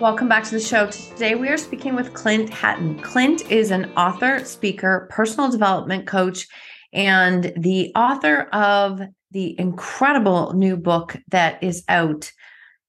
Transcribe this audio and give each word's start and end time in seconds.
Welcome 0.00 0.28
back 0.28 0.44
to 0.44 0.52
the 0.52 0.60
show. 0.60 0.86
Today 0.86 1.34
we 1.34 1.50
are 1.50 1.58
speaking 1.58 1.94
with 1.94 2.14
Clint 2.14 2.48
Hatton. 2.48 2.98
Clint 3.00 3.50
is 3.50 3.70
an 3.70 3.92
author, 3.98 4.42
speaker, 4.46 5.06
personal 5.10 5.50
development 5.50 6.06
coach, 6.06 6.48
and 6.94 7.52
the 7.54 7.92
author 7.94 8.44
of 8.54 9.02
the 9.32 9.60
incredible 9.60 10.54
new 10.54 10.78
book 10.78 11.18
that 11.28 11.62
is 11.62 11.84
out 11.88 12.32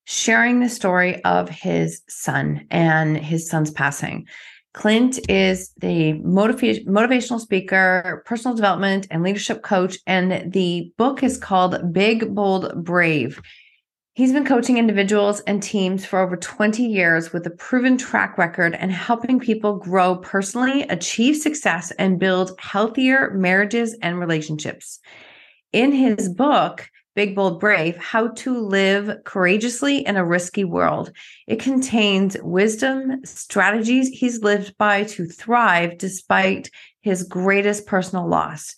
sharing 0.06 0.62
the 0.62 0.70
story 0.70 1.22
of 1.26 1.50
his 1.50 2.02
son 2.08 2.66
and 2.72 3.18
his 3.18 3.50
son's 3.50 3.72
passing. 3.72 4.26
Clint 4.74 5.20
is 5.30 5.74
the 5.82 6.14
motiva- 6.14 6.86
motivational 6.86 7.42
speaker, 7.42 8.24
personal 8.26 8.56
development, 8.56 9.08
and 9.12 9.22
leadership 9.22 9.64
coach. 9.64 9.98
And 10.08 10.50
the 10.54 10.94
book 10.98 11.24
is 11.24 11.38
called 11.38 11.92
Big, 11.92 12.34
Bold, 12.34 12.86
Brave 12.86 13.42
He's 14.14 14.34
been 14.34 14.44
coaching 14.44 14.78
individuals 14.78 15.40
and 15.42 15.64
teams 15.64 16.06
for 16.06 16.20
over 16.20 16.36
20 16.36 16.84
years 16.84 17.32
with 17.32 17.48
a 17.48 17.52
proven 17.52 17.98
track 17.98 18.38
record 18.38 18.76
and 18.76 18.92
helping 18.92 19.40
people 19.40 19.78
grow 19.78 20.18
personally, 20.18 20.82
achieve 20.84 21.38
success, 21.38 21.92
and 21.92 22.20
build 22.20 22.60
healthier 22.60 23.32
marriages 23.34 23.98
and 24.02 24.20
relationships. 24.20 25.00
In 25.72 25.94
his 25.94 26.28
book, 26.28 26.90
Big 27.16 27.36
Bold 27.36 27.62
Brave 27.62 27.96
How 27.96 28.28
to 28.28 28.58
Live 28.58 29.24
Courageously 29.24 30.06
in 30.06 30.18
a 30.18 30.26
Risky 30.26 30.66
World, 30.66 31.14
it 31.48 31.62
contains 31.62 32.36
wisdom, 32.42 33.24
strategies 33.24 34.10
he's 34.10 34.42
lived 34.42 34.78
by 34.78 35.06
to 35.06 35.26
thrive 35.26 35.98
despite 35.98 36.70
his 37.00 37.24
greatest 37.24 37.86
personal 37.86 38.28
loss. 38.28 38.76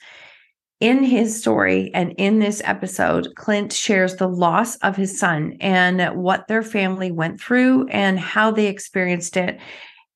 In 0.83 1.01
his 1.01 1.39
story 1.39 1.91
and 1.93 2.11
in 2.17 2.39
this 2.39 2.61
episode, 2.65 3.35
Clint 3.35 3.71
shares 3.71 4.17
the 4.17 4.27
loss 4.27 4.75
of 4.79 4.97
his 4.97 5.17
son 5.17 5.55
and 5.61 6.13
what 6.21 6.49
their 6.49 6.61
family 6.61 7.09
went 7.09 7.39
through 7.39 7.87
and 7.87 8.19
how 8.19 8.51
they 8.51 8.67
experienced 8.67 9.37
it, 9.37 9.61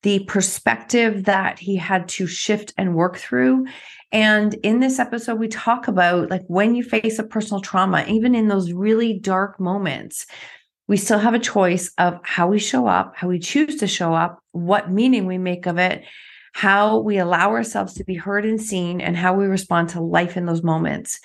the 0.04 0.26
perspective 0.26 1.24
that 1.24 1.58
he 1.58 1.78
had 1.78 2.10
to 2.10 2.28
shift 2.28 2.74
and 2.78 2.96
work 2.96 3.16
through. 3.16 3.66
And 4.12 4.56
in 4.56 4.82
this 4.82 5.00
episode, 5.00 5.40
we 5.40 5.48
talk 5.48 5.88
about 5.88 6.30
like 6.30 6.44
when 6.48 6.76
you 6.76 6.84
face 6.84 7.18
a 7.18 7.24
personal 7.24 7.62
trauma, 7.62 8.04
even 8.06 8.36
in 8.36 8.50
those 8.50 8.74
really 8.74 9.18
dark 9.18 9.62
moments, 9.62 10.26
we 10.90 10.98
still 10.98 11.20
have 11.20 11.34
a 11.34 11.40
choice 11.40 11.94
of 11.98 12.20
how 12.24 12.50
we 12.50 12.60
show 12.60 12.88
up, 12.88 13.14
how 13.16 13.30
we 13.30 13.40
choose 13.40 13.78
to 13.78 13.88
show 13.88 14.14
up, 14.14 14.40
what 14.52 14.92
meaning 14.92 15.28
we 15.28 15.38
make 15.38 15.66
of 15.66 15.78
it, 15.78 16.04
how 16.58 16.98
we 16.98 17.20
allow 17.20 17.52
ourselves 17.52 17.94
to 17.94 18.04
be 18.04 18.16
heard 18.16 18.44
and 18.44 18.60
seen, 18.60 19.00
and 19.00 19.16
how 19.16 19.32
we 19.32 19.46
respond 19.46 19.90
to 19.90 20.02
life 20.02 20.36
in 20.36 20.48
those 20.48 20.64
moments. 20.64 21.20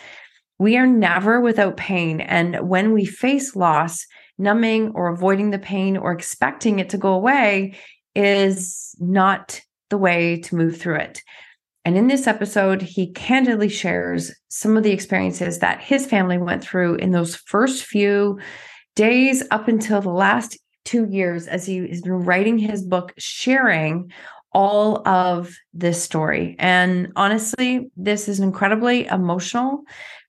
We 0.59 0.77
are 0.77 0.87
never 0.87 1.41
without 1.41 1.79
pain. 1.79 2.21
And 2.21 2.69
when 2.69 2.93
we 2.93 3.07
face 3.07 3.57
loss, 3.57 4.05
numbing 4.37 4.93
or 4.95 5.09
avoiding 5.09 5.51
the 5.51 5.59
pain 5.59 5.97
or 5.97 6.13
expecting 6.13 6.81
it 6.81 6.91
to 6.91 6.99
go 6.99 7.15
away 7.15 7.79
is 8.15 8.95
not 9.01 9.63
the 9.89 9.97
way 9.97 10.37
to 10.37 10.55
move 10.55 10.77
through 10.77 10.97
it. 10.97 11.23
And 11.87 11.97
in 11.97 12.09
this 12.09 12.27
episode, 12.27 12.83
he 12.83 13.11
candidly 13.13 13.71
shares 13.71 14.35
some 14.49 14.77
of 14.77 14.83
the 14.83 14.93
experiences 14.93 15.61
that 15.61 15.81
his 15.81 16.05
family 16.05 16.37
went 16.37 16.63
through 16.63 16.97
in 16.97 17.11
those 17.11 17.37
first 17.37 17.85
few 17.85 18.39
days 18.97 19.43
up 19.51 19.67
until 19.67 20.03
the 20.03 20.11
last 20.11 20.59
two 20.85 21.07
years 21.07 21.47
as 21.47 21.65
he 21.65 21.89
has 21.89 22.03
been 22.03 22.13
writing 22.13 22.59
his 22.59 22.85
book, 22.85 23.15
sharing 23.17 24.11
all 24.53 25.07
of 25.07 25.55
this 25.73 26.03
story. 26.03 26.57
And 26.59 27.13
honestly, 27.17 27.91
this 27.97 28.29
is 28.29 28.39
an 28.39 28.45
incredibly 28.45 29.07
emotional, 29.07 29.83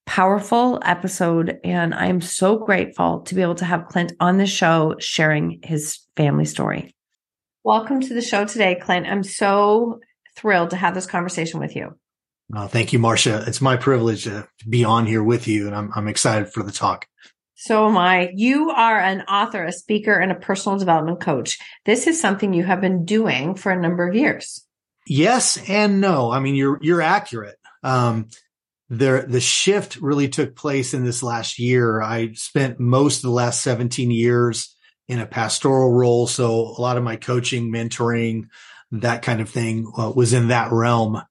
powerful 0.06 0.80
episode. 0.84 1.60
And 1.64 1.94
I'm 1.94 2.22
so 2.22 2.58
grateful 2.58 3.22
to 3.22 3.36
be 3.36 3.42
able 3.42 3.56
to 3.56 3.66
have 3.66 3.88
Clint 3.88 4.14
on 4.20 4.38
the 4.38 4.46
show 4.46 4.96
sharing 5.00 5.60
his 5.64 6.00
family 6.16 6.46
story. 6.46 6.96
Welcome 7.64 8.02
to 8.02 8.14
the 8.14 8.22
show 8.22 8.46
today, 8.46 8.76
Clint. 8.76 9.08
I'm 9.08 9.24
so 9.24 10.00
thrilled 10.36 10.72
to 10.72 10.76
have 10.76 10.96
this 10.96 11.06
conversation 11.06 11.60
with 11.60 11.76
you. 11.76 11.98
Uh, 12.54 12.68
thank 12.68 12.92
you, 12.92 13.00
Marsha. 13.00 13.48
It's 13.48 13.62
my 13.62 13.78
privilege 13.78 14.26
to 14.26 14.48
be 14.68 14.84
on 14.84 15.06
here 15.06 15.24
with 15.24 15.48
you, 15.48 15.68
and 15.68 15.76
I'm, 15.76 15.92
I'm 15.96 16.08
excited 16.08 16.52
for 16.52 16.62
the 16.62 16.72
talk. 16.72 17.08
So 17.56 17.88
am 17.88 17.98
I. 17.98 18.32
You 18.34 18.72
are 18.72 19.00
an 19.00 19.22
author, 19.22 19.64
a 19.64 19.72
speaker, 19.72 20.14
and 20.14 20.32
a 20.32 20.36
personal 20.36 20.78
development 20.78 21.22
coach. 21.22 21.60
This 21.86 22.08
is 22.08 22.20
something 22.20 22.54
you 22.54 22.64
have 22.64 22.82
been 22.82 23.06
doing 23.06 23.56
for 23.56 23.72
a 23.72 23.80
number 23.80 24.08
of 24.08 24.16
years. 24.16 24.66
Yes 25.06 25.58
and 25.70 26.02
no. 26.02 26.32
I 26.32 26.40
mean, 26.40 26.56
you're 26.56 26.80
you're 26.82 27.02
accurate. 27.02 27.58
Um, 27.84 28.30
the 28.90 29.26
the 29.28 29.42
shift 29.42 29.98
really 29.98 30.30
took 30.30 30.56
place 30.56 30.94
in 30.94 31.04
this 31.04 31.24
last 31.24 31.60
year. 31.60 32.02
I 32.02 32.34
spent 32.34 32.80
most 32.80 33.18
of 33.18 33.24
the 33.24 33.32
last 33.32 33.62
17 33.62 34.12
years 34.12 34.76
in 35.08 35.20
a 35.20 35.26
pastoral 35.26 35.92
role, 35.92 36.28
so 36.28 36.52
a 36.52 36.82
lot 36.82 36.98
of 36.98 37.04
my 37.04 37.18
coaching, 37.18 37.72
mentoring, 37.72 38.44
that 38.92 39.22
kind 39.22 39.42
of 39.42 39.50
thing 39.50 39.92
uh, 39.98 40.12
was 40.16 40.34
in 40.34 40.50
that 40.50 40.72
realm. 40.72 41.22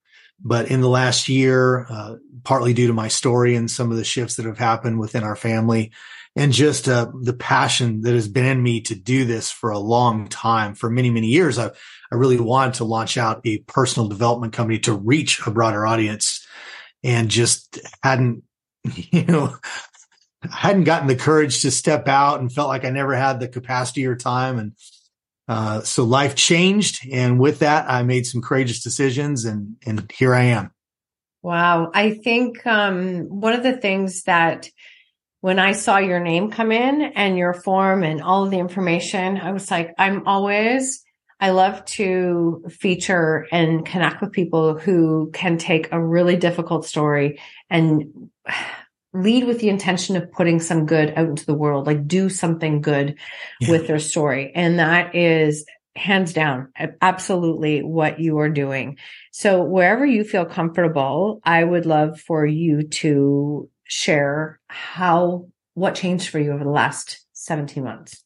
But 0.44 0.70
in 0.70 0.80
the 0.80 0.88
last 0.88 1.28
year, 1.28 1.86
uh, 1.88 2.16
partly 2.44 2.75
due 2.75 2.88
to 2.88 2.92
my 2.92 3.08
story 3.08 3.54
and 3.54 3.70
some 3.70 3.91
of 3.91 3.97
the 3.97 4.04
shifts 4.04 4.36
that 4.36 4.47
have 4.47 4.58
happened 4.58 4.98
within 4.98 5.22
our 5.22 5.36
family, 5.36 5.92
and 6.34 6.53
just 6.53 6.88
uh, 6.88 7.10
the 7.20 7.34
passion 7.34 8.00
that 8.03 8.14
has 8.14 8.26
been 8.26 8.47
in 8.47 8.62
me 8.62 8.81
to 8.82 8.94
do 8.94 9.25
this 9.25 9.50
for 9.50 9.70
a 9.70 9.78
long 9.78 10.28
time, 10.28 10.75
for 10.75 10.88
many, 10.88 11.10
many 11.10 11.26
years. 11.26 11.58
I, 11.58 11.66
I 12.10 12.14
really 12.14 12.38
wanted 12.41 12.75
to 12.75 12.84
launch 12.84 13.19
out 13.19 13.42
a 13.44 13.58
personal 13.58 14.08
development 14.08 14.52
company 14.52 14.78
to 14.81 14.94
reach 14.94 15.47
a 15.47 15.50
broader 15.50 15.86
audience 15.86 16.47
and 17.04 17.28
just 17.28 17.81
hadn't, 18.02 18.44
you 18.94 19.25
know, 19.25 19.56
hadn't 20.50 20.84
gotten 20.84 21.08
the 21.08 21.16
courage 21.16 21.62
to 21.62 21.70
step 21.70 22.08
out 22.08 22.41
and 22.41 22.52
felt 22.52 22.69
like 22.69 22.84
I 22.84 22.91
never 22.91 23.14
had 23.14 23.38
the 23.38 23.48
capacity 23.48 24.06
or 24.06 24.16
time. 24.16 24.58
And 24.58 24.72
uh, 25.48 25.82
so 25.82 26.04
life 26.04 26.34
changed. 26.34 27.06
And 27.10 27.38
with 27.38 27.60
that, 27.60 27.88
I 27.88 28.03
made 28.03 28.26
some 28.26 28.42
courageous 28.42 28.82
decisions 28.82 29.44
and, 29.44 29.76
and 29.84 30.10
here 30.12 30.34
I 30.34 30.44
am. 30.44 30.70
Wow. 31.42 31.91
I 31.92 32.14
think 32.14 32.64
um, 32.66 33.25
one 33.28 33.52
of 33.52 33.62
the 33.62 33.76
things 33.76 34.22
that 34.25 34.70
when 35.40 35.58
I 35.58 35.72
saw 35.72 35.99
your 35.99 36.20
name 36.20 36.52
come 36.52 36.70
in 36.70 37.02
and 37.02 37.37
your 37.37 37.52
form 37.52 38.05
and 38.05 38.22
all 38.22 38.44
of 38.44 38.50
the 38.50 38.61
information, 38.61 39.38
I 39.38 39.50
was 39.50 39.69
like, 39.69 39.93
I'm 39.99 40.26
always, 40.28 41.02
I 41.40 41.50
love 41.50 41.84
to 41.87 42.64
feature 42.70 43.49
and 43.50 43.84
connect 43.84 44.20
with 44.20 44.31
people 44.31 44.78
who 44.78 45.31
can 45.32 45.58
take 45.58 45.90
a 45.90 46.00
really 46.00 46.37
difficult 46.37 46.87
story 46.87 47.40
and 47.69 48.31
lead 49.14 49.44
with 49.44 49.61
the 49.61 49.69
intention 49.69 50.17
of 50.17 50.32
putting 50.32 50.61
some 50.61 50.87
good 50.87 51.12
out 51.17 51.29
into 51.29 51.47
the 51.47 51.55
world, 51.55 51.87
like 51.87 52.06
do 52.06 52.29
something 52.29 52.81
good 52.81 53.19
yeah. 53.61 53.70
with 53.70 53.87
their 53.87 53.99
story. 53.99 54.53
And 54.55 54.79
that 54.79 55.14
is 55.14 55.67
hands 55.94 56.32
down 56.32 56.69
absolutely 57.03 57.82
what 57.82 58.19
you 58.19 58.38
are 58.38 58.49
doing. 58.49 58.97
So 59.31 59.62
wherever 59.62 60.06
you 60.06 60.25
feel 60.25 60.47
comfortable, 60.47 61.41
I 61.44 61.62
would 61.62 61.85
love 61.85 62.19
for 62.20 62.47
you 62.47 62.85
to 62.85 63.69
share 63.85 64.59
how 64.69 65.49
what 65.75 65.94
changed 65.94 66.31
for 66.31 66.38
you 66.38 66.53
over 66.53 66.64
the 66.64 66.70
last 66.70 67.26
17 67.35 67.85
months. 67.85 68.25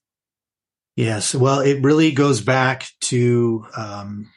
Yes. 0.94 1.35
Well, 1.35 1.61
it 1.61 1.83
really 1.83 2.12
goes 2.12 2.41
back 2.41 2.88
to 3.03 3.67
um, 3.77 4.31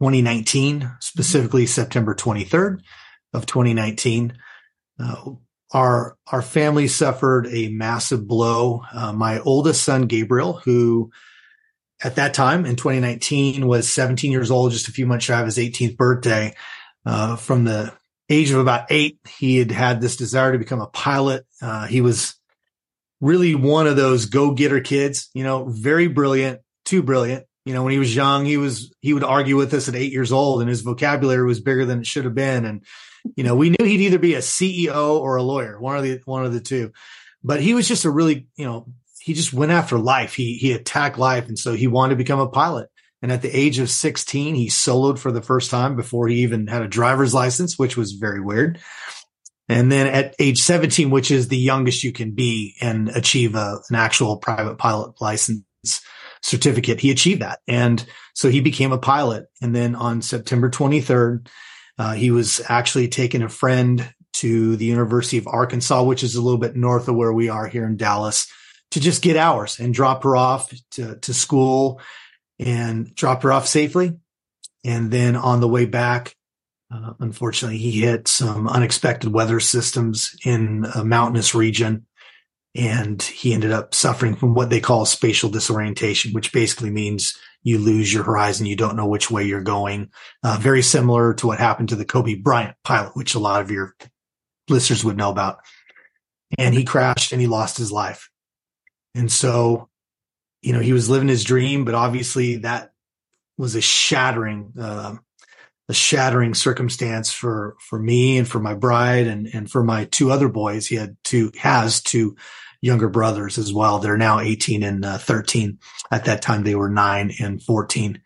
2019, 0.00 0.90
specifically 1.00 1.64
mm-hmm. 1.64 1.68
September 1.68 2.14
23rd 2.14 2.80
of 3.32 3.46
2019. 3.46 4.36
Uh, 4.98 5.32
our 5.72 6.16
our 6.32 6.42
family 6.42 6.88
suffered 6.88 7.46
a 7.48 7.68
massive 7.68 8.26
blow. 8.26 8.82
Uh, 8.92 9.12
my 9.12 9.40
oldest 9.40 9.82
son, 9.82 10.06
Gabriel, 10.06 10.54
who 10.54 11.10
at 12.02 12.16
that 12.16 12.34
time 12.34 12.64
in 12.64 12.76
2019 12.76 13.66
was 13.66 13.92
17 13.92 14.30
years 14.30 14.50
old, 14.50 14.72
just 14.72 14.88
a 14.88 14.92
few 14.92 15.06
months 15.06 15.24
shy 15.24 15.38
of 15.38 15.46
his 15.46 15.58
18th 15.58 15.96
birthday. 15.96 16.54
Uh, 17.04 17.36
from 17.36 17.64
the 17.64 17.92
age 18.28 18.50
of 18.50 18.58
about 18.58 18.86
eight, 18.90 19.18
he 19.26 19.58
had 19.58 19.70
had 19.70 20.00
this 20.00 20.16
desire 20.16 20.52
to 20.52 20.58
become 20.58 20.80
a 20.80 20.86
pilot. 20.86 21.46
Uh, 21.60 21.86
he 21.86 22.00
was 22.00 22.34
really 23.20 23.54
one 23.54 23.86
of 23.86 23.96
those 23.96 24.26
go-getter 24.26 24.80
kids, 24.80 25.28
you 25.34 25.42
know, 25.42 25.64
very 25.64 26.06
brilliant, 26.06 26.60
too 26.84 27.02
brilliant. 27.02 27.46
You 27.64 27.74
know, 27.74 27.82
when 27.82 27.92
he 27.92 27.98
was 27.98 28.14
young, 28.14 28.44
he 28.44 28.56
was, 28.56 28.94
he 29.00 29.12
would 29.12 29.24
argue 29.24 29.56
with 29.56 29.74
us 29.74 29.88
at 29.88 29.96
eight 29.96 30.12
years 30.12 30.32
old 30.32 30.60
and 30.60 30.68
his 30.68 30.82
vocabulary 30.82 31.44
was 31.44 31.60
bigger 31.60 31.84
than 31.84 32.00
it 32.00 32.06
should 32.06 32.24
have 32.24 32.34
been. 32.34 32.64
And, 32.64 32.84
you 33.36 33.44
know, 33.44 33.54
we 33.54 33.70
knew 33.70 33.84
he'd 33.84 34.00
either 34.00 34.18
be 34.18 34.34
a 34.34 34.38
CEO 34.38 35.18
or 35.18 35.36
a 35.36 35.42
lawyer, 35.42 35.80
one 35.80 35.96
of 35.96 36.02
the, 36.02 36.20
one 36.24 36.44
of 36.44 36.52
the 36.52 36.60
two, 36.60 36.92
but 37.42 37.60
he 37.60 37.74
was 37.74 37.88
just 37.88 38.04
a 38.04 38.10
really, 38.10 38.46
you 38.56 38.64
know, 38.64 38.86
he 39.20 39.34
just 39.34 39.52
went 39.52 39.72
after 39.72 39.98
life. 39.98 40.34
He, 40.34 40.54
he 40.54 40.72
attacked 40.72 41.18
life. 41.18 41.48
And 41.48 41.58
so 41.58 41.74
he 41.74 41.86
wanted 41.86 42.14
to 42.14 42.16
become 42.16 42.40
a 42.40 42.48
pilot. 42.48 42.88
And 43.20 43.32
at 43.32 43.42
the 43.42 43.54
age 43.54 43.78
of 43.78 43.90
16, 43.90 44.54
he 44.54 44.68
soloed 44.68 45.18
for 45.18 45.32
the 45.32 45.42
first 45.42 45.70
time 45.70 45.96
before 45.96 46.28
he 46.28 46.36
even 46.36 46.66
had 46.66 46.82
a 46.82 46.88
driver's 46.88 47.34
license, 47.34 47.78
which 47.78 47.96
was 47.96 48.12
very 48.12 48.40
weird. 48.40 48.78
And 49.68 49.92
then 49.92 50.06
at 50.06 50.34
age 50.38 50.60
17, 50.60 51.10
which 51.10 51.30
is 51.30 51.48
the 51.48 51.58
youngest 51.58 52.04
you 52.04 52.12
can 52.12 52.30
be 52.30 52.74
and 52.80 53.10
achieve 53.10 53.54
a, 53.54 53.80
an 53.90 53.96
actual 53.96 54.38
private 54.38 54.78
pilot 54.78 55.20
license 55.20 55.62
certificate, 56.42 57.00
he 57.00 57.10
achieved 57.10 57.42
that. 57.42 57.58
And 57.68 58.04
so 58.34 58.48
he 58.48 58.60
became 58.60 58.92
a 58.92 58.98
pilot. 58.98 59.46
And 59.60 59.74
then 59.74 59.94
on 59.94 60.22
September 60.22 60.70
23rd, 60.70 61.48
uh, 61.98 62.12
he 62.12 62.30
was 62.30 62.60
actually 62.68 63.08
taking 63.08 63.42
a 63.42 63.48
friend 63.48 64.12
to 64.34 64.76
the 64.76 64.84
University 64.84 65.38
of 65.38 65.48
Arkansas, 65.48 66.02
which 66.02 66.22
is 66.22 66.36
a 66.36 66.42
little 66.42 66.58
bit 66.58 66.76
north 66.76 67.08
of 67.08 67.16
where 67.16 67.32
we 67.32 67.48
are 67.48 67.66
here 67.66 67.84
in 67.84 67.96
Dallas, 67.96 68.46
to 68.92 69.00
just 69.00 69.22
get 69.22 69.36
hours 69.36 69.80
and 69.80 69.92
drop 69.92 70.22
her 70.22 70.36
off 70.36 70.72
to, 70.92 71.16
to 71.16 71.34
school 71.34 72.00
and 72.58 73.14
drop 73.14 73.42
her 73.42 73.52
off 73.52 73.66
safely. 73.66 74.12
And 74.84 75.10
then 75.10 75.36
on 75.36 75.60
the 75.60 75.68
way 75.68 75.86
back, 75.86 76.34
uh, 76.90 77.14
unfortunately, 77.18 77.78
he 77.78 78.00
hit 78.00 78.28
some 78.28 78.68
unexpected 78.68 79.32
weather 79.32 79.60
systems 79.60 80.34
in 80.44 80.86
a 80.94 81.04
mountainous 81.04 81.54
region 81.54 82.06
and 82.74 83.20
he 83.22 83.52
ended 83.52 83.72
up 83.72 83.94
suffering 83.94 84.36
from 84.36 84.54
what 84.54 84.70
they 84.70 84.80
call 84.80 85.04
spatial 85.04 85.50
disorientation, 85.50 86.32
which 86.32 86.52
basically 86.52 86.90
means 86.90 87.36
you 87.62 87.78
lose 87.78 88.12
your 88.12 88.24
horizon. 88.24 88.66
You 88.66 88.76
don't 88.76 88.96
know 88.96 89.06
which 89.06 89.30
way 89.30 89.44
you're 89.44 89.62
going. 89.62 90.10
Uh, 90.42 90.58
very 90.60 90.82
similar 90.82 91.34
to 91.34 91.46
what 91.46 91.58
happened 91.58 91.90
to 91.90 91.96
the 91.96 92.04
Kobe 92.04 92.34
Bryant 92.34 92.76
pilot, 92.84 93.16
which 93.16 93.34
a 93.34 93.40
lot 93.40 93.60
of 93.60 93.70
your 93.70 93.94
listeners 94.68 95.04
would 95.04 95.16
know 95.16 95.30
about. 95.30 95.58
And 96.56 96.74
he 96.74 96.84
crashed 96.84 97.32
and 97.32 97.40
he 97.40 97.46
lost 97.46 97.76
his 97.76 97.92
life. 97.92 98.30
And 99.14 99.30
so, 99.30 99.88
you 100.62 100.72
know, 100.72 100.80
he 100.80 100.92
was 100.92 101.10
living 101.10 101.28
his 101.28 101.44
dream, 101.44 101.84
but 101.84 101.94
obviously 101.94 102.58
that 102.58 102.92
was 103.56 103.74
a 103.74 103.80
shattering, 103.80 104.72
uh, 104.80 105.16
a 105.88 105.94
shattering 105.94 106.54
circumstance 106.54 107.32
for, 107.32 107.76
for 107.80 107.98
me 107.98 108.38
and 108.38 108.46
for 108.46 108.60
my 108.60 108.74
bride 108.74 109.26
and, 109.26 109.48
and 109.52 109.70
for 109.70 109.82
my 109.82 110.04
two 110.06 110.30
other 110.30 110.48
boys. 110.48 110.86
He 110.86 110.96
had 110.96 111.16
two, 111.24 111.50
has 111.58 112.02
two 112.02 112.36
younger 112.80 113.08
brothers 113.08 113.58
as 113.58 113.72
well. 113.72 113.98
They're 113.98 114.16
now 114.16 114.40
18 114.40 114.82
and 114.82 115.04
uh, 115.04 115.18
13. 115.18 115.78
At 116.10 116.26
that 116.26 116.42
time, 116.42 116.62
they 116.62 116.74
were 116.74 116.88
nine 116.88 117.32
and 117.40 117.62
14. 117.62 118.20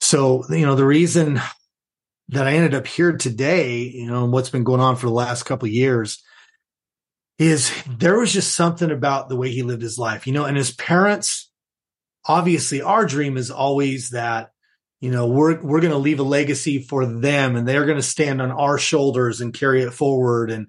So, 0.00 0.44
you 0.50 0.66
know, 0.66 0.74
the 0.74 0.86
reason 0.86 1.40
that 2.28 2.46
I 2.46 2.54
ended 2.54 2.74
up 2.74 2.86
here 2.86 3.16
today, 3.16 3.82
you 3.82 4.06
know, 4.06 4.26
what's 4.26 4.50
been 4.50 4.64
going 4.64 4.80
on 4.80 4.96
for 4.96 5.06
the 5.06 5.12
last 5.12 5.44
couple 5.44 5.66
of 5.66 5.72
years 5.72 6.22
is 7.38 7.72
there 7.86 8.18
was 8.18 8.32
just 8.32 8.54
something 8.54 8.90
about 8.90 9.28
the 9.28 9.36
way 9.36 9.50
he 9.50 9.62
lived 9.62 9.82
his 9.82 9.98
life, 9.98 10.26
you 10.26 10.32
know, 10.32 10.44
and 10.44 10.56
his 10.56 10.72
parents, 10.72 11.48
obviously 12.28 12.82
our 12.82 13.06
dream 13.06 13.36
is 13.36 13.50
always 13.50 14.10
that 14.10 14.52
you 15.00 15.10
know 15.10 15.26
we're 15.26 15.60
we're 15.62 15.80
going 15.80 15.92
to 15.92 15.98
leave 15.98 16.20
a 16.20 16.24
legacy 16.24 16.80
for 16.80 17.06
them 17.06 17.56
and 17.56 17.66
they're 17.66 17.86
going 17.86 17.96
to 17.96 18.02
stand 18.02 18.42
on 18.42 18.50
our 18.50 18.78
shoulders 18.78 19.40
and 19.40 19.54
carry 19.54 19.82
it 19.82 19.92
forward 19.92 20.50
and 20.50 20.66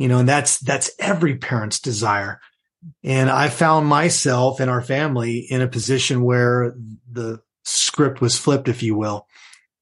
you 0.00 0.08
know 0.08 0.18
and 0.18 0.28
that's 0.28 0.58
that's 0.60 0.90
every 0.98 1.36
parent's 1.36 1.78
desire 1.78 2.40
and 3.04 3.28
i 3.28 3.50
found 3.50 3.86
myself 3.86 4.58
and 4.58 4.70
our 4.70 4.80
family 4.80 5.38
in 5.38 5.60
a 5.60 5.68
position 5.68 6.24
where 6.24 6.74
the 7.12 7.38
script 7.64 8.22
was 8.22 8.38
flipped 8.38 8.66
if 8.66 8.82
you 8.82 8.96
will 8.96 9.26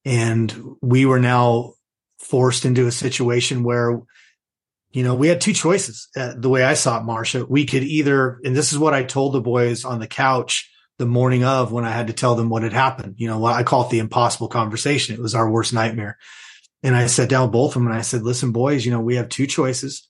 and 0.05 0.75
we 0.83 1.07
were 1.07 1.21
now 1.21 1.73
forced 2.19 2.65
into 2.65 2.89
a 2.89 2.93
situation 2.93 3.63
where 3.63 4.01
you 4.91 5.05
know 5.05 5.15
we 5.15 5.29
had 5.29 5.41
two 5.41 5.53
choices 5.53 6.09
uh, 6.17 6.35
the 6.37 6.49
way 6.49 6.65
i 6.65 6.75
saw 6.75 6.99
it 6.99 7.07
marsha 7.07 7.49
we 7.49 7.65
could 7.65 7.85
either 7.85 8.41
and 8.43 8.57
this 8.57 8.73
is 8.73 8.79
what 8.79 8.95
i 8.95 9.05
told 9.05 9.33
the 9.33 9.41
boys 9.41 9.85
on 9.85 10.01
the 10.01 10.09
couch 10.09 10.69
the 10.99 11.07
morning 11.07 11.45
of 11.45 11.71
when 11.71 11.85
I 11.85 11.93
had 11.93 12.09
to 12.09 12.13
tell 12.13 12.35
them 12.35 12.49
what 12.49 12.65
had 12.65 12.73
happened. 12.73 13.15
You 13.19 13.29
know, 13.29 13.39
what 13.39 13.55
I 13.55 13.63
call 13.63 13.87
it 13.87 13.91
the 13.91 14.01
impossible 14.01 14.49
conversation. 14.49 15.15
It 15.15 15.23
was 15.23 15.33
our 15.33 15.49
worst 15.49 15.73
nightmare. 15.73 16.19
And 16.83 16.95
I 16.95 17.07
sat 17.07 17.29
down 17.29 17.43
with 17.43 17.53
both 17.53 17.71
of 17.71 17.83
them 17.83 17.89
and 17.89 17.99
I 17.99 18.03
said, 18.03 18.23
listen, 18.23 18.53
boys, 18.53 18.85
you 18.85 18.93
know, 18.93 19.01
we 19.01 19.17
have 19.17 19.29
two 19.29 19.47
choices. 19.47 20.09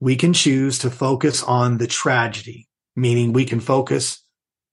We 0.00 0.16
can 0.16 0.32
choose 0.32 0.78
to 0.80 0.90
focus 0.90 1.42
on 1.42 1.78
the 1.78 1.86
tragedy, 1.86 2.68
meaning 2.96 3.32
we 3.32 3.44
can 3.44 3.60
focus 3.60 4.22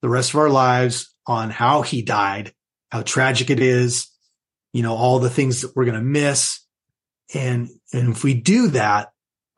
the 0.02 0.10
rest 0.10 0.34
of 0.34 0.40
our 0.40 0.50
lives 0.50 1.14
on 1.28 1.50
how 1.50 1.82
he 1.82 2.02
died, 2.02 2.54
how 2.92 3.02
tragic 3.02 3.50
it 3.50 3.60
is, 3.60 4.08
you 4.72 4.84
know, 4.84 4.96
all 4.96 5.20
the 5.20 5.30
things 5.30 5.62
that 5.62 5.76
we're 5.76 5.86
going 5.86 5.96
to 5.96 6.02
miss. 6.02 6.60
And, 7.34 7.70
and 7.92 8.10
if 8.10 8.24
we 8.24 8.34
do 8.34 8.68
that, 8.70 9.12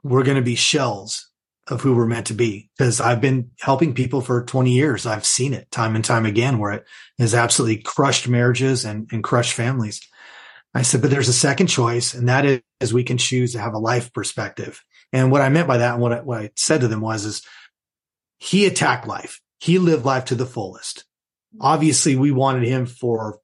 we're 0.03 0.23
going 0.23 0.37
to 0.37 0.43
be 0.43 0.55
shells 0.55 1.29
of 1.67 1.81
who 1.81 1.95
we're 1.95 2.05
meant 2.05 2.27
to 2.27 2.33
be. 2.33 2.69
Because 2.77 3.01
I've 3.01 3.21
been 3.21 3.51
helping 3.59 3.93
people 3.93 4.21
for 4.21 4.43
20 4.43 4.71
years. 4.71 5.05
I've 5.05 5.25
seen 5.25 5.53
it 5.53 5.69
time 5.69 5.95
and 5.95 6.05
time 6.05 6.25
again 6.25 6.59
where 6.59 6.71
it 6.71 6.85
has 7.19 7.35
absolutely 7.35 7.81
crushed 7.81 8.27
marriages 8.27 8.85
and, 8.85 9.07
and 9.11 9.23
crushed 9.23 9.53
families. 9.53 10.01
I 10.77 10.83
said, 10.83 11.01
but 11.01 11.09
there's 11.09 11.27
a 11.27 11.33
second 11.33 11.67
choice, 11.67 12.13
and 12.13 12.29
that 12.29 12.61
is 12.79 12.93
we 12.93 13.03
can 13.03 13.17
choose 13.17 13.53
to 13.53 13.59
have 13.59 13.73
a 13.73 13.79
life 13.79 14.13
perspective. 14.13 14.83
And 15.11 15.31
what 15.31 15.41
I 15.41 15.49
meant 15.49 15.67
by 15.67 15.77
that 15.77 15.93
and 15.93 16.01
what 16.03 16.13
I, 16.13 16.21
what 16.21 16.39
I 16.39 16.51
said 16.55 16.81
to 16.81 16.87
them 16.87 17.01
was, 17.01 17.25
is 17.25 17.41
he 18.37 18.67
attacked 18.67 19.07
life. 19.07 19.41
He 19.59 19.79
lived 19.79 20.05
life 20.05 20.25
to 20.25 20.35
the 20.35 20.45
fullest. 20.45 21.03
Obviously, 21.59 22.15
we 22.15 22.31
wanted 22.31 22.61
him 22.67 22.85
for 22.85 23.39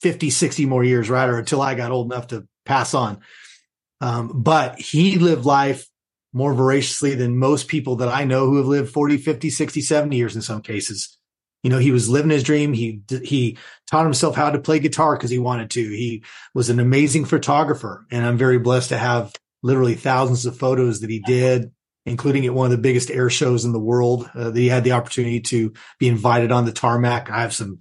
50, 0.00 0.30
60 0.30 0.64
more 0.64 0.82
years, 0.82 1.10
right? 1.10 1.28
Or 1.28 1.38
until 1.38 1.60
I 1.60 1.74
got 1.74 1.90
old 1.90 2.10
enough 2.10 2.28
to 2.28 2.48
pass 2.64 2.94
on. 2.94 3.20
Um, 4.00 4.42
but 4.42 4.80
he 4.80 5.18
lived 5.18 5.44
life 5.44 5.86
more 6.32 6.54
voraciously 6.54 7.14
than 7.14 7.36
most 7.36 7.68
people 7.68 7.96
that 7.96 8.08
I 8.08 8.24
know 8.24 8.46
who 8.46 8.56
have 8.56 8.66
lived 8.66 8.90
40, 8.90 9.18
50, 9.18 9.50
60, 9.50 9.82
70 9.82 10.16
years 10.16 10.34
in 10.34 10.40
some 10.40 10.62
cases. 10.62 11.18
You 11.64 11.70
know, 11.70 11.78
he 11.78 11.90
was 11.90 12.08
living 12.08 12.30
his 12.30 12.44
dream. 12.44 12.72
He, 12.72 13.00
he 13.24 13.58
taught 13.90 14.04
himself 14.04 14.36
how 14.36 14.50
to 14.50 14.60
play 14.60 14.78
guitar 14.78 15.16
because 15.16 15.30
he 15.30 15.40
wanted 15.40 15.70
to. 15.70 15.80
He 15.80 16.22
was 16.54 16.70
an 16.70 16.78
amazing 16.78 17.24
photographer 17.24 18.06
and 18.12 18.24
I'm 18.24 18.38
very 18.38 18.58
blessed 18.58 18.90
to 18.90 18.98
have 18.98 19.32
literally 19.62 19.94
thousands 19.94 20.46
of 20.46 20.56
photos 20.56 21.00
that 21.00 21.10
he 21.10 21.18
did, 21.18 21.72
including 22.06 22.46
at 22.46 22.54
one 22.54 22.66
of 22.66 22.70
the 22.70 22.78
biggest 22.78 23.10
air 23.10 23.30
shows 23.30 23.64
in 23.64 23.72
the 23.72 23.80
world 23.80 24.30
uh, 24.32 24.50
that 24.50 24.60
he 24.60 24.68
had 24.68 24.84
the 24.84 24.92
opportunity 24.92 25.40
to 25.40 25.72
be 25.98 26.06
invited 26.06 26.52
on 26.52 26.66
the 26.66 26.72
tarmac. 26.72 27.28
I 27.28 27.40
have 27.40 27.54
some 27.54 27.80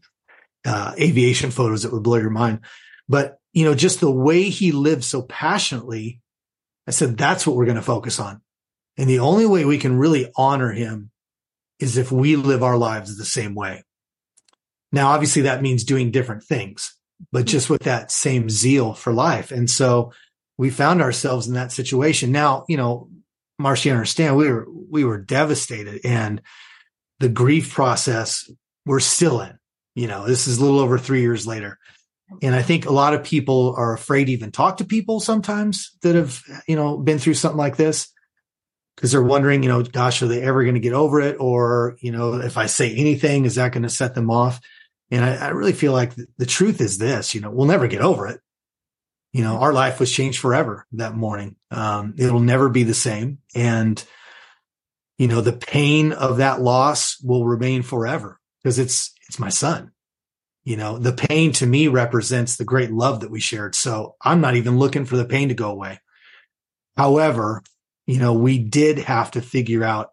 uh, 0.65 0.95
aviation 0.99 1.51
photos 1.51 1.83
that 1.83 1.93
would 1.93 2.03
blow 2.03 2.17
your 2.17 2.31
mind, 2.31 2.61
but 3.07 3.37
you 3.51 3.65
know, 3.65 3.75
just 3.75 3.99
the 3.99 4.09
way 4.09 4.43
he 4.43 4.71
lived 4.71 5.03
so 5.03 5.21
passionately 5.21 6.21
I 6.87 6.91
said, 6.91 7.17
that's 7.17 7.47
what 7.47 7.55
we're 7.55 7.65
going 7.65 7.75
to 7.75 7.81
focus 7.81 8.19
on. 8.19 8.41
And 8.97 9.09
the 9.09 9.19
only 9.19 9.45
way 9.45 9.65
we 9.65 9.77
can 9.77 9.97
really 9.97 10.31
honor 10.35 10.71
him 10.71 11.11
is 11.83 11.97
if 11.97 12.11
we 12.11 12.35
live 12.35 12.63
our 12.63 12.77
lives 12.77 13.17
the 13.17 13.25
same 13.25 13.53
way. 13.53 13.83
Now, 14.91 15.09
obviously 15.09 15.43
that 15.43 15.61
means 15.61 15.83
doing 15.83 16.11
different 16.11 16.43
things, 16.43 16.95
but 17.31 17.45
just 17.45 17.69
with 17.69 17.83
that 17.83 18.11
same 18.11 18.49
zeal 18.49 18.93
for 18.93 19.11
life. 19.11 19.51
And 19.51 19.69
so 19.69 20.13
we 20.57 20.69
found 20.69 21.01
ourselves 21.01 21.47
in 21.47 21.55
that 21.55 21.71
situation. 21.71 22.31
Now, 22.31 22.65
you 22.69 22.77
know, 22.77 23.09
Marcy, 23.59 23.91
understand 23.91 24.37
we 24.37 24.49
were, 24.49 24.65
we 24.89 25.03
were 25.03 25.17
devastated 25.17 26.01
and 26.05 26.41
the 27.19 27.29
grief 27.29 27.73
process 27.73 28.49
we're 28.85 28.99
still 28.99 29.41
in, 29.41 29.57
you 29.95 30.07
know, 30.07 30.25
this 30.25 30.47
is 30.47 30.57
a 30.57 30.63
little 30.63 30.79
over 30.79 30.97
three 30.97 31.21
years 31.21 31.45
later. 31.45 31.79
And 32.41 32.55
I 32.55 32.61
think 32.61 32.85
a 32.85 32.93
lot 32.93 33.13
of 33.13 33.23
people 33.23 33.75
are 33.77 33.93
afraid 33.93 34.25
to 34.25 34.31
even 34.31 34.51
talk 34.51 34.77
to 34.77 34.85
people 34.85 35.19
sometimes 35.19 35.91
that 36.01 36.15
have, 36.15 36.41
you 36.67 36.75
know, 36.75 36.97
been 36.97 37.19
through 37.19 37.35
something 37.35 37.57
like 37.57 37.77
this 37.77 38.12
because 38.95 39.11
they're 39.11 39.23
wondering, 39.23 39.63
you 39.63 39.69
know, 39.69 39.83
gosh, 39.83 40.21
are 40.21 40.27
they 40.27 40.41
ever 40.41 40.63
going 40.63 40.75
to 40.75 40.79
get 40.79 40.93
over 40.93 41.19
it? 41.21 41.37
Or, 41.39 41.97
you 41.99 42.11
know, 42.11 42.35
if 42.35 42.57
I 42.57 42.67
say 42.67 42.93
anything, 42.93 43.45
is 43.45 43.55
that 43.55 43.71
going 43.71 43.83
to 43.83 43.89
set 43.89 44.15
them 44.15 44.29
off? 44.29 44.59
And 45.11 45.23
I, 45.23 45.35
I 45.35 45.49
really 45.49 45.73
feel 45.73 45.93
like 45.93 46.15
the, 46.15 46.27
the 46.37 46.45
truth 46.45 46.81
is 46.81 46.97
this, 46.97 47.35
you 47.35 47.41
know, 47.41 47.51
we'll 47.51 47.67
never 47.67 47.87
get 47.87 48.01
over 48.01 48.27
it. 48.27 48.39
You 49.31 49.43
know, 49.43 49.57
our 49.57 49.73
life 49.73 49.99
was 49.99 50.11
changed 50.11 50.39
forever 50.39 50.85
that 50.93 51.15
morning. 51.15 51.55
Um, 51.71 52.13
it'll 52.17 52.39
never 52.39 52.69
be 52.69 52.83
the 52.83 52.93
same. 52.93 53.39
And, 53.55 54.03
you 55.17 55.27
know, 55.27 55.41
the 55.41 55.53
pain 55.53 56.11
of 56.11 56.37
that 56.37 56.61
loss 56.61 57.19
will 57.23 57.45
remain 57.45 57.81
forever 57.81 58.39
because 58.61 58.77
it's, 58.77 59.13
it's 59.27 59.39
my 59.39 59.49
son 59.49 59.91
you 60.63 60.77
know, 60.77 60.97
the 60.97 61.11
pain 61.11 61.51
to 61.53 61.65
me 61.65 61.87
represents 61.87 62.55
the 62.55 62.63
great 62.63 62.91
love 62.91 63.19
that 63.19 63.31
we 63.31 63.39
shared. 63.39 63.75
So 63.75 64.15
I'm 64.21 64.41
not 64.41 64.55
even 64.55 64.79
looking 64.79 65.05
for 65.05 65.17
the 65.17 65.25
pain 65.25 65.49
to 65.49 65.53
go 65.53 65.69
away. 65.69 65.99
However, 66.95 67.63
you 68.05 68.19
know, 68.19 68.33
we 68.33 68.59
did 68.59 68.99
have 68.99 69.31
to 69.31 69.41
figure 69.41 69.83
out 69.83 70.11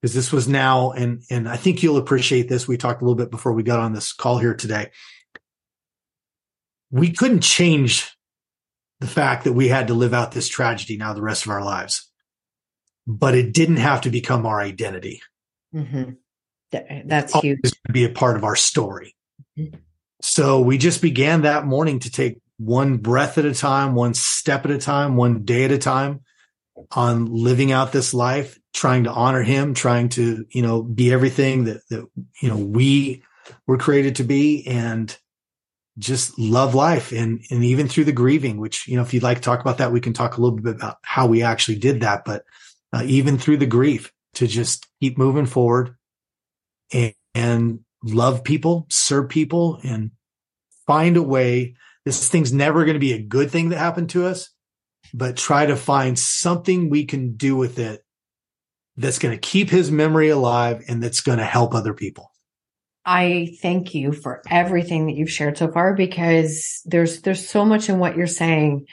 because 0.00 0.14
this 0.14 0.32
was 0.32 0.48
now, 0.48 0.92
and, 0.92 1.22
and 1.30 1.48
I 1.48 1.56
think 1.56 1.82
you'll 1.82 1.98
appreciate 1.98 2.48
this. 2.48 2.66
We 2.66 2.78
talked 2.78 3.02
a 3.02 3.04
little 3.04 3.16
bit 3.16 3.30
before 3.30 3.52
we 3.52 3.62
got 3.62 3.80
on 3.80 3.92
this 3.92 4.12
call 4.12 4.38
here 4.38 4.54
today. 4.54 4.90
We 6.90 7.12
couldn't 7.12 7.42
change 7.42 8.16
the 9.00 9.06
fact 9.06 9.44
that 9.44 9.52
we 9.52 9.68
had 9.68 9.88
to 9.88 9.94
live 9.94 10.14
out 10.14 10.32
this 10.32 10.48
tragedy 10.48 10.96
now 10.96 11.12
the 11.12 11.22
rest 11.22 11.44
of 11.44 11.50
our 11.50 11.62
lives, 11.62 12.10
but 13.06 13.34
it 13.34 13.52
didn't 13.52 13.76
have 13.76 14.02
to 14.02 14.10
become 14.10 14.46
our 14.46 14.60
identity. 14.60 15.20
Mm-hmm. 15.74 16.12
That's 17.06 17.32
huge. 17.40 17.60
To 17.62 17.92
be 17.92 18.04
a 18.04 18.10
part 18.10 18.36
of 18.36 18.44
our 18.44 18.56
story. 18.56 19.16
Mm-hmm. 19.58 19.76
So 20.22 20.60
we 20.60 20.78
just 20.78 21.02
began 21.02 21.42
that 21.42 21.66
morning 21.66 21.98
to 22.00 22.10
take 22.10 22.38
one 22.58 22.98
breath 22.98 23.38
at 23.38 23.44
a 23.44 23.54
time, 23.54 23.94
one 23.94 24.14
step 24.14 24.64
at 24.64 24.70
a 24.70 24.78
time, 24.78 25.16
one 25.16 25.44
day 25.44 25.64
at 25.64 25.72
a 25.72 25.78
time 25.78 26.20
on 26.90 27.26
living 27.26 27.72
out 27.72 27.92
this 27.92 28.14
life, 28.14 28.58
trying 28.72 29.04
to 29.04 29.10
honor 29.10 29.42
him, 29.42 29.74
trying 29.74 30.08
to, 30.10 30.46
you 30.50 30.62
know, 30.62 30.82
be 30.82 31.12
everything 31.12 31.64
that, 31.64 31.80
that, 31.90 32.06
you 32.40 32.48
know, 32.48 32.56
we 32.56 33.22
were 33.66 33.78
created 33.78 34.16
to 34.16 34.24
be 34.24 34.66
and 34.66 35.16
just 35.98 36.38
love 36.38 36.74
life. 36.74 37.12
And, 37.12 37.44
and 37.50 37.64
even 37.64 37.88
through 37.88 38.04
the 38.04 38.12
grieving, 38.12 38.58
which, 38.58 38.86
you 38.88 38.96
know, 38.96 39.02
if 39.02 39.12
you'd 39.12 39.22
like 39.22 39.38
to 39.38 39.42
talk 39.42 39.60
about 39.60 39.78
that, 39.78 39.92
we 39.92 40.00
can 40.00 40.12
talk 40.12 40.36
a 40.36 40.40
little 40.40 40.58
bit 40.58 40.76
about 40.76 40.98
how 41.02 41.26
we 41.26 41.42
actually 41.42 41.78
did 41.78 42.00
that. 42.00 42.24
But 42.24 42.44
uh, 42.92 43.02
even 43.06 43.38
through 43.38 43.58
the 43.58 43.66
grief 43.66 44.12
to 44.34 44.46
just 44.46 44.86
keep 45.00 45.18
moving 45.18 45.46
forward 45.46 45.96
and, 46.92 47.14
and 47.34 47.80
love 48.02 48.44
people, 48.44 48.86
serve 48.88 49.28
people 49.28 49.80
and 49.82 50.12
find 50.86 51.16
a 51.16 51.22
way. 51.22 51.74
This 52.04 52.28
thing's 52.28 52.52
never 52.52 52.84
going 52.84 52.94
to 52.94 53.00
be 53.00 53.12
a 53.12 53.22
good 53.22 53.50
thing 53.50 53.68
that 53.68 53.78
happened 53.78 54.10
to 54.10 54.26
us, 54.26 54.50
but 55.12 55.36
try 55.36 55.66
to 55.66 55.76
find 55.76 56.18
something 56.18 56.88
we 56.88 57.04
can 57.04 57.36
do 57.36 57.56
with 57.56 57.78
it 57.78 58.04
that's 58.96 59.18
going 59.18 59.34
to 59.34 59.40
keep 59.40 59.70
his 59.70 59.90
memory 59.90 60.28
alive 60.28 60.84
and 60.88 61.02
that's 61.02 61.20
going 61.20 61.38
to 61.38 61.44
help 61.44 61.74
other 61.74 61.94
people. 61.94 62.30
I 63.04 63.56
thank 63.62 63.94
you 63.94 64.12
for 64.12 64.42
everything 64.50 65.06
that 65.06 65.16
you've 65.16 65.30
shared 65.30 65.56
so 65.56 65.70
far 65.72 65.94
because 65.94 66.82
there's 66.84 67.22
there's 67.22 67.48
so 67.48 67.64
much 67.64 67.88
in 67.88 67.98
what 67.98 68.16
you're 68.16 68.26
saying 68.26 68.86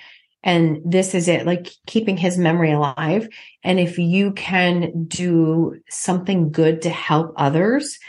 and 0.43 0.79
this 0.85 1.13
is 1.13 1.27
it 1.27 1.45
like 1.45 1.69
keeping 1.85 2.15
his 2.15 2.37
memory 2.37 2.71
alive 2.71 3.27
and 3.63 3.79
if 3.79 3.99
you 3.99 4.31
can 4.31 5.05
do 5.05 5.79
something 5.89 6.51
good 6.51 6.83
to 6.83 6.89
help 6.89 7.33
others 7.35 7.99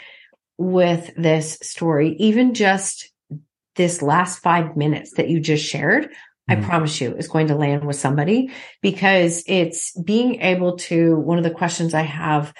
with 0.57 1.11
this 1.17 1.59
story 1.61 2.15
even 2.17 2.53
just 2.53 3.11
this 3.75 4.01
last 4.01 4.39
5 4.39 4.77
minutes 4.77 5.13
that 5.15 5.29
you 5.29 5.39
just 5.39 5.65
shared 5.65 6.09
I 6.49 6.55
mm. 6.55 6.65
promise 6.65 6.99
you 6.99 7.15
is 7.15 7.27
going 7.27 7.47
to 7.47 7.55
land 7.55 7.85
with 7.85 7.95
somebody 7.95 8.51
because 8.81 9.43
it's 9.47 9.97
being 10.01 10.41
able 10.41 10.77
to, 10.77 11.15
one 11.15 11.37
of 11.37 11.43
the 11.43 11.51
questions 11.51 11.93
I 11.93 12.01
have 12.01 12.53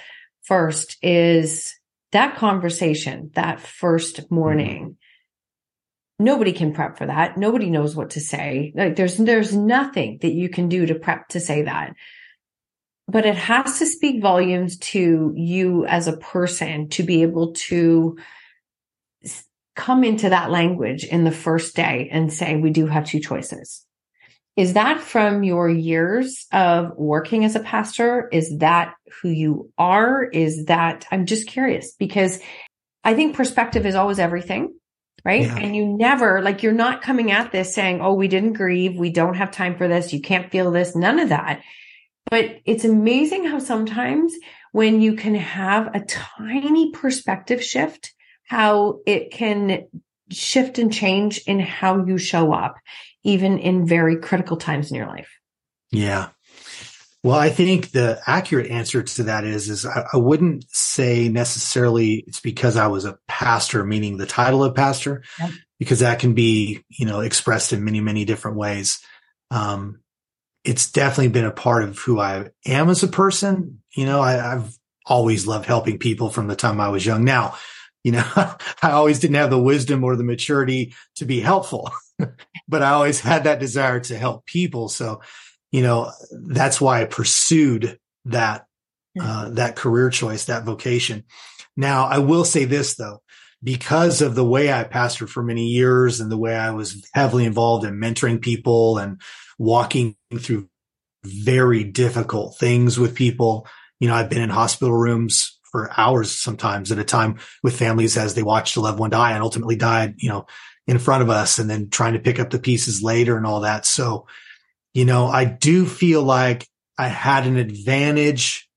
first 0.43 0.97
is 1.01 1.73
that 2.11 2.37
conversation, 2.37 3.31
that 3.33 3.59
first 3.59 4.31
morning. 4.31 4.91
Mm. 4.91 4.95
Nobody 6.21 6.53
can 6.53 6.73
prep 6.73 6.97
for 6.97 7.05
that. 7.05 7.37
Nobody 7.37 7.69
knows 7.69 7.95
what 7.95 8.11
to 8.11 8.19
say. 8.19 8.73
Like 8.75 8.95
there's, 8.95 9.17
there's 9.17 9.55
nothing 9.55 10.19
that 10.21 10.33
you 10.33 10.49
can 10.49 10.69
do 10.69 10.85
to 10.85 10.95
prep 10.95 11.29
to 11.29 11.39
say 11.39 11.63
that. 11.63 11.93
But 13.07 13.25
it 13.25 13.35
has 13.35 13.79
to 13.79 13.87
speak 13.87 14.21
volumes 14.21 14.77
to 14.77 15.33
you 15.35 15.85
as 15.85 16.07
a 16.07 16.17
person 16.17 16.89
to 16.89 17.03
be 17.03 17.23
able 17.23 17.53
to 17.53 18.17
come 19.79 20.03
into 20.03 20.29
that 20.29 20.51
language 20.51 21.05
in 21.05 21.23
the 21.23 21.31
first 21.31 21.73
day 21.73 22.09
and 22.11 22.33
say, 22.33 22.57
we 22.57 22.69
do 22.69 22.85
have 22.85 23.05
two 23.05 23.21
choices. 23.21 23.85
Is 24.57 24.73
that 24.73 24.99
from 24.99 25.43
your 25.45 25.69
years 25.69 26.45
of 26.51 26.97
working 26.97 27.45
as 27.45 27.55
a 27.55 27.61
pastor? 27.61 28.27
Is 28.33 28.57
that 28.57 28.95
who 29.21 29.29
you 29.29 29.71
are? 29.77 30.25
Is 30.25 30.65
that, 30.65 31.05
I'm 31.11 31.25
just 31.25 31.47
curious 31.47 31.93
because 31.97 32.41
I 33.05 33.13
think 33.13 33.37
perspective 33.37 33.85
is 33.85 33.95
always 33.95 34.19
everything, 34.19 34.75
right? 35.23 35.43
Yeah. 35.43 35.57
And 35.57 35.73
you 35.73 35.85
never, 35.85 36.41
like, 36.41 36.61
you're 36.61 36.73
not 36.73 37.01
coming 37.01 37.31
at 37.31 37.53
this 37.53 37.73
saying, 37.73 38.01
oh, 38.01 38.15
we 38.15 38.27
didn't 38.27 38.53
grieve. 38.53 38.97
We 38.97 39.11
don't 39.11 39.35
have 39.35 39.51
time 39.51 39.77
for 39.77 39.87
this. 39.87 40.11
You 40.11 40.19
can't 40.19 40.51
feel 40.51 40.71
this. 40.71 40.93
None 40.93 41.19
of 41.19 41.29
that. 41.29 41.61
But 42.29 42.59
it's 42.65 42.83
amazing 42.83 43.45
how 43.45 43.59
sometimes 43.59 44.33
when 44.73 44.99
you 44.99 45.13
can 45.15 45.35
have 45.35 45.95
a 45.95 46.01
tiny 46.01 46.91
perspective 46.91 47.63
shift, 47.63 48.13
how 48.49 48.99
it 49.05 49.31
can 49.31 49.85
shift 50.31 50.79
and 50.79 50.91
change 50.91 51.39
in 51.45 51.59
how 51.59 52.03
you 52.05 52.17
show 52.17 52.51
up, 52.51 52.77
even 53.23 53.59
in 53.59 53.85
very 53.85 54.17
critical 54.17 54.57
times 54.57 54.89
in 54.89 54.97
your 54.97 55.07
life. 55.07 55.29
Yeah. 55.91 56.29
Well, 57.23 57.37
I 57.37 57.49
think 57.49 57.91
the 57.91 58.19
accurate 58.25 58.71
answer 58.71 59.03
to 59.03 59.23
that 59.23 59.43
is, 59.43 59.69
is 59.69 59.85
I, 59.85 60.05
I, 60.13 60.17
wouldn't 60.17 60.65
say 60.69 61.27
necessarily 61.27 62.23
it's 62.25 62.39
because 62.39 62.75
I 62.77 62.87
was 62.87 63.05
a 63.05 63.19
pastor, 63.27 63.83
meaning 63.83 64.17
the 64.17 64.25
title 64.25 64.63
of 64.63 64.73
pastor, 64.73 65.23
yeah. 65.37 65.51
because 65.79 65.99
that 65.99 66.19
can 66.19 66.33
be, 66.33 66.83
you 66.87 67.05
know, 67.05 67.19
expressed 67.19 67.73
in 67.73 67.83
many, 67.83 67.99
many 67.99 68.23
different 68.23 68.57
ways. 68.57 68.99
Um, 69.51 69.99
it's 70.63 70.91
definitely 70.91 71.29
been 71.29 71.45
a 71.45 71.51
part 71.51 71.83
of 71.83 71.99
who 71.99 72.19
I 72.19 72.49
am 72.65 72.89
as 72.89 73.03
a 73.03 73.07
person. 73.07 73.81
You 73.95 74.05
know, 74.05 74.21
I, 74.21 74.53
I've 74.53 74.73
always 75.05 75.45
loved 75.45 75.65
helping 75.65 75.99
people 75.99 76.29
from 76.29 76.47
the 76.47 76.55
time 76.55 76.79
I 76.79 76.89
was 76.89 77.05
young. 77.05 77.25
Now, 77.25 77.55
you 78.03 78.11
know, 78.13 78.25
I 78.35 78.91
always 78.91 79.19
didn't 79.19 79.35
have 79.35 79.49
the 79.49 79.61
wisdom 79.61 80.03
or 80.03 80.15
the 80.15 80.23
maturity 80.23 80.93
to 81.15 81.25
be 81.25 81.39
helpful, 81.39 81.91
but 82.67 82.81
I 82.81 82.91
always 82.91 83.19
had 83.19 83.43
that 83.43 83.59
desire 83.59 83.99
to 84.01 84.17
help 84.17 84.45
people. 84.45 84.89
So, 84.89 85.21
you 85.71 85.81
know, 85.81 86.11
that's 86.31 86.81
why 86.81 87.01
I 87.01 87.05
pursued 87.05 87.99
that, 88.25 88.65
uh, 89.19 89.49
that 89.49 89.75
career 89.75 90.09
choice, 90.09 90.45
that 90.45 90.63
vocation. 90.63 91.23
Now, 91.75 92.05
I 92.05 92.19
will 92.19 92.45
say 92.45 92.65
this 92.65 92.95
though, 92.95 93.21
because 93.63 94.21
of 94.21 94.35
the 94.35 94.45
way 94.45 94.71
I 94.71 94.83
pastored 94.83 95.29
for 95.29 95.43
many 95.43 95.67
years 95.67 96.19
and 96.19 96.31
the 96.31 96.37
way 96.37 96.55
I 96.55 96.71
was 96.71 97.07
heavily 97.13 97.45
involved 97.45 97.85
in 97.85 97.99
mentoring 97.99 98.41
people 98.41 98.97
and 98.97 99.21
walking 99.57 100.15
through 100.39 100.69
very 101.23 101.83
difficult 101.83 102.57
things 102.57 102.97
with 102.97 103.15
people. 103.15 103.67
You 103.99 104.07
know, 104.07 104.15
I've 104.15 104.29
been 104.29 104.41
in 104.41 104.49
hospital 104.49 104.93
rooms 104.93 105.58
for 105.71 105.91
hours 105.97 106.31
sometimes 106.31 106.91
at 106.91 106.99
a 106.99 107.03
time 107.03 107.39
with 107.63 107.77
families 107.77 108.17
as 108.17 108.35
they 108.35 108.43
watched 108.43 108.77
a 108.77 108.81
loved 108.81 108.99
one 108.99 109.09
die 109.09 109.31
and 109.33 109.43
ultimately 109.43 109.75
died, 109.75 110.15
you 110.17 110.29
know, 110.29 110.45
in 110.87 110.99
front 110.99 111.21
of 111.21 111.29
us 111.29 111.59
and 111.59 111.69
then 111.69 111.89
trying 111.89 112.13
to 112.13 112.19
pick 112.19 112.39
up 112.39 112.49
the 112.49 112.59
pieces 112.59 113.03
later 113.03 113.37
and 113.37 113.45
all 113.45 113.61
that. 113.61 113.85
So, 113.85 114.27
you 114.93 115.05
know, 115.05 115.27
I 115.27 115.45
do 115.45 115.85
feel 115.85 116.23
like 116.23 116.67
I 116.97 117.07
had 117.07 117.45
an 117.45 117.57
advantage 117.57 118.67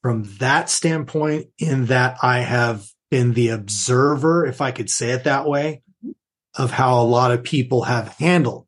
from 0.00 0.24
that 0.38 0.68
standpoint 0.68 1.46
in 1.58 1.86
that 1.86 2.18
I 2.22 2.40
have 2.40 2.86
been 3.10 3.34
the 3.34 3.50
observer, 3.50 4.46
if 4.46 4.60
I 4.60 4.72
could 4.72 4.90
say 4.90 5.10
it 5.10 5.24
that 5.24 5.46
way, 5.46 5.82
of 6.56 6.70
how 6.70 7.00
a 7.00 7.04
lot 7.04 7.30
of 7.30 7.44
people 7.44 7.82
have 7.82 8.08
handled 8.18 8.66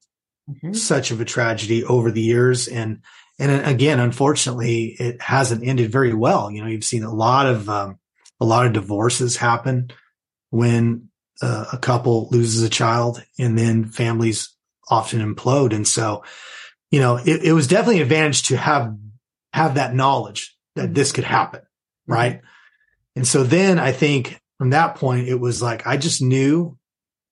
mm-hmm. 0.49 0.75
such 0.75 1.11
of 1.11 1.21
a 1.21 1.25
tragedy 1.25 1.85
over 1.85 2.11
the 2.11 2.21
years. 2.21 2.69
And 2.69 3.01
and 3.39 3.67
again, 3.67 3.99
unfortunately, 3.99 4.97
it 4.99 5.21
hasn't 5.21 5.67
ended 5.67 5.91
very 5.91 6.15
well. 6.15 6.51
You 6.51 6.63
know, 6.63 6.69
you've 6.69 6.85
seen 6.85 7.03
a 7.03 7.13
lot 7.13 7.47
of 7.47 7.69
um, 7.69 7.99
a 8.41 8.45
lot 8.45 8.67
of 8.67 8.73
divorces 8.73 9.37
happen 9.37 9.91
when 10.51 11.09
uh, 11.43 11.65
a 11.73 11.79
couple 11.79 12.29
loses 12.31 12.63
a 12.63 12.69
child, 12.69 13.23
and 13.39 13.59
then 13.59 13.87
families 13.87 14.55
often 14.89 15.21
implode. 15.35 15.75
And 15.75 15.87
so, 15.87 16.25
you 16.91 17.01
know, 17.01 17.17
it, 17.17 17.43
it 17.43 17.53
was 17.53 17.67
definitely 17.67 17.97
an 17.97 18.03
advantage 18.03 18.45
to 18.45 18.57
have 18.57 18.97
have 19.53 19.75
that 19.75 19.95
knowledge 19.95 20.57
that 20.77 20.95
this 20.95 21.13
could 21.13 21.25
happen, 21.25 21.61
mm-hmm. 21.61 22.13
right? 22.13 22.41
And 23.17 23.27
so 23.27 23.43
then 23.43 23.79
I 23.79 23.93
think 23.93 24.41
from 24.59 24.71
that 24.71 24.97
point, 24.97 25.29
it 25.29 25.41
was 25.41 25.61
like 25.61 25.87
I 25.87 25.97
just 25.97 26.23
knew 26.23 26.79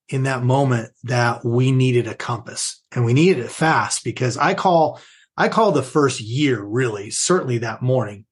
in 0.09 0.23
that 0.23 0.43
moment 0.43 0.91
that 1.03 1.45
we 1.45 1.71
needed 1.71 2.07
a 2.07 2.15
compass 2.15 2.81
and 2.91 3.05
we 3.05 3.13
needed 3.13 3.43
it 3.43 3.51
fast 3.51 4.03
because 4.03 4.37
I 4.37 4.53
call 4.53 4.99
I 5.35 5.49
call 5.49 5.71
the 5.71 5.83
first 5.83 6.21
year 6.21 6.61
really, 6.61 7.09
certainly 7.09 7.59
that 7.59 7.81
morning, 7.81 8.25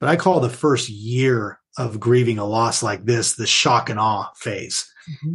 but 0.00 0.08
I 0.08 0.16
call 0.16 0.40
the 0.40 0.48
first 0.48 0.88
year 0.88 1.60
of 1.76 2.00
grieving 2.00 2.38
a 2.38 2.44
loss 2.44 2.82
like 2.82 3.04
this, 3.04 3.34
the 3.34 3.46
shock 3.46 3.90
and 3.90 4.00
awe 4.00 4.30
phase. 4.36 4.92
Mm-hmm. 5.08 5.34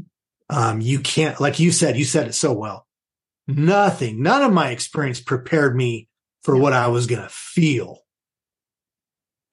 Um, 0.49 0.81
you 0.81 0.99
can't, 0.99 1.39
like 1.39 1.59
you 1.59 1.71
said, 1.71 1.97
you 1.97 2.03
said 2.03 2.27
it 2.27 2.33
so 2.33 2.53
well. 2.53 2.85
Nothing, 3.47 4.21
none 4.21 4.41
of 4.41 4.53
my 4.53 4.71
experience 4.71 5.21
prepared 5.21 5.75
me 5.75 6.09
for 6.43 6.55
what 6.55 6.73
I 6.73 6.87
was 6.87 7.07
going 7.07 7.21
to 7.21 7.29
feel. 7.29 7.99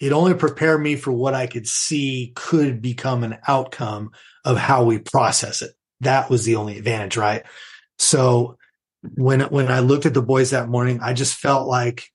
It 0.01 0.13
only 0.13 0.35
prepared 0.35 0.83
me 0.83 0.97
for 0.97 1.13
what 1.13 1.35
I 1.35 1.47
could 1.47 1.67
see 1.67 2.33
could 2.35 2.81
become 2.81 3.23
an 3.23 3.39
outcome 3.47 4.11
of 4.45 4.57
how 4.57 4.85
we 4.85 4.99
process 4.99 5.63
it. 5.63 5.73
That 6.01 6.31
was 6.31 6.45
the 6.45 6.57
only 6.57 6.79
advantage, 6.79 7.17
right? 7.17 7.45
So 7.99 8.57
when 9.03 9.41
when 9.41 9.69
I 9.69 9.81
looked 9.81 10.07
at 10.07 10.15
the 10.15 10.23
boys 10.23 10.51
that 10.51 10.69
morning, 10.69 11.01
I 11.03 11.13
just 11.13 11.35
felt 11.35 11.69
like 11.69 12.11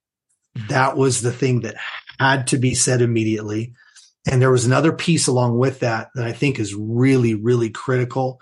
mm-hmm. 0.57 0.67
that 0.67 0.97
was 0.97 1.21
the 1.21 1.31
thing 1.31 1.61
that 1.61 1.75
had 2.19 2.47
to 2.47 2.57
be 2.57 2.75
said 2.75 3.01
immediately. 3.01 3.73
And 4.27 4.41
there 4.41 4.51
was 4.51 4.65
another 4.65 4.91
piece 4.91 5.27
along 5.27 5.57
with 5.57 5.81
that 5.81 6.09
that 6.15 6.25
I 6.25 6.31
think 6.31 6.59
is 6.59 6.73
really, 6.73 7.35
really 7.35 7.69
critical. 7.69 8.39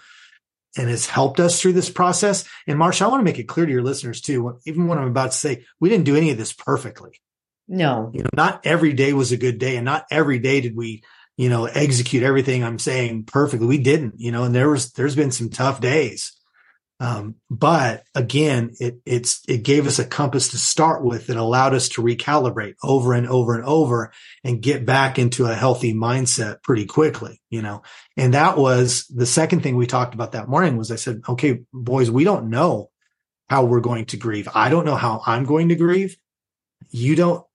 and 0.78 0.90
has 0.90 1.06
helped 1.06 1.40
us 1.40 1.62
through 1.62 1.74
this 1.74 1.90
process. 1.90 2.46
And 2.68 2.80
Marsha, 2.80 3.04
I 3.04 3.08
want 3.08 3.22
to 3.22 3.26
make 3.26 3.40
it 3.40 3.48
clear 3.48 3.66
to 3.66 3.72
your 3.72 3.84
listeners 3.84 4.22
too, 4.22 4.60
even 4.66 4.88
what 4.88 4.98
I'm 4.98 5.08
about 5.08 5.32
to 5.32 5.38
say, 5.38 5.66
we 5.80 5.90
didn't 5.90 6.06
do 6.06 6.16
any 6.16 6.32
of 6.32 6.38
this 6.38 6.54
perfectly. 6.54 7.22
No, 7.68 8.12
you 8.14 8.24
know, 8.24 8.30
not 8.36 8.66
every 8.66 8.94
day 8.94 9.14
was 9.14 9.32
a 9.32 9.38
good 9.38 9.58
day 9.58 9.78
and 9.78 9.86
not 9.86 10.06
every 10.12 10.40
day 10.40 10.62
did 10.62 10.76
we, 10.76 11.04
you 11.38 11.50
know, 11.50 11.66
execute 11.66 12.24
everything 12.24 12.64
I'm 12.64 12.80
saying 12.80 13.26
perfectly. 13.26 13.68
We 13.68 13.78
didn't, 13.78 14.16
you 14.18 14.32
know, 14.32 14.44
and 14.44 14.54
there 14.54 14.70
was, 14.70 14.92
there's 14.92 15.16
been 15.16 15.32
some 15.32 15.50
tough 15.50 15.80
days. 15.80 16.33
Um, 17.04 17.36
but 17.50 18.06
again, 18.16 18.76
it, 18.80 19.02
it's, 19.06 19.42
it 19.50 19.64
gave 19.64 19.88
us 19.88 20.00
a 20.00 20.06
compass 20.06 20.48
to 20.52 20.58
start 20.58 21.04
with 21.04 21.28
that 21.28 21.36
allowed 21.36 21.74
us 21.74 21.90
to 21.90 22.02
recalibrate 22.02 22.76
over 22.82 23.12
and 23.12 23.28
over 23.28 23.56
and 23.56 23.66
over 23.66 24.14
and 24.42 24.62
get 24.62 24.86
back 24.86 25.20
into 25.20 25.46
a 25.46 25.54
healthy 25.54 25.94
mindset 25.94 26.64
pretty 26.64 26.86
quickly, 26.86 27.42
you 27.50 27.62
know, 27.62 27.82
and 28.16 28.36
that 28.36 28.58
was 28.58 29.06
the 29.08 29.26
second 29.26 29.64
thing 29.64 29.76
we 29.76 29.86
talked 29.86 30.14
about 30.14 30.32
that 30.32 30.48
morning 30.48 30.78
was 30.78 30.92
I 30.92 30.96
said, 30.96 31.20
okay, 31.28 31.66
boys, 31.74 32.10
we 32.10 32.24
don't 32.24 32.50
know 32.50 32.90
how 33.50 33.66
we're 33.66 33.82
going 33.82 34.06
to 34.06 34.18
grieve. 34.18 34.48
I 34.56 34.70
don't 34.70 34.86
know 34.86 34.96
how 34.96 35.22
I'm 35.26 35.44
going 35.44 35.68
to 35.70 35.76
grieve. 35.76 36.16
You 36.90 37.18
don't, 37.18 37.46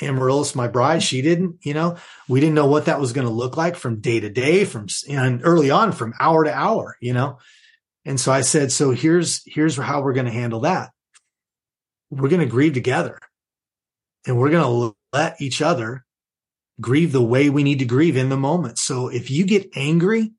Amaryllis, 0.00 0.56
my 0.56 0.66
bride, 0.66 1.04
she 1.04 1.22
didn't, 1.22 1.58
you 1.62 1.72
know, 1.72 1.98
we 2.28 2.40
didn't 2.40 2.56
know 2.56 2.66
what 2.66 2.86
that 2.86 2.98
was 2.98 3.12
going 3.12 3.28
to 3.28 3.32
look 3.32 3.56
like 3.56 3.76
from 3.76 4.00
day 4.00 4.18
to 4.18 4.28
day, 4.28 4.64
from 4.64 4.88
and 5.08 5.42
early 5.44 5.70
on 5.70 5.92
from 5.92 6.14
hour 6.18 6.42
to 6.42 6.52
hour, 6.52 6.96
you 7.00 7.12
know. 7.12 7.38
And 8.04 8.20
so 8.20 8.32
I 8.32 8.42
said, 8.42 8.70
so 8.70 8.90
here's 8.90 9.42
here's 9.46 9.76
how 9.76 10.02
we're 10.02 10.12
going 10.12 10.26
to 10.26 10.32
handle 10.32 10.60
that. 10.60 10.90
We're 12.10 12.28
going 12.28 12.40
to 12.40 12.46
grieve 12.46 12.74
together. 12.74 13.18
And 14.26 14.38
we're 14.38 14.50
going 14.50 14.64
to 14.64 14.96
let 15.12 15.40
each 15.40 15.60
other 15.62 16.04
grieve 16.80 17.12
the 17.12 17.22
way 17.22 17.50
we 17.50 17.62
need 17.62 17.78
to 17.80 17.84
grieve 17.84 18.16
in 18.16 18.28
the 18.28 18.36
moment. 18.36 18.78
So 18.78 19.08
if 19.08 19.30
you 19.30 19.44
get 19.44 19.70
angry, 19.76 20.32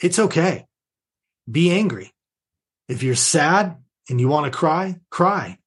it's 0.00 0.18
okay. 0.18 0.66
Be 1.50 1.70
angry. 1.70 2.12
If 2.88 3.02
you're 3.02 3.14
sad 3.14 3.76
and 4.08 4.20
you 4.20 4.28
want 4.28 4.52
to 4.52 4.56
cry, 4.56 5.00
cry. 5.10 5.58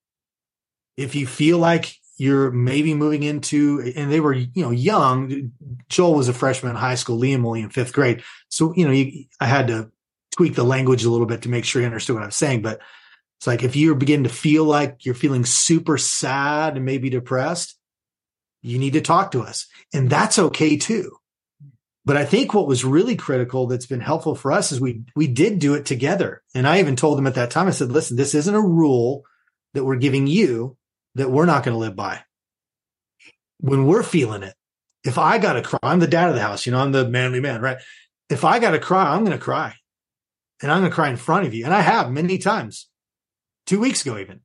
If 0.98 1.16
you 1.16 1.28
feel 1.28 1.58
like 1.58 1.96
you're 2.18 2.52
maybe 2.52 2.94
moving 2.94 3.24
into, 3.24 3.92
and 3.96 4.12
they 4.12 4.20
were, 4.22 4.34
you 4.34 4.64
know, 4.64 4.72
young. 4.72 5.52
Joel 5.90 6.16
was 6.16 6.30
a 6.30 6.34
freshman 6.34 6.72
in 6.72 6.78
high 6.78 6.96
school, 6.96 7.20
Liam 7.20 7.46
only 7.46 7.62
in 7.62 7.70
fifth 7.70 7.94
grade. 7.94 8.24
So, 8.50 8.74
you 8.76 8.86
know, 8.86 8.92
you, 8.92 9.26
I 9.40 9.48
had 9.48 9.68
to 9.68 9.92
tweak 10.36 10.56
the 10.56 10.64
language 10.64 11.04
a 11.04 11.10
little 11.10 11.26
bit 11.26 11.44
to 11.44 11.50
make 11.50 11.66
sure 11.66 11.82
you 11.82 11.86
understood 11.86 12.16
what 12.16 12.24
I 12.24 12.28
was 12.28 12.36
saying. 12.36 12.62
But 12.62 12.82
it's 13.38 13.48
like 13.48 13.64
if 13.64 13.76
you're 13.76 13.96
beginning 13.96 14.26
to 14.26 14.30
feel 14.30 14.66
like 14.66 15.06
you're 15.06 15.16
feeling 15.16 15.46
super 15.46 15.98
sad 15.98 16.76
and 16.76 16.86
maybe 16.86 17.10
depressed, 17.10 17.78
you 18.62 18.78
need 18.80 18.94
to 18.94 19.02
talk 19.02 19.32
to 19.32 19.42
us. 19.42 19.68
And 19.94 20.10
that's 20.10 20.40
okay 20.40 20.78
too. 20.78 21.18
But 22.06 22.18
I 22.18 22.26
think 22.26 22.54
what 22.54 22.68
was 22.68 22.86
really 22.86 23.16
critical 23.16 23.66
that's 23.66 23.88
been 23.88 24.00
helpful 24.00 24.36
for 24.36 24.52
us 24.52 24.72
is 24.72 24.80
we 24.80 25.04
we 25.16 25.28
did 25.28 25.60
do 25.60 25.74
it 25.74 25.86
together. 25.86 26.44
And 26.54 26.68
I 26.68 26.80
even 26.80 26.96
told 26.96 27.18
them 27.18 27.28
at 27.28 27.36
that 27.36 27.50
time, 27.52 27.68
I 27.68 27.72
said, 27.72 27.92
listen, 27.92 28.16
this 28.16 28.36
isn't 28.36 28.54
a 28.54 28.62
rule 28.62 29.24
that 29.74 29.84
we're 29.84 29.96
giving 29.96 30.28
you 30.28 30.78
that 31.16 31.32
we're 31.32 31.46
not 31.46 31.64
going 31.64 31.74
to 31.74 31.80
live 31.80 31.96
by. 31.96 32.22
When 33.60 33.88
we're 33.88 34.04
feeling 34.04 34.44
it, 34.44 34.54
if 35.04 35.18
I 35.18 35.40
got 35.40 35.54
to 35.54 35.62
cry, 35.62 35.80
I'm 35.82 36.00
the 36.00 36.08
dad 36.08 36.30
of 36.30 36.36
the 36.36 36.42
house, 36.42 36.66
you 36.66 36.72
know, 36.72 36.80
I'm 36.80 36.92
the 36.92 37.08
manly 37.08 37.40
man, 37.40 37.62
right? 37.62 37.78
If 38.30 38.44
I 38.44 38.60
got 38.60 38.72
to 38.72 38.80
cry, 38.80 39.14
I'm 39.14 39.24
going 39.24 39.38
to 39.38 39.44
cry 39.44 39.76
and 40.66 40.72
I'm 40.72 40.80
going 40.80 40.90
to 40.90 40.96
cry 40.96 41.10
in 41.10 41.16
front 41.16 41.46
of 41.46 41.54
you. 41.54 41.64
And 41.64 41.72
I 41.72 41.82
have 41.82 42.12
many 42.12 42.40
times, 42.40 42.90
two 43.68 43.80
weeks 43.80 44.04
ago, 44.04 44.18
even, 44.18 44.40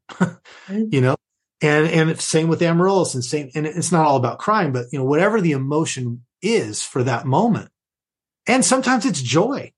you 0.93 1.01
know, 1.01 1.17
and, 1.63 1.87
and 1.87 2.21
same 2.21 2.49
with 2.49 2.61
Amaryllis 2.61 3.15
and 3.15 3.25
same, 3.25 3.51
and 3.55 3.67
it's 3.67 3.91
not 3.91 4.05
all 4.05 4.17
about 4.17 4.39
crying, 4.39 4.71
but 4.71 4.85
you 4.93 4.99
know, 4.99 5.05
whatever 5.07 5.41
the 5.41 5.53
emotion 5.53 6.27
is 6.43 6.83
for 6.83 7.03
that 7.05 7.25
moment. 7.25 7.71
And 8.47 8.63
sometimes 8.63 9.07
it's 9.07 9.23
joy. 9.23 9.73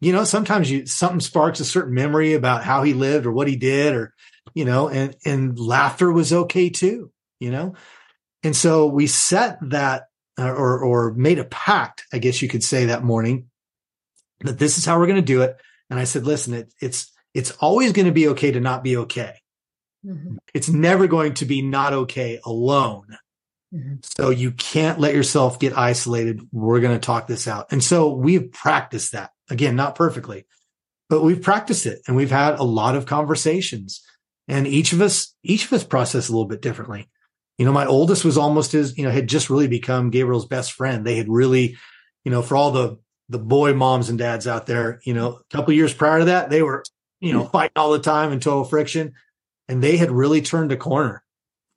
You 0.00 0.12
know, 0.12 0.24
sometimes 0.24 0.68
you, 0.68 0.86
something 0.86 1.20
sparks 1.20 1.60
a 1.60 1.64
certain 1.64 1.94
memory 1.94 2.32
about 2.32 2.64
how 2.64 2.82
he 2.82 2.92
lived 2.92 3.24
or 3.24 3.30
what 3.30 3.46
he 3.46 3.54
did 3.54 3.94
or, 3.94 4.12
you 4.54 4.64
know, 4.64 4.88
and, 4.88 5.14
and 5.24 5.56
laughter 5.56 6.10
was 6.10 6.32
okay 6.32 6.68
too, 6.68 7.12
you 7.38 7.52
know? 7.52 7.76
And 8.42 8.56
so 8.56 8.88
we 8.88 9.06
set 9.06 9.58
that 9.70 10.08
uh, 10.36 10.50
or, 10.50 10.80
or 10.80 11.14
made 11.14 11.38
a 11.38 11.44
pact, 11.44 12.06
I 12.12 12.18
guess 12.18 12.42
you 12.42 12.48
could 12.48 12.64
say 12.64 12.86
that 12.86 13.04
morning 13.04 13.50
that 14.40 14.58
this 14.58 14.78
is 14.78 14.84
how 14.84 14.98
we're 14.98 15.06
going 15.06 15.16
to 15.16 15.22
do 15.22 15.42
it. 15.42 15.56
And 15.90 15.98
I 15.98 16.04
said, 16.04 16.26
listen, 16.26 16.54
it, 16.54 16.72
it's, 16.80 17.12
it's 17.34 17.52
always 17.52 17.92
going 17.92 18.06
to 18.06 18.12
be 18.12 18.28
okay 18.28 18.50
to 18.52 18.60
not 18.60 18.82
be 18.82 18.96
okay. 18.98 19.34
Mm-hmm. 20.04 20.36
It's 20.54 20.68
never 20.68 21.06
going 21.06 21.34
to 21.34 21.44
be 21.44 21.62
not 21.62 21.92
okay 21.92 22.40
alone. 22.44 23.18
Mm-hmm. 23.74 23.96
So 24.02 24.30
you 24.30 24.52
can't 24.52 25.00
let 25.00 25.14
yourself 25.14 25.58
get 25.58 25.76
isolated. 25.76 26.40
We're 26.52 26.80
going 26.80 26.98
to 26.98 27.04
talk 27.04 27.26
this 27.26 27.48
out. 27.48 27.66
And 27.72 27.82
so 27.82 28.12
we've 28.12 28.50
practiced 28.52 29.12
that 29.12 29.30
again, 29.50 29.76
not 29.76 29.94
perfectly, 29.94 30.46
but 31.08 31.22
we've 31.22 31.42
practiced 31.42 31.86
it 31.86 32.00
and 32.06 32.16
we've 32.16 32.30
had 32.30 32.58
a 32.58 32.64
lot 32.64 32.96
of 32.96 33.06
conversations 33.06 34.02
and 34.48 34.66
each 34.66 34.92
of 34.92 35.00
us, 35.00 35.34
each 35.42 35.66
of 35.66 35.72
us 35.72 35.84
process 35.84 36.28
a 36.28 36.32
little 36.32 36.46
bit 36.46 36.62
differently. 36.62 37.08
You 37.58 37.64
know, 37.64 37.72
my 37.72 37.86
oldest 37.86 38.24
was 38.24 38.36
almost 38.36 38.72
his, 38.72 38.96
you 38.96 39.04
know, 39.04 39.10
had 39.10 39.28
just 39.28 39.50
really 39.50 39.66
become 39.66 40.10
Gabriel's 40.10 40.46
best 40.46 40.72
friend. 40.72 41.04
They 41.04 41.16
had 41.16 41.28
really, 41.28 41.76
you 42.24 42.30
know, 42.30 42.42
for 42.42 42.56
all 42.56 42.70
the, 42.70 42.98
the 43.28 43.38
boy 43.38 43.74
moms 43.74 44.08
and 44.08 44.18
dads 44.18 44.46
out 44.46 44.66
there, 44.66 45.00
you 45.04 45.14
know, 45.14 45.40
a 45.50 45.56
couple 45.56 45.72
years 45.74 45.92
prior 45.92 46.20
to 46.20 46.24
that, 46.26 46.50
they 46.50 46.62
were, 46.62 46.84
you 47.20 47.32
know, 47.32 47.44
fighting 47.44 47.72
all 47.76 47.92
the 47.92 47.98
time 47.98 48.32
and 48.32 48.40
total 48.40 48.64
friction. 48.64 49.14
And 49.68 49.82
they 49.82 49.96
had 49.96 50.10
really 50.10 50.42
turned 50.42 50.70
a 50.70 50.76
corner 50.76 51.24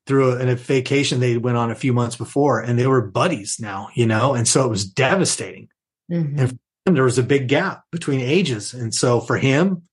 through 0.05 0.33
a, 0.33 0.47
a 0.47 0.55
vacation 0.55 1.19
they 1.19 1.37
went 1.37 1.57
on 1.57 1.71
a 1.71 1.75
few 1.75 1.93
months 1.93 2.15
before 2.15 2.59
and 2.59 2.77
they 2.77 2.87
were 2.87 3.01
buddies 3.01 3.57
now, 3.59 3.89
you 3.93 4.05
know, 4.05 4.33
and 4.33 4.47
so 4.47 4.65
it 4.65 4.69
was 4.69 4.85
devastating. 4.85 5.69
Mm-hmm. 6.11 6.39
And 6.39 6.59
him, 6.85 6.93
there 6.93 7.03
was 7.03 7.17
a 7.17 7.23
big 7.23 7.47
gap 7.47 7.83
between 7.91 8.19
ages. 8.19 8.73
And 8.73 8.93
so 8.93 9.19
for 9.19 9.37
him, 9.37 9.83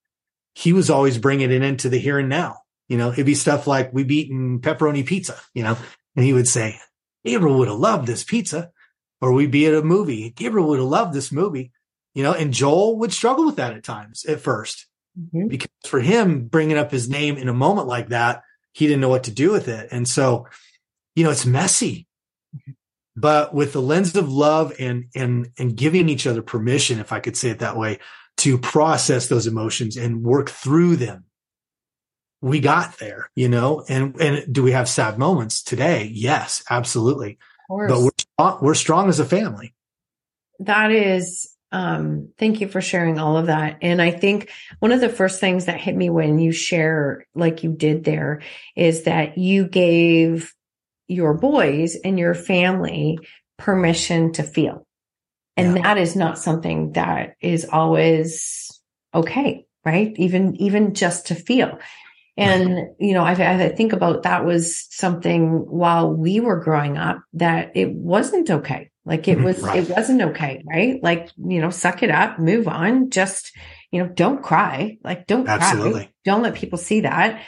he 0.55 0.73
was 0.73 0.91
always 0.91 1.19
bringing 1.19 1.51
it 1.51 1.63
into 1.63 1.89
the 1.89 1.99
here 1.99 2.19
and 2.19 2.29
now. 2.29 2.61
You 2.89 2.97
know, 2.97 3.13
it'd 3.13 3.27
be 3.27 3.35
stuff 3.35 3.67
like 3.67 3.93
we've 3.93 4.11
eaten 4.11 4.61
pepperoni 4.61 5.05
pizza, 5.05 5.39
you 5.55 5.63
know, 5.63 5.77
and 6.15 6.25
he 6.25 6.33
would 6.33 6.49
say, 6.49 6.79
Gabriel 7.25 7.59
would 7.59 7.69
have 7.69 7.79
loved 7.79 8.07
this 8.07 8.25
pizza. 8.25 8.71
Or 9.21 9.33
we'd 9.33 9.51
be 9.51 9.67
at 9.67 9.75
a 9.75 9.83
movie. 9.83 10.31
Gabriel 10.31 10.69
would 10.69 10.79
have 10.79 10.89
loved 10.89 11.15
this 11.15 11.33
movie, 11.33 11.73
you 12.15 12.23
know, 12.23 12.33
and 12.33 12.53
Joel 12.53 12.99
would 12.99 13.13
struggle 13.13 13.47
with 13.47 13.57
that 13.57 13.73
at 13.73 13.83
times 13.83 14.25
at 14.27 14.43
1st 14.43 14.85
mm-hmm. 15.19 15.49
because 15.49 15.71
for 15.87 16.01
him, 16.01 16.47
bringing 16.47 16.77
up 16.77 16.91
his 16.91 17.09
name 17.09 17.37
in 17.37 17.49
a 17.49 17.55
moment 17.55 17.87
like 17.87 18.09
that, 18.09 18.43
he 18.73 18.87
didn't 18.87 19.01
know 19.01 19.09
what 19.09 19.25
to 19.25 19.31
do 19.31 19.53
with 19.53 19.69
it. 19.69 19.89
And 19.91 20.07
so, 20.07 20.47
you 21.15 21.25
know, 21.25 21.31
it's 21.31 21.47
messy, 21.47 22.07
mm-hmm. 22.55 22.73
but 23.17 23.55
with 23.55 23.73
the 23.73 23.83
lens 23.83 24.15
of 24.17 24.31
love 24.31 24.75
and, 24.79 25.07
and, 25.15 25.51
and 25.59 25.77
giving 25.77 26.11
each 26.11 26.27
other 26.27 26.43
permission, 26.43 26.99
if 26.99 27.11
I 27.11 27.21
could 27.21 27.37
say 27.37 27.49
it 27.49 27.61
that 27.61 27.77
way, 27.77 28.01
to 28.39 28.59
process 28.59 29.29
those 29.29 29.47
emotions 29.47 29.97
and 29.97 30.23
work 30.23 30.51
through 30.51 30.97
them 30.97 31.25
we 32.41 32.61
got 32.61 32.99
there, 32.99 33.31
you 33.35 33.49
know, 33.49 33.85
and, 33.89 34.21
and 34.21 34.53
do 34.53 34.63
we 34.63 34.73
have 34.73 34.89
sad 34.89 35.19
moments 35.19 35.63
today? 35.63 36.11
Yes, 36.13 36.63
absolutely. 36.71 37.39
But 37.69 38.01
we're, 38.01 38.11
we're 38.39 38.75
strong 38.75 39.09
as 39.09 39.21
a 39.21 39.25
family. 39.25 39.75
That 40.61 40.91
is, 40.91 41.53
um, 41.73 42.31
thank 42.39 42.61
you 42.61 42.69
for 42.69 42.81
sharing 42.81 43.19
all 43.19 43.37
of 43.37 43.47
that. 43.47 43.79
And 43.83 44.01
I 44.01 44.11
think 44.11 44.51
one 44.79 44.93
of 44.93 45.01
the 45.01 45.09
first 45.09 45.41
things 45.41 45.67
that 45.67 45.81
hit 45.81 45.97
me 45.97 46.11
when 46.11 46.39
you 46.39 46.53
share 46.53 47.27
like 47.35 47.63
you 47.63 47.73
did 47.73 48.05
there 48.05 48.43
is 48.75 49.05
that 49.05 49.37
you 49.39 49.67
gave 49.67 50.55
your 51.09 51.35
boys 51.35 51.97
and 51.97 52.19
your 52.19 52.35
family 52.35 53.19
permission 53.59 54.33
to 54.33 54.43
feel. 54.43 54.87
And 55.57 55.77
yeah. 55.77 55.83
that 55.83 55.99
is 55.99 56.17
not 56.17 56.39
something 56.39 56.93
that 56.93 57.37
is 57.41 57.67
always 57.71 58.71
okay, 59.15 59.67
right? 59.85 60.13
Even, 60.17 60.57
even 60.57 60.95
just 60.95 61.29
to 61.29 61.35
feel. 61.35 61.79
And, 62.39 62.91
you 62.99 63.15
know, 63.15 63.25
I, 63.25 63.33
I 63.33 63.69
think 63.71 63.95
about 63.95 64.25
that 64.25 64.45
was 64.45 64.87
something 64.91 65.49
while 65.51 66.13
we 66.13 66.41
were 66.41 66.61
growing 66.61 66.99
up 66.99 67.23
that 67.35 67.73
it 67.75 67.91
wasn't 67.93 68.51
okay. 68.51 68.91
Like 69.07 69.27
it 69.27 69.37
mm-hmm. 69.37 69.45
was, 69.45 69.61
right. 69.61 69.83
it 69.83 69.89
wasn't 69.89 70.21
okay, 70.21 70.63
right? 70.69 71.03
Like, 71.03 71.31
you 71.37 71.61
know, 71.61 71.71
suck 71.71 72.03
it 72.03 72.11
up, 72.11 72.39
move 72.39 72.69
on, 72.69 73.09
just, 73.11 73.53
you 73.91 74.03
know, 74.03 74.09
don't 74.09 74.43
cry. 74.43 74.99
Like, 75.03 75.27
don't 75.27 75.49
Absolutely. 75.49 76.05
cry. 76.05 76.13
Don't 76.25 76.43
let 76.43 76.57
people 76.57 76.79
see 76.79 77.01
that. 77.03 77.41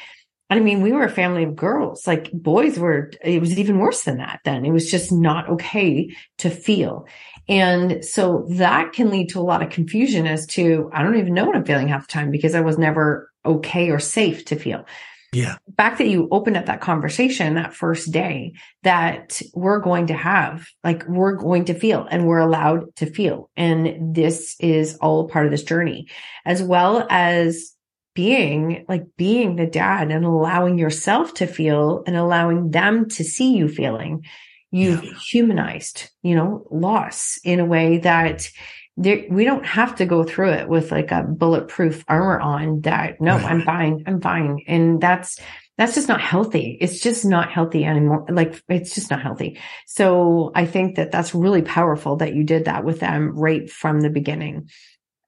I 0.51 0.61
mean, 0.61 0.81
we 0.81 0.93
were 0.93 1.05
a 1.05 1.11
family 1.11 1.45
of 1.45 1.57
girls. 1.57 2.07
Like 2.07 2.33
boys 2.33 2.79
were, 2.79 3.11
it 3.23 3.41
was 3.41 3.59
even 3.59 3.79
worse 3.79 4.05
than 4.05 4.19
that 4.19 4.41
then. 4.45 4.65
It 4.65 4.73
was 4.73 4.91
just 4.91 5.13
not 5.13 5.49
okay 5.51 6.15
to 6.39 6.51
feel. 6.51 7.07
And 7.49 8.05
so 8.05 8.47
that 8.51 8.93
can 8.93 9.11
lead 9.11 9.31
to 9.31 9.41
a 9.41 9.43
lot 9.43 9.63
of 9.63 9.71
confusion 9.71 10.27
as 10.27 10.47
to, 10.49 10.91
I 10.93 11.03
don't 11.03 11.19
even 11.19 11.35
know 11.35 11.45
what 11.45 11.57
I'm 11.57 11.65
feeling 11.65 11.89
half 11.89 12.07
the 12.07 12.13
time 12.13 12.31
because 12.31 12.55
I 12.55 12.61
was 12.61 12.79
never 12.79 13.31
okay 13.45 13.91
or 13.91 13.99
safe 13.99 14.47
to 14.47 14.57
feel. 14.57 14.87
Yeah. 15.33 15.57
Back 15.69 15.99
that 15.99 16.09
you 16.09 16.29
opened 16.31 16.57
up 16.57 16.67
that 16.67 16.81
conversation 16.81 17.55
that 17.55 17.75
first 17.75 18.11
day 18.11 18.55
that 18.83 19.43
we're 19.53 19.81
going 19.81 20.07
to 20.07 20.15
have, 20.15 20.67
like 20.83 21.07
we're 21.07 21.37
going 21.37 21.67
to 21.67 21.75
feel 21.75 22.07
and 22.11 22.27
we're 22.27 22.39
allowed 22.39 22.97
to 22.97 23.07
feel. 23.07 23.51
And 23.55 24.15
this 24.15 24.57
is 24.59 24.97
all 24.97 25.29
part 25.29 25.45
of 25.45 25.51
this 25.51 25.65
journey, 25.65 26.09
as 26.47 26.63
well 26.63 27.07
as 27.11 27.75
being 28.19 28.85
like 28.89 29.07
being 29.17 29.55
the 29.55 29.65
dad 29.65 30.11
and 30.11 30.25
allowing 30.25 30.77
yourself 30.77 31.35
to 31.35 31.47
feel 31.47 32.03
and 32.05 32.17
allowing 32.17 32.73
them 32.73 33.09
to 33.09 33.23
see 33.23 33.55
you 33.55 33.69
feeling. 33.69 34.25
You've 34.73 35.05
yeah. 35.05 35.13
humanized, 35.31 36.11
you 36.25 36.35
know, 36.35 36.67
loss 36.69 37.39
in 37.45 37.61
a 37.61 37.65
way 37.65 37.99
that 37.99 38.51
there, 38.97 39.25
we 39.31 39.45
don't 39.45 39.65
have 39.65 39.95
to 39.97 40.05
go 40.05 40.25
through 40.25 40.51
it 40.51 40.69
with 40.69 40.91
like 40.91 41.13
a 41.13 41.23
bulletproof 41.23 42.05
armor 42.09 42.41
on 42.41 42.81
that 42.81 43.21
no 43.21 43.37
right. 43.37 43.45
i'm 43.45 43.63
fine 43.63 44.03
i'm 44.09 44.21
fine. 44.21 44.65
And 44.67 45.01
that's 45.01 45.39
that's 45.77 45.95
just 45.95 46.09
not 46.09 46.21
healthy. 46.21 46.77
It's 46.81 46.99
just 46.99 47.25
not 47.25 47.53
healthy 47.53 47.85
anymore 47.85 48.27
like 48.29 48.61
it's 48.69 48.97
just 48.97 49.13
not 49.13 49.23
healthy. 49.23 49.61
So 49.87 50.51
i 50.57 50.67
think 50.67 50.97
that 50.97 51.13
that's 51.13 51.37
really 51.37 51.63
powerful 51.63 52.17
that 52.17 52.35
you 52.35 52.43
did 52.43 52.65
that 52.65 52.83
with 52.83 52.99
them 52.99 53.39
right 53.39 53.71
from 53.71 54.01
the 54.01 54.11
beginning. 54.11 54.71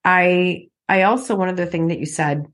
I 0.04 0.66
i 0.88 1.02
also 1.02 1.36
one 1.36 1.50
other 1.50 1.66
thing 1.66 1.86
that 1.86 2.00
you 2.00 2.06
said 2.06 2.46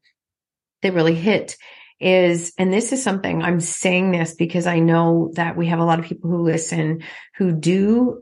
that 0.87 0.94
really 0.94 1.14
hit 1.14 1.57
is, 1.99 2.53
and 2.59 2.72
this 2.72 2.92
is 2.92 3.03
something 3.03 3.42
I'm 3.42 3.61
saying 3.61 4.11
this 4.11 4.35
because 4.35 4.66
I 4.66 4.81
know 4.81 5.33
that 5.35 5.57
we 5.57 5.66
have 5.66 5.79
a 5.79 5.85
lot 5.85 5.99
of 5.99 6.05
people 6.05 6.31
who 6.31 6.42
listen 6.42 7.03
who 7.37 7.53
do 7.53 8.20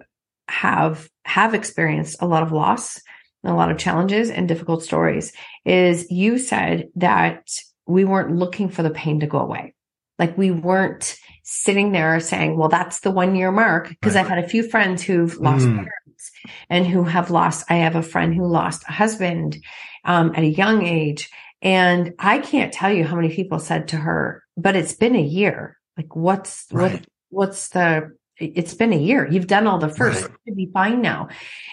have, 0.48 1.09
have 1.24 1.55
experienced 1.55 2.18
a 2.20 2.27
lot 2.27 2.42
of 2.42 2.53
loss, 2.53 3.00
a 3.44 3.53
lot 3.53 3.70
of 3.70 3.79
challenges 3.79 4.31
and 4.31 4.48
difficult 4.48 4.83
stories 4.83 5.33
is 5.64 6.11
you 6.11 6.38
said 6.38 6.88
that 6.96 7.50
we 7.87 8.05
weren't 8.05 8.37
looking 8.37 8.68
for 8.70 8.83
the 8.83 8.90
pain 8.90 9.20
to 9.20 9.27
go 9.27 9.38
away. 9.38 9.74
Like 10.18 10.38
we 10.38 10.50
weren't 10.50 11.16
sitting 11.42 11.92
there 11.92 12.20
saying, 12.20 12.57
well, 12.57 12.68
that's 12.68 13.00
the 13.00 13.11
one 13.11 13.35
year 13.35 13.53
mark. 13.53 13.94
Cause 14.00 14.14
right. 14.14 14.22
I've 14.22 14.29
had 14.29 14.42
a 14.42 14.48
few 14.48 14.68
friends 14.68 15.03
who've 15.03 15.37
lost 15.38 15.66
mm. 15.66 15.74
parents 15.74 16.31
and 16.70 16.87
who 16.87 17.05
have 17.05 17.31
lost, 17.31 17.66
I 17.68 17.77
have 17.77 17.96
a 17.96 18.03
friend 18.03 18.35
who 18.35 18.46
lost 18.46 18.85
a 18.88 18.92
husband, 18.92 19.59
um, 20.05 20.33
at 20.35 20.44
a 20.44 20.48
young 20.48 20.87
age 20.87 21.31
and 21.64 22.12
I 22.18 22.38
can't 22.40 22.72
tell 22.72 22.92
you 22.92 23.05
how 23.05 23.16
many 23.16 23.35
people 23.35 23.59
said 23.59 23.88
to 23.88 23.96
her, 23.96 24.44
but 24.55 24.77
it's 24.77 24.92
been 24.92 25.16
a 25.16 25.22
year. 25.22 25.79
Like 25.96 26.14
what's, 26.14 26.66
right. 26.70 26.92
what, 26.92 27.07
what's 27.31 27.68
the, 27.68 28.14
it's 28.38 28.74
been 28.74 28.92
a 28.92 28.98
year. 28.98 29.27
You've 29.27 29.46
done 29.46 29.66
all 29.66 29.79
the 29.79 29.88
first. 29.88 30.22
Right. 30.22 30.31
You 30.44 30.55
be 30.55 30.70
fine 30.74 31.00
now. 31.00 31.29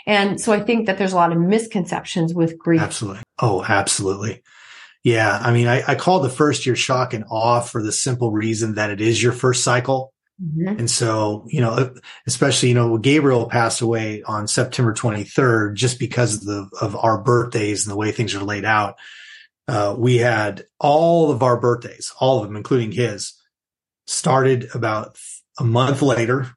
And 0.08 0.40
so 0.40 0.54
I 0.54 0.62
think 0.62 0.86
that 0.86 0.98
there's 0.98 1.12
a 1.12 1.18
lot 1.18 1.34
of 1.34 1.40
misconceptions 1.40 2.34
with 2.34 2.58
grief. 2.58 2.82
Absolutely. 2.82 3.22
Oh, 3.40 3.66
absolutely. 3.68 4.44
Yeah. 5.04 5.38
I 5.42 5.52
mean, 5.52 5.68
I, 5.68 5.84
I 5.86 5.96
call 5.96 6.22
the 6.22 6.30
first 6.30 6.66
year 6.66 6.76
shock 6.76 7.14
and 7.14 7.26
awe 7.30 7.60
for 7.60 7.84
the 7.84 7.92
simple 7.92 8.32
reason 8.32 8.76
that 8.76 8.92
it 8.92 9.02
is 9.02 9.22
your 9.22 9.34
first 9.34 9.64
cycle. 9.64 10.14
Mm-hmm. 10.42 10.80
And 10.80 10.90
so, 10.90 11.46
you 11.50 11.60
know, 11.60 11.94
especially, 12.28 12.70
you 12.70 12.76
know, 12.76 12.98
Gabriel 12.98 13.48
passed 13.48 13.82
away 13.82 14.24
on 14.24 14.48
September 14.48 14.94
23rd, 14.94 15.74
just 15.74 16.00
because 16.00 16.36
of 16.36 16.46
the, 16.46 16.70
of 16.80 16.96
our 16.96 17.22
birthdays 17.22 17.86
and 17.86 17.92
the 17.92 17.98
way 17.98 18.12
things 18.12 18.36
are 18.36 18.44
laid 18.44 18.64
out 18.64 18.96
uh, 19.68 19.96
we 19.98 20.18
had 20.18 20.66
all 20.80 21.32
of 21.32 21.44
our 21.44 21.60
birthdays, 21.60 22.14
all 22.20 22.40
of 22.42 22.48
them, 22.48 22.56
including 22.56 22.92
his, 22.92 23.34
started 24.08 24.70
about 24.74 25.18
a 25.60 25.64
month 25.64 26.02
later. 26.02 26.48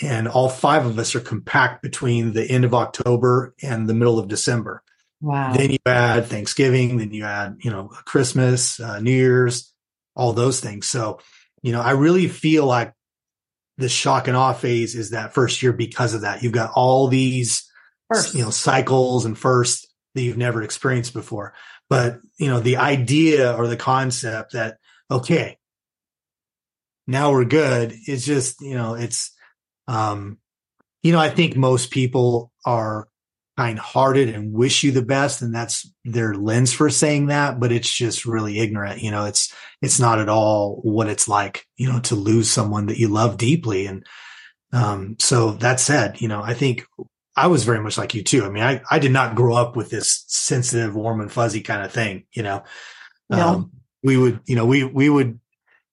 And 0.00 0.26
all 0.26 0.48
five 0.48 0.86
of 0.86 0.98
us 0.98 1.14
are 1.14 1.20
compact 1.20 1.82
between 1.82 2.32
the 2.32 2.44
end 2.44 2.64
of 2.64 2.72
October 2.72 3.54
and 3.62 3.88
the 3.88 3.94
middle 3.94 4.18
of 4.18 4.28
December. 4.28 4.82
Wow. 5.20 5.52
Then 5.52 5.70
you 5.70 5.78
add 5.84 6.26
Thanksgiving, 6.26 6.96
then 6.96 7.12
you 7.12 7.24
add, 7.24 7.58
you 7.60 7.70
know, 7.70 7.88
Christmas, 7.88 8.80
uh, 8.80 9.00
New 9.00 9.12
Year's, 9.12 9.72
all 10.16 10.32
those 10.32 10.60
things. 10.60 10.88
So, 10.88 11.20
you 11.62 11.72
know, 11.72 11.80
I 11.80 11.92
really 11.92 12.26
feel 12.26 12.64
like 12.64 12.94
the 13.76 13.88
shock 13.88 14.28
and 14.28 14.36
awe 14.36 14.52
phase 14.52 14.94
is 14.94 15.10
that 15.10 15.34
first 15.34 15.62
year 15.62 15.72
because 15.72 16.14
of 16.14 16.22
that. 16.22 16.42
You've 16.42 16.52
got 16.52 16.72
all 16.74 17.08
these, 17.08 17.70
first. 18.12 18.34
you 18.34 18.42
know, 18.42 18.50
cycles 18.50 19.24
and 19.24 19.38
firsts 19.38 19.86
that 20.14 20.22
you've 20.22 20.38
never 20.38 20.62
experienced 20.62 21.12
before. 21.12 21.54
But, 21.88 22.20
you 22.38 22.48
know, 22.48 22.60
the 22.60 22.78
idea 22.78 23.54
or 23.54 23.66
the 23.66 23.76
concept 23.76 24.52
that, 24.52 24.78
okay, 25.10 25.58
now 27.06 27.32
we're 27.32 27.44
good 27.44 27.94
is 28.06 28.24
just, 28.24 28.60
you 28.60 28.74
know, 28.74 28.94
it's, 28.94 29.32
um, 29.88 30.38
you 31.02 31.12
know, 31.12 31.18
I 31.18 31.30
think 31.30 31.56
most 31.56 31.90
people 31.90 32.52
are 32.64 33.08
kind 33.58 33.78
hearted 33.78 34.30
and 34.30 34.54
wish 34.54 34.82
you 34.82 34.92
the 34.92 35.02
best. 35.02 35.42
And 35.42 35.54
that's 35.54 35.90
their 36.04 36.34
lens 36.34 36.72
for 36.72 36.88
saying 36.88 37.26
that, 37.26 37.60
but 37.60 37.72
it's 37.72 37.92
just 37.92 38.24
really 38.24 38.58
ignorant. 38.58 39.02
You 39.02 39.10
know, 39.10 39.26
it's, 39.26 39.54
it's 39.82 40.00
not 40.00 40.18
at 40.18 40.28
all 40.28 40.80
what 40.82 41.08
it's 41.08 41.28
like, 41.28 41.66
you 41.76 41.92
know, 41.92 42.00
to 42.00 42.14
lose 42.14 42.50
someone 42.50 42.86
that 42.86 42.98
you 42.98 43.08
love 43.08 43.36
deeply. 43.36 43.86
And, 43.86 44.06
um, 44.72 45.16
so 45.18 45.50
that 45.52 45.80
said, 45.80 46.20
you 46.20 46.28
know, 46.28 46.42
I 46.42 46.54
think 46.54 46.86
I 47.36 47.46
was 47.46 47.64
very 47.64 47.80
much 47.80 47.96
like 47.96 48.14
you 48.14 48.22
too. 48.22 48.44
I 48.44 48.50
mean, 48.50 48.62
I, 48.62 48.82
I 48.90 48.98
did 48.98 49.12
not 49.12 49.34
grow 49.34 49.54
up 49.54 49.76
with 49.76 49.90
this 49.90 50.24
sensitive, 50.28 50.94
warm 50.94 51.20
and 51.20 51.32
fuzzy 51.32 51.62
kind 51.62 51.84
of 51.84 51.92
thing, 51.92 52.24
you 52.32 52.42
know. 52.42 52.64
No. 53.30 53.48
Um, 53.48 53.70
we 54.02 54.16
would, 54.16 54.40
you 54.46 54.56
know, 54.56 54.66
we 54.66 54.84
we 54.84 55.08
would 55.08 55.40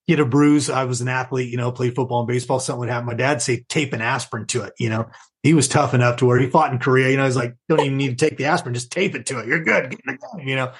get 0.07 0.19
a 0.19 0.25
bruise. 0.25 0.69
I 0.69 0.85
was 0.85 1.01
an 1.01 1.07
athlete, 1.07 1.49
you 1.49 1.57
know, 1.57 1.71
played 1.71 1.95
football 1.95 2.21
and 2.21 2.27
baseball. 2.27 2.59
Something 2.59 2.79
would 2.81 2.89
happen. 2.89 3.05
My 3.05 3.13
dad 3.13 3.41
say 3.41 3.65
tape 3.69 3.93
an 3.93 4.01
aspirin 4.01 4.47
to 4.47 4.63
it, 4.63 4.73
you 4.79 4.89
know. 4.89 5.09
He 5.43 5.53
was 5.53 5.69
tough 5.69 5.93
enough 5.93 6.17
to 6.17 6.25
where 6.25 6.39
he 6.39 6.49
fought 6.49 6.73
in 6.73 6.79
Korea, 6.79 7.09
you 7.09 7.17
know, 7.17 7.23
he's 7.23 7.37
like, 7.37 7.55
don't 7.69 7.79
even 7.79 7.97
need 7.97 8.17
to 8.17 8.29
take 8.29 8.37
the 8.37 8.45
aspirin, 8.45 8.73
just 8.73 8.91
tape 8.91 9.15
it 9.15 9.27
to 9.27 9.39
it. 9.39 9.47
You're 9.47 9.63
good, 9.63 9.95
you 10.43 10.55
know. 10.57 10.73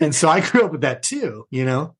And 0.00 0.14
so 0.14 0.28
I 0.28 0.40
grew 0.48 0.64
up 0.64 0.72
with 0.72 0.80
that 0.82 1.02
too, 1.02 1.46
you 1.50 1.64
know. 1.64 1.96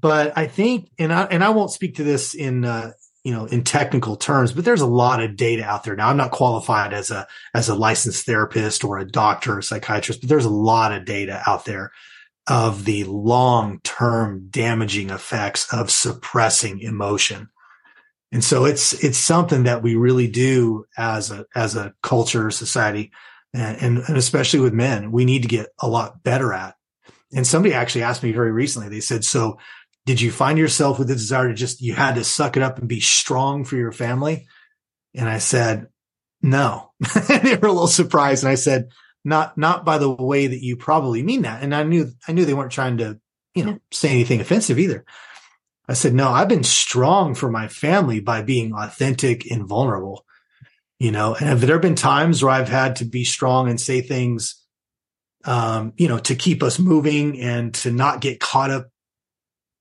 But 0.00 0.36
I 0.36 0.46
think, 0.46 0.90
and 0.98 1.12
I 1.12 1.24
and 1.24 1.42
I 1.42 1.50
won't 1.50 1.72
speak 1.72 1.96
to 1.96 2.04
this 2.04 2.34
in 2.34 2.64
uh, 2.64 2.92
you 3.24 3.32
know, 3.32 3.44
in 3.46 3.64
technical 3.64 4.16
terms, 4.16 4.52
but 4.52 4.64
there's 4.64 4.80
a 4.80 4.86
lot 4.86 5.22
of 5.22 5.36
data 5.36 5.62
out 5.62 5.84
there. 5.84 5.94
Now 5.94 6.08
I'm 6.08 6.16
not 6.16 6.30
qualified 6.30 6.94
as 6.94 7.10
a, 7.10 7.26
as 7.54 7.68
a 7.68 7.74
licensed 7.74 8.24
therapist 8.24 8.82
or 8.82 8.98
a 8.98 9.06
doctor 9.06 9.58
or 9.58 9.62
psychiatrist, 9.62 10.20
but 10.20 10.28
there's 10.28 10.46
a 10.46 10.50
lot 10.50 10.92
of 10.92 11.04
data 11.04 11.42
out 11.46 11.66
there 11.66 11.92
of 12.48 12.84
the 12.84 13.04
long 13.04 13.80
term 13.80 14.48
damaging 14.50 15.10
effects 15.10 15.72
of 15.72 15.90
suppressing 15.90 16.80
emotion. 16.80 17.48
And 18.32 18.42
so 18.42 18.64
it's, 18.64 18.92
it's 19.04 19.18
something 19.18 19.64
that 19.64 19.82
we 19.82 19.96
really 19.96 20.28
do 20.28 20.86
as 20.96 21.30
a, 21.30 21.44
as 21.54 21.76
a 21.76 21.92
culture, 22.02 22.50
society, 22.50 23.10
and, 23.52 23.76
and, 23.78 23.98
and 24.08 24.16
especially 24.16 24.60
with 24.60 24.72
men, 24.72 25.12
we 25.12 25.24
need 25.24 25.42
to 25.42 25.48
get 25.48 25.68
a 25.80 25.88
lot 25.88 26.22
better 26.22 26.52
at. 26.52 26.76
And 27.32 27.46
somebody 27.46 27.74
actually 27.74 28.02
asked 28.02 28.22
me 28.22 28.32
very 28.32 28.50
recently, 28.50 28.88
they 28.88 29.00
said, 29.00 29.24
so 29.24 29.58
did 30.10 30.20
you 30.20 30.32
find 30.32 30.58
yourself 30.58 30.98
with 30.98 31.06
the 31.06 31.14
desire 31.14 31.46
to 31.46 31.54
just, 31.54 31.80
you 31.80 31.94
had 31.94 32.16
to 32.16 32.24
suck 32.24 32.56
it 32.56 32.64
up 32.64 32.80
and 32.80 32.88
be 32.88 32.98
strong 32.98 33.64
for 33.64 33.76
your 33.76 33.92
family? 33.92 34.48
And 35.14 35.28
I 35.28 35.38
said, 35.38 35.86
no. 36.42 36.90
they 37.28 37.54
were 37.54 37.68
a 37.68 37.72
little 37.72 37.86
surprised. 37.86 38.42
And 38.42 38.50
I 38.50 38.56
said, 38.56 38.88
not, 39.24 39.56
not 39.56 39.84
by 39.84 39.98
the 39.98 40.10
way 40.10 40.48
that 40.48 40.64
you 40.64 40.74
probably 40.76 41.22
mean 41.22 41.42
that. 41.42 41.62
And 41.62 41.72
I 41.72 41.84
knew, 41.84 42.10
I 42.26 42.32
knew 42.32 42.44
they 42.44 42.54
weren't 42.54 42.72
trying 42.72 42.96
to, 42.96 43.20
you 43.54 43.64
know, 43.64 43.78
say 43.92 44.08
anything 44.08 44.40
offensive 44.40 44.80
either. 44.80 45.04
I 45.86 45.92
said, 45.92 46.12
no, 46.12 46.28
I've 46.28 46.48
been 46.48 46.64
strong 46.64 47.36
for 47.36 47.48
my 47.48 47.68
family 47.68 48.18
by 48.18 48.42
being 48.42 48.74
authentic 48.74 49.48
and 49.48 49.64
vulnerable, 49.64 50.26
you 50.98 51.12
know, 51.12 51.36
and 51.36 51.46
have 51.46 51.60
there 51.60 51.78
been 51.78 51.94
times 51.94 52.42
where 52.42 52.50
I've 52.52 52.68
had 52.68 52.96
to 52.96 53.04
be 53.04 53.22
strong 53.22 53.68
and 53.68 53.80
say 53.80 54.00
things, 54.00 54.60
um, 55.44 55.92
you 55.96 56.08
know, 56.08 56.18
to 56.18 56.34
keep 56.34 56.64
us 56.64 56.80
moving 56.80 57.40
and 57.40 57.72
to 57.74 57.92
not 57.92 58.20
get 58.20 58.40
caught 58.40 58.72
up 58.72 58.89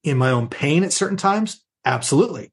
in 0.04 0.18
my 0.18 0.32
own 0.32 0.48
pain 0.48 0.84
at 0.84 0.94
certain 0.94 1.18
times? 1.18 1.64
Absolutely. 1.86 2.52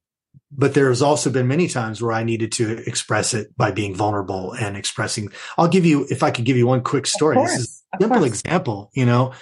But 0.51 0.75
there's 0.75 1.03
also 1.03 1.31
been 1.31 1.49
many 1.49 1.69
times 1.69 2.01
where 2.01 2.13
I 2.13 2.23
needed 2.23 2.53
to 2.53 2.79
express 2.87 3.35
it 3.35 3.57
by 3.57 3.73
being 3.73 3.95
vulnerable 3.95 4.53
and 4.53 4.77
expressing. 4.77 5.31
I'll 5.59 5.69
give 5.69 5.85
you, 5.85 6.07
if 6.09 6.23
I 6.23 6.31
could 6.31 6.45
give 6.45 6.57
you 6.57 6.67
one 6.67 6.83
quick 6.83 7.07
story. 7.07 7.37
Course, 7.37 7.53
this 7.53 7.61
is 7.61 7.83
a 7.95 7.99
simple 8.03 8.19
course. 8.19 8.31
example, 8.31 8.91
you 8.95 9.07
know, 9.07 9.33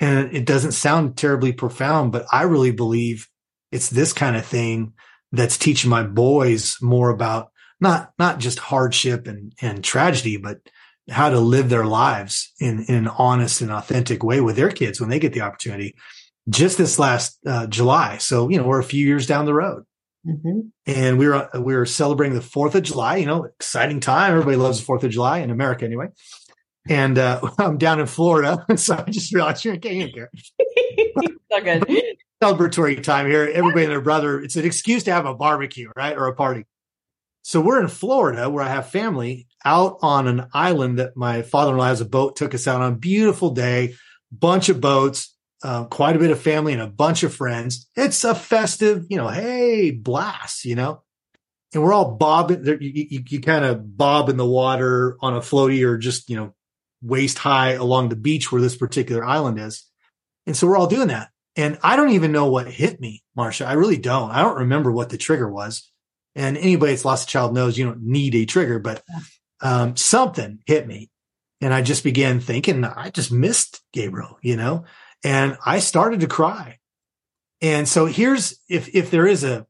and 0.00 0.34
it 0.34 0.46
doesn't 0.46 0.72
sound 0.72 1.16
terribly 1.16 1.52
profound, 1.52 2.12
but 2.12 2.26
I 2.32 2.42
really 2.42 2.72
believe 2.72 3.28
it's 3.70 3.90
this 3.90 4.12
kind 4.12 4.36
of 4.36 4.46
thing 4.46 4.94
that's 5.32 5.58
teaching 5.58 5.90
my 5.90 6.02
boys 6.02 6.76
more 6.80 7.10
about 7.10 7.50
not, 7.80 8.12
not 8.18 8.38
just 8.38 8.58
hardship 8.58 9.26
and, 9.26 9.52
and 9.60 9.84
tragedy, 9.84 10.36
but 10.36 10.58
how 11.10 11.28
to 11.28 11.38
live 11.38 11.68
their 11.68 11.84
lives 11.84 12.52
in, 12.58 12.84
in 12.88 12.94
an 12.94 13.08
honest 13.08 13.60
and 13.60 13.70
authentic 13.70 14.22
way 14.22 14.40
with 14.40 14.56
their 14.56 14.70
kids 14.70 15.00
when 15.00 15.10
they 15.10 15.18
get 15.18 15.34
the 15.34 15.42
opportunity 15.42 15.94
just 16.48 16.78
this 16.78 16.98
last 16.98 17.38
uh, 17.46 17.66
July. 17.66 18.18
So, 18.18 18.48
you 18.48 18.58
know, 18.58 18.66
we're 18.66 18.80
a 18.80 18.84
few 18.84 19.04
years 19.06 19.26
down 19.26 19.46
the 19.46 19.54
road. 19.54 19.84
Mm-hmm. 20.26 20.60
And 20.86 21.18
we 21.18 21.28
were 21.28 21.48
we 21.54 21.74
were 21.74 21.84
celebrating 21.84 22.34
the 22.34 22.42
Fourth 22.42 22.74
of 22.74 22.82
July. 22.82 23.16
You 23.16 23.26
know, 23.26 23.44
exciting 23.44 24.00
time. 24.00 24.32
Everybody 24.32 24.56
loves 24.56 24.78
the 24.78 24.84
Fourth 24.86 25.04
of 25.04 25.10
July 25.10 25.40
in 25.40 25.50
America, 25.50 25.84
anyway. 25.84 26.08
And 26.88 27.18
uh, 27.18 27.40
I'm 27.58 27.76
down 27.76 28.00
in 28.00 28.06
Florida, 28.06 28.64
so 28.76 29.04
I 29.06 29.10
just 29.10 29.34
realized 29.34 29.64
you're 29.64 29.76
getting 29.76 30.08
here. 30.08 30.30
so 31.50 31.60
good. 31.60 31.84
Celebratory 32.42 33.02
time 33.02 33.26
here. 33.26 33.50
Everybody 33.52 33.84
and 33.84 33.92
their 33.92 34.00
brother. 34.00 34.40
It's 34.40 34.56
an 34.56 34.64
excuse 34.64 35.04
to 35.04 35.12
have 35.12 35.26
a 35.26 35.34
barbecue, 35.34 35.90
right, 35.96 36.16
or 36.16 36.26
a 36.26 36.34
party. 36.34 36.64
So 37.42 37.60
we're 37.60 37.80
in 37.80 37.88
Florida, 37.88 38.48
where 38.48 38.64
I 38.64 38.68
have 38.68 38.88
family, 38.88 39.46
out 39.64 39.98
on 40.00 40.26
an 40.26 40.48
island 40.54 40.98
that 40.98 41.16
my 41.16 41.42
father-in-law 41.42 41.86
has 41.86 42.00
a 42.00 42.06
boat. 42.06 42.36
Took 42.36 42.54
us 42.54 42.66
out 42.66 42.80
on 42.80 42.94
a 42.94 42.96
beautiful 42.96 43.50
day, 43.50 43.94
bunch 44.32 44.70
of 44.70 44.80
boats 44.80 45.33
uh, 45.64 45.84
quite 45.86 46.14
a 46.14 46.18
bit 46.18 46.30
of 46.30 46.40
family 46.40 46.74
and 46.74 46.82
a 46.82 46.86
bunch 46.86 47.22
of 47.22 47.34
friends. 47.34 47.88
It's 47.96 48.22
a 48.22 48.34
festive, 48.34 49.06
you 49.08 49.16
know, 49.16 49.28
hey, 49.28 49.90
blast, 49.90 50.66
you 50.66 50.74
know, 50.74 51.02
and 51.72 51.82
we're 51.82 51.94
all 51.94 52.12
bobbing. 52.12 52.64
You, 52.66 52.78
you, 52.80 53.22
you 53.26 53.40
kind 53.40 53.64
of 53.64 53.96
bob 53.96 54.28
in 54.28 54.36
the 54.36 54.46
water 54.46 55.16
on 55.20 55.34
a 55.34 55.40
floaty 55.40 55.82
or 55.84 55.96
just, 55.96 56.28
you 56.28 56.36
know, 56.36 56.54
waist 57.02 57.38
high 57.38 57.72
along 57.72 58.10
the 58.10 58.16
beach 58.16 58.52
where 58.52 58.60
this 58.60 58.76
particular 58.76 59.24
island 59.24 59.58
is. 59.58 59.88
And 60.46 60.54
so 60.54 60.66
we're 60.66 60.76
all 60.76 60.86
doing 60.86 61.08
that. 61.08 61.30
And 61.56 61.78
I 61.82 61.96
don't 61.96 62.10
even 62.10 62.30
know 62.32 62.50
what 62.50 62.66
hit 62.66 63.00
me, 63.00 63.22
Marsha. 63.36 63.66
I 63.66 63.72
really 63.72 63.96
don't. 63.96 64.30
I 64.30 64.42
don't 64.42 64.58
remember 64.58 64.92
what 64.92 65.08
the 65.08 65.18
trigger 65.18 65.48
was. 65.48 65.90
And 66.34 66.58
anybody 66.58 66.92
that's 66.92 67.04
lost 67.04 67.28
a 67.28 67.32
child 67.32 67.54
knows 67.54 67.78
you 67.78 67.86
don't 67.86 68.02
need 68.02 68.34
a 68.34 68.44
trigger, 68.44 68.80
but 68.80 69.02
um, 69.62 69.96
something 69.96 70.58
hit 70.66 70.86
me. 70.86 71.10
And 71.60 71.72
I 71.72 71.80
just 71.80 72.04
began 72.04 72.40
thinking, 72.40 72.84
I 72.84 73.08
just 73.10 73.32
missed 73.32 73.80
Gabriel, 73.92 74.36
you 74.42 74.56
know, 74.56 74.84
and 75.24 75.56
I 75.64 75.80
started 75.80 76.20
to 76.20 76.26
cry. 76.28 76.78
And 77.60 77.88
so 77.88 78.04
here's, 78.04 78.60
if, 78.68 78.94
if 78.94 79.10
there 79.10 79.26
is 79.26 79.42
a, 79.42 79.66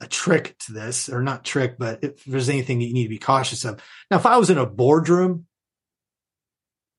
a 0.00 0.06
trick 0.06 0.56
to 0.60 0.72
this 0.72 1.08
or 1.08 1.22
not 1.22 1.44
trick, 1.44 1.76
but 1.78 2.02
if 2.02 2.24
there's 2.24 2.48
anything 2.48 2.78
that 2.78 2.86
you 2.86 2.94
need 2.94 3.04
to 3.04 3.08
be 3.08 3.18
cautious 3.18 3.64
of. 3.64 3.82
Now, 4.10 4.16
if 4.16 4.26
I 4.26 4.36
was 4.36 4.50
in 4.50 4.58
a 4.58 4.66
boardroom, 4.66 5.46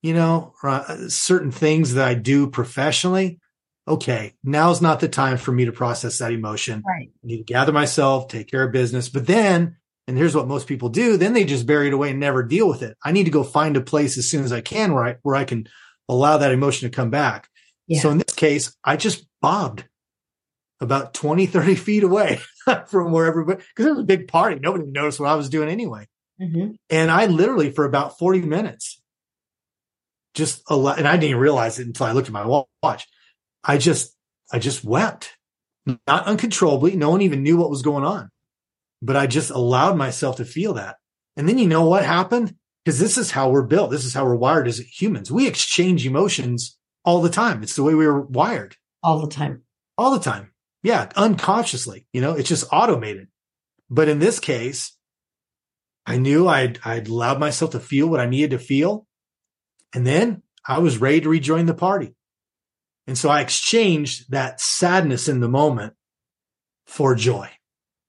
you 0.02 0.14
know, 0.14 0.54
uh, 0.64 1.08
certain 1.08 1.52
things 1.52 1.94
that 1.94 2.08
I 2.08 2.14
do 2.14 2.50
professionally, 2.50 3.40
okay, 3.88 4.34
now's 4.44 4.82
not 4.82 5.00
the 5.00 5.08
time 5.08 5.38
for 5.38 5.52
me 5.52 5.66
to 5.66 5.72
process 5.72 6.18
that 6.18 6.34
emotion. 6.34 6.84
Right. 6.86 7.10
I 7.10 7.28
need 7.28 7.38
to 7.38 7.44
gather 7.44 7.72
myself, 7.72 8.28
take 8.28 8.50
care 8.50 8.64
of 8.64 8.74
business. 8.74 9.10
But 9.10 9.28
then, 9.28 9.78
and 10.08 10.18
here's 10.18 10.36
what 10.36 10.48
most 10.48 10.68
people 10.68 10.90
do, 10.90 11.16
then 11.16 11.34
they 11.34 11.46
just 11.46 11.66
bury 11.66 11.88
it 11.88 11.94
away 11.94 12.12
and 12.12 12.20
never 12.20 12.44
deal 12.44 12.68
with 12.68 12.84
it. 12.84 12.98
I 13.04 13.14
need 13.14 13.26
to 13.26 13.32
go 13.32 13.44
find 13.44 13.78
a 13.78 13.82
place 13.82 14.18
as 14.18 14.30
soon 14.30 14.44
as 14.44 14.52
I 14.52 14.60
can 14.62 14.94
where 14.94 15.06
I, 15.06 15.16
where 15.22 15.36
I 15.36 15.46
can 15.46 15.68
allow 16.10 16.38
that 16.38 16.52
emotion 16.52 16.90
to 16.90 16.96
come 16.96 17.10
back. 17.10 17.48
Yeah. 17.94 18.02
So 18.02 18.10
in 18.10 18.18
this 18.18 18.36
case, 18.36 18.76
I 18.84 18.98
just 18.98 19.26
bobbed 19.42 19.86
about 20.82 21.14
20, 21.14 21.46
30 21.46 21.76
feet 21.76 22.04
away 22.04 22.40
from 22.88 23.12
where 23.12 23.26
everybody, 23.28 23.64
because 23.70 23.86
it 23.86 23.92
was 23.92 24.00
a 24.00 24.04
big 24.04 24.28
party. 24.28 24.60
Nobody 24.60 24.86
noticed 24.86 25.20
what 25.20 25.30
I 25.30 25.36
was 25.36 25.50
doing 25.50 25.70
anyway. 25.70 26.08
Mm-hmm. 26.42 26.72
And 26.90 27.12
I 27.12 27.28
literally, 27.28 27.70
for 27.70 27.86
about 27.86 28.18
40 28.18 28.42
minutes, 28.42 29.00
just 30.34 30.64
a 30.68 30.76
lot, 30.76 30.98
and 30.98 31.08
I 31.08 31.18
didn't 31.18 31.38
realize 31.38 31.80
it 31.80 31.86
until 31.86 32.08
I 32.08 32.12
looked 32.12 32.28
at 32.28 32.34
my 32.34 32.66
watch. 32.82 33.08
I 33.64 33.78
just, 33.78 34.16
I 34.52 34.58
just 34.58 34.84
wept, 34.84 35.38
not 35.86 36.26
uncontrollably. 36.26 36.96
No 36.96 37.12
one 37.12 37.22
even 37.22 37.44
knew 37.44 37.58
what 37.58 37.70
was 37.70 37.84
going 37.84 38.04
on, 38.04 38.30
but 39.02 39.16
I 39.16 39.28
just 39.28 39.52
allowed 39.52 39.96
myself 39.96 40.38
to 40.38 40.46
feel 40.46 40.74
that. 40.74 40.98
And 41.38 41.48
then 41.48 41.60
you 41.60 41.68
know 41.68 41.88
what 41.88 42.04
happened? 42.04 42.56
Because 42.84 43.00
this 43.00 43.18
is 43.18 43.32
how 43.32 43.50
we're 43.50 43.62
built. 43.62 43.92
This 43.92 44.06
is 44.06 44.14
how 44.14 44.26
we're 44.26 44.36
wired 44.36 44.68
as 44.68 44.80
humans. 44.80 45.32
We 45.32 45.48
exchange 45.48 46.06
emotions 46.06 46.78
all 47.06 47.22
the 47.22 47.30
time. 47.30 47.64
It's 47.64 47.76
the 47.76 47.84
way 47.84 47.94
we 47.94 48.08
were 48.08 48.22
wired. 48.22 48.76
All 49.02 49.20
the 49.20 49.28
time. 49.28 49.64
All 49.98 50.12
the 50.12 50.24
time. 50.24 50.52
Yeah. 50.82 51.10
Unconsciously, 51.16 52.08
you 52.14 52.22
know, 52.22 52.34
it's 52.34 52.50
just 52.50 52.68
automated. 52.72 53.28
But 53.90 54.10
in 54.10 54.20
this 54.20 54.40
case, 54.40 54.96
I 56.06 56.18
knew 56.18 56.48
I'd, 56.48 56.80
I'd 56.84 57.08
allowed 57.08 57.40
myself 57.40 57.72
to 57.72 57.80
feel 57.80 58.08
what 58.08 58.20
I 58.20 58.26
needed 58.26 58.52
to 58.52 58.60
feel. 58.60 59.08
And 59.94 60.06
then 60.06 60.42
I 60.68 60.80
was 60.80 60.98
ready 60.98 61.22
to 61.22 61.30
rejoin 61.30 61.66
the 61.66 61.74
party. 61.74 62.16
And 63.08 63.18
so 63.18 63.30
I 63.30 63.42
exchanged 63.42 64.32
that 64.32 64.62
sadness 64.62 65.28
in 65.28 65.40
the 65.40 65.50
moment 65.50 65.94
for 66.86 67.16
joy. 67.16 67.50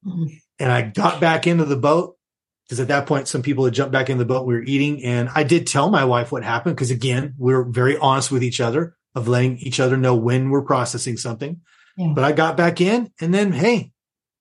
Mm-hmm. 0.06 0.36
And 0.58 0.72
I 0.72 0.82
got 0.82 1.20
back 1.20 1.46
into 1.46 1.64
the 1.64 1.76
boat 1.76 2.16
because 2.64 2.80
at 2.80 2.88
that 2.88 3.06
point, 3.06 3.28
some 3.28 3.42
people 3.42 3.64
had 3.64 3.74
jumped 3.74 3.92
back 3.92 4.08
in 4.08 4.18
the 4.18 4.24
boat. 4.24 4.46
We 4.46 4.54
were 4.54 4.62
eating 4.62 5.04
and 5.04 5.28
I 5.34 5.44
did 5.44 5.66
tell 5.66 5.90
my 5.90 6.04
wife 6.04 6.32
what 6.32 6.42
happened 6.42 6.76
because 6.76 6.90
again, 6.90 7.34
we 7.38 7.52
are 7.52 7.62
very 7.62 7.96
honest 7.98 8.30
with 8.30 8.42
each 8.42 8.60
other 8.60 8.96
of 9.14 9.28
letting 9.28 9.58
each 9.58 9.80
other 9.80 9.96
know 9.96 10.14
when 10.16 10.50
we're 10.50 10.62
processing 10.62 11.16
something. 11.16 11.60
Yeah. 11.96 12.12
But 12.14 12.24
I 12.24 12.32
got 12.32 12.56
back 12.56 12.80
in 12.80 13.12
and 13.20 13.32
then, 13.32 13.52
Hey, 13.52 13.92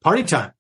party 0.04 0.24
time, 0.24 0.54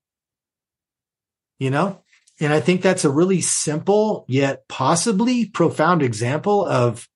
you 1.57 1.69
know? 1.69 1.99
And 2.39 2.51
I 2.51 2.59
think 2.59 2.81
that's 2.81 3.05
a 3.05 3.09
really 3.09 3.41
simple 3.41 4.25
yet 4.27 4.67
possibly 4.67 5.45
profound 5.45 6.01
example 6.01 6.65
of, 6.65 7.07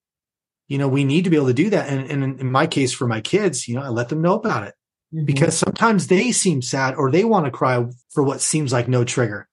you 0.68 0.78
know, 0.78 0.88
we 0.88 1.04
need 1.04 1.26
to 1.26 1.30
be 1.30 1.36
able 1.36 1.48
to 1.48 1.54
do 1.54 1.70
that. 1.72 1.90
And, 1.90 2.10
and 2.10 2.40
in 2.40 2.52
my 2.52 2.68
case, 2.68 2.94
for 2.94 3.08
my 3.08 3.20
kids, 3.20 3.68
you 3.68 3.76
know, 3.76 3.82
I 3.82 3.90
let 3.90 4.10
them 4.10 4.22
know 4.22 4.36
about 4.36 4.68
it 4.68 4.76
mm-hmm. 5.14 5.26
because 5.26 5.58
sometimes 5.58 6.08
they 6.08 6.32
seem 6.32 6.62
sad 6.62 6.96
or 6.96 7.12
they 7.12 7.26
want 7.26 7.46
to 7.46 7.52
cry 7.52 7.84
for 8.12 8.24
what 8.24 8.42
seems 8.42 8.72
like 8.72 8.88
no 8.88 9.04
trigger. 9.04 9.50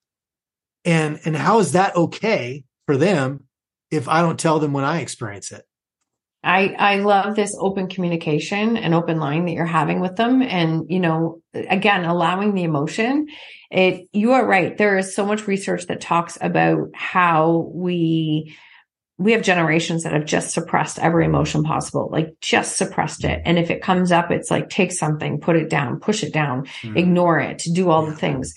And, 0.85 1.19
and 1.25 1.35
how 1.35 1.59
is 1.59 1.71
that 1.71 1.95
okay 1.95 2.63
for 2.85 2.95
them 2.95 3.45
if 3.91 4.07
I 4.07 4.21
don't 4.21 4.39
tell 4.39 4.59
them 4.59 4.71
when 4.71 4.85
I 4.85 5.01
experience 5.01 5.51
it? 5.51 5.65
I, 6.43 6.75
I 6.77 6.95
love 6.97 7.35
this 7.35 7.57
open 7.59 7.87
communication 7.87 8.77
and 8.77 8.93
open 8.93 9.19
line 9.19 9.45
that 9.45 9.53
you're 9.53 9.65
having 9.65 9.99
with 9.99 10.15
them. 10.15 10.43
And, 10.43 10.85
you 10.89 10.99
know, 10.99 11.41
again, 11.55 12.05
allowing 12.05 12.53
the 12.53 12.63
emotion. 12.63 13.27
It, 13.71 14.07
you 14.13 14.33
are 14.33 14.45
right. 14.45 14.77
There 14.77 14.95
is 14.99 15.15
so 15.15 15.25
much 15.25 15.47
research 15.47 15.87
that 15.87 16.01
talks 16.01 16.37
about 16.39 16.89
how 16.93 17.71
we, 17.73 18.55
we 19.17 19.31
have 19.31 19.41
generations 19.41 20.03
that 20.03 20.13
have 20.13 20.25
just 20.25 20.51
suppressed 20.51 20.99
every 20.99 21.25
emotion 21.25 21.63
possible, 21.63 22.09
like 22.11 22.35
just 22.41 22.77
suppressed 22.77 23.23
it. 23.23 23.41
And 23.43 23.57
if 23.57 23.71
it 23.71 23.81
comes 23.81 24.11
up, 24.11 24.29
it's 24.29 24.51
like, 24.51 24.69
take 24.69 24.91
something, 24.91 25.39
put 25.39 25.55
it 25.55 25.69
down, 25.69 25.99
push 25.99 26.23
it 26.23 26.31
down, 26.31 26.67
mm. 26.83 26.95
ignore 26.95 27.39
it, 27.39 27.63
do 27.73 27.89
all 27.89 28.05
the 28.05 28.15
things. 28.15 28.53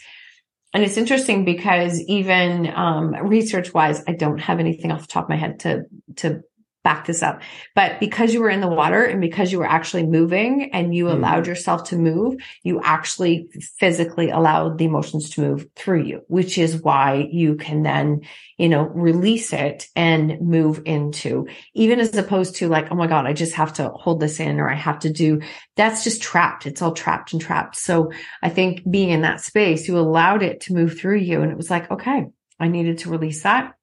And 0.74 0.84
it's 0.84 0.96
interesting 0.96 1.44
because 1.44 2.00
even 2.02 2.72
um, 2.74 3.14
research 3.26 3.72
wise, 3.72 4.02
I 4.06 4.12
don't 4.12 4.38
have 4.38 4.60
anything 4.60 4.92
off 4.92 5.02
the 5.02 5.06
top 5.06 5.24
of 5.24 5.30
my 5.30 5.36
head 5.36 5.60
to 5.60 5.84
to 6.16 6.42
back 6.88 7.04
this 7.04 7.22
up. 7.22 7.42
But 7.74 8.00
because 8.00 8.32
you 8.32 8.40
were 8.40 8.48
in 8.48 8.62
the 8.62 8.66
water 8.66 9.04
and 9.04 9.20
because 9.20 9.52
you 9.52 9.58
were 9.58 9.68
actually 9.68 10.06
moving 10.06 10.70
and 10.72 10.94
you 10.94 11.04
mm 11.04 11.18
allowed 11.18 11.48
yourself 11.48 11.84
to 11.88 11.96
move, 11.96 12.36
you 12.62 12.80
actually 12.82 13.48
physically 13.80 14.30
allowed 14.30 14.78
the 14.78 14.84
emotions 14.84 15.30
to 15.30 15.40
move 15.40 15.66
through 15.74 16.04
you, 16.04 16.20
which 16.28 16.58
is 16.58 16.80
why 16.80 17.26
you 17.32 17.56
can 17.56 17.82
then, 17.82 18.20
you 18.56 18.68
know, 18.68 18.82
release 18.82 19.52
it 19.52 19.86
and 19.96 20.40
move 20.40 20.80
into 20.84 21.48
even 21.74 21.98
as 21.98 22.16
opposed 22.16 22.56
to 22.56 22.68
like, 22.68 22.92
oh 22.92 22.94
my 22.94 23.08
God, 23.08 23.26
I 23.26 23.32
just 23.32 23.54
have 23.54 23.72
to 23.74 23.88
hold 23.88 24.20
this 24.20 24.38
in 24.38 24.60
or 24.60 24.70
I 24.70 24.76
have 24.76 25.00
to 25.00 25.12
do 25.12 25.40
that's 25.74 26.04
just 26.04 26.22
trapped. 26.22 26.66
It's 26.66 26.82
all 26.82 26.92
trapped 26.92 27.32
and 27.32 27.42
trapped. 27.42 27.76
So 27.76 28.12
I 28.42 28.48
think 28.48 28.88
being 28.88 29.10
in 29.10 29.22
that 29.22 29.40
space, 29.40 29.88
you 29.88 29.98
allowed 29.98 30.42
it 30.42 30.60
to 30.62 30.74
move 30.74 30.98
through 30.98 31.18
you 31.18 31.42
and 31.42 31.50
it 31.50 31.56
was 31.56 31.70
like, 31.70 31.90
okay, 31.90 32.26
I 32.60 32.68
needed 32.68 32.98
to 32.98 33.10
release 33.10 33.42
that 33.42 33.74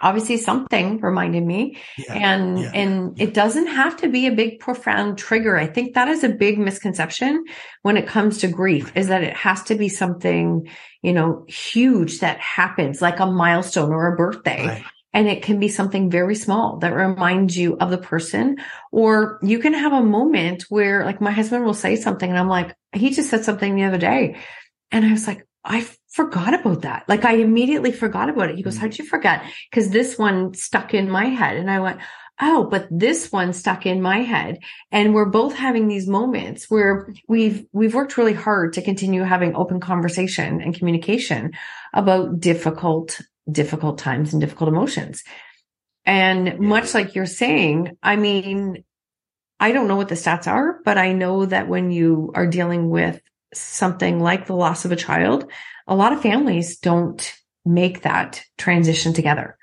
obviously 0.00 0.36
something 0.36 1.00
reminded 1.00 1.44
me. 1.44 1.78
Yeah, 1.98 2.14
and 2.14 2.58
yeah, 2.58 2.70
and 2.74 3.18
yeah. 3.18 3.24
it 3.24 3.34
doesn't 3.34 3.66
have 3.66 3.96
to 3.98 4.08
be 4.08 4.26
a 4.26 4.32
big 4.32 4.60
profound 4.60 5.18
trigger. 5.18 5.56
I 5.56 5.66
think 5.66 5.94
that 5.94 6.08
is 6.08 6.24
a 6.24 6.28
big 6.28 6.58
misconception 6.58 7.44
when 7.82 7.96
it 7.96 8.06
comes 8.06 8.38
to 8.38 8.48
grief 8.48 8.92
is 8.96 9.08
that 9.08 9.22
it 9.22 9.36
has 9.36 9.62
to 9.64 9.74
be 9.74 9.88
something 9.88 10.68
you 11.02 11.12
know 11.12 11.44
huge 11.48 12.20
that 12.20 12.38
happens 12.38 13.02
like 13.02 13.20
a 13.20 13.26
milestone 13.26 13.92
or 13.92 14.12
a 14.12 14.16
birthday. 14.16 14.66
Right. 14.66 14.84
and 15.12 15.26
it 15.26 15.42
can 15.42 15.58
be 15.58 15.68
something 15.68 16.08
very 16.10 16.36
small 16.36 16.78
that 16.78 16.94
reminds 16.94 17.56
you 17.56 17.76
of 17.78 17.90
the 17.90 17.98
person. 17.98 18.58
Or 18.92 19.38
you 19.42 19.58
can 19.58 19.74
have 19.74 19.92
a 19.92 20.02
moment 20.02 20.64
where 20.68 21.04
like 21.04 21.20
my 21.20 21.32
husband 21.32 21.64
will 21.64 21.74
say 21.74 21.96
something 21.96 22.28
and 22.28 22.38
i'm 22.38 22.48
like 22.48 22.74
he 22.92 23.10
just 23.10 23.30
said 23.30 23.44
something 23.44 23.74
the 23.74 23.84
other 23.84 23.98
day. 23.98 24.36
And 24.92 25.04
i 25.04 25.12
was 25.12 25.26
like 25.26 25.46
I 25.64 25.86
forgot 26.10 26.54
about 26.54 26.82
that. 26.82 27.04
Like 27.08 27.24
I 27.24 27.34
immediately 27.34 27.92
forgot 27.92 28.28
about 28.28 28.50
it. 28.50 28.56
He 28.56 28.62
goes, 28.62 28.76
mm. 28.76 28.80
how'd 28.80 28.98
you 28.98 29.04
forget? 29.04 29.42
Cause 29.72 29.90
this 29.90 30.18
one 30.18 30.54
stuck 30.54 30.94
in 30.94 31.08
my 31.08 31.26
head. 31.26 31.56
And 31.56 31.70
I 31.70 31.80
went, 31.80 32.00
Oh, 32.42 32.64
but 32.64 32.88
this 32.90 33.30
one 33.30 33.52
stuck 33.52 33.84
in 33.84 34.00
my 34.00 34.20
head. 34.22 34.60
And 34.90 35.12
we're 35.12 35.28
both 35.28 35.54
having 35.54 35.88
these 35.88 36.08
moments 36.08 36.70
where 36.70 37.12
we've, 37.28 37.66
we've 37.72 37.94
worked 37.94 38.16
really 38.16 38.32
hard 38.32 38.72
to 38.74 38.82
continue 38.82 39.22
having 39.22 39.54
open 39.54 39.78
conversation 39.78 40.62
and 40.62 40.74
communication 40.74 41.52
about 41.92 42.40
difficult, 42.40 43.20
difficult 43.50 43.98
times 43.98 44.32
and 44.32 44.40
difficult 44.40 44.68
emotions. 44.68 45.22
And 46.06 46.58
much 46.60 46.94
like 46.94 47.14
you're 47.14 47.26
saying, 47.26 47.98
I 48.02 48.16
mean, 48.16 48.84
I 49.58 49.72
don't 49.72 49.88
know 49.88 49.96
what 49.96 50.08
the 50.08 50.14
stats 50.14 50.46
are, 50.46 50.80
but 50.82 50.96
I 50.96 51.12
know 51.12 51.44
that 51.44 51.68
when 51.68 51.90
you 51.90 52.32
are 52.34 52.46
dealing 52.46 52.88
with 52.88 53.20
something 53.52 54.18
like 54.18 54.46
the 54.46 54.56
loss 54.56 54.86
of 54.86 54.92
a 54.92 54.96
child, 54.96 55.50
a 55.90 55.96
lot 55.96 56.12
of 56.12 56.22
families 56.22 56.78
don't 56.78 57.34
make 57.66 58.02
that 58.02 58.42
transition 58.56 59.12
together. 59.12 59.58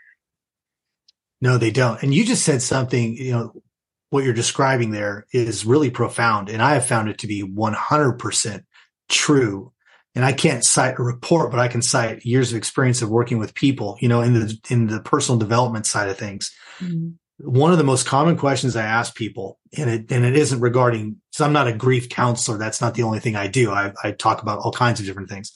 No, 1.40 1.58
they 1.58 1.72
don't. 1.72 2.04
And 2.04 2.14
you 2.14 2.26
just 2.26 2.44
said 2.44 2.62
something, 2.62 3.16
you 3.16 3.32
know, 3.32 3.64
what 4.10 4.24
you're 4.24 4.34
describing 4.34 4.92
there 4.92 5.26
is 5.32 5.66
really 5.66 5.90
profound. 5.90 6.50
And 6.50 6.62
I 6.62 6.74
have 6.74 6.86
found 6.86 7.10
it 7.10 7.20
to 7.20 7.28
be 7.28 7.44
100% 7.44 8.64
true. 9.10 9.72
And 10.16 10.26
I 10.26 10.34
can't 10.34 10.66
cite 10.66 11.00
a 11.00 11.04
report, 11.04 11.52
but 11.52 11.60
I 11.60 11.68
can 11.68 11.82
cite 11.82 12.26
years 12.26 12.52
of 12.52 12.58
experience 12.58 13.02
of 13.02 13.10
working 13.10 13.38
with 13.38 13.54
people, 13.54 13.98
you 14.02 14.10
know, 14.10 14.22
in 14.22 14.34
the, 14.34 14.60
in 14.70 14.88
the 14.88 15.00
personal 15.00 15.40
development 15.40 15.86
side 15.86 16.10
of 16.10 16.18
things. 16.18 16.52
Mm-hmm 16.80 17.10
one 17.40 17.72
of 17.72 17.78
the 17.78 17.84
most 17.84 18.08
common 18.08 18.36
questions 18.36 18.76
I 18.76 18.84
ask 18.84 19.16
people, 19.16 19.60
and 19.78 19.90
it 19.90 20.12
and 20.12 20.26
it 20.26 20.36
isn't 20.36 20.60
regarding. 20.60 21.18
So 21.32 21.46
I'm 21.46 21.54
not 21.54 21.68
a 21.68 21.74
grief 21.74 22.10
counselor. 22.10 22.58
That's 22.58 22.82
not 22.82 22.96
the 22.96 23.04
only 23.04 23.20
thing 23.20 23.36
I 23.36 23.48
do. 23.48 23.72
I, 23.72 23.94
I 24.04 24.12
talk 24.12 24.42
about 24.42 24.60
all 24.60 24.72
kinds 24.72 25.00
of 25.00 25.06
different 25.06 25.30
things, 25.30 25.54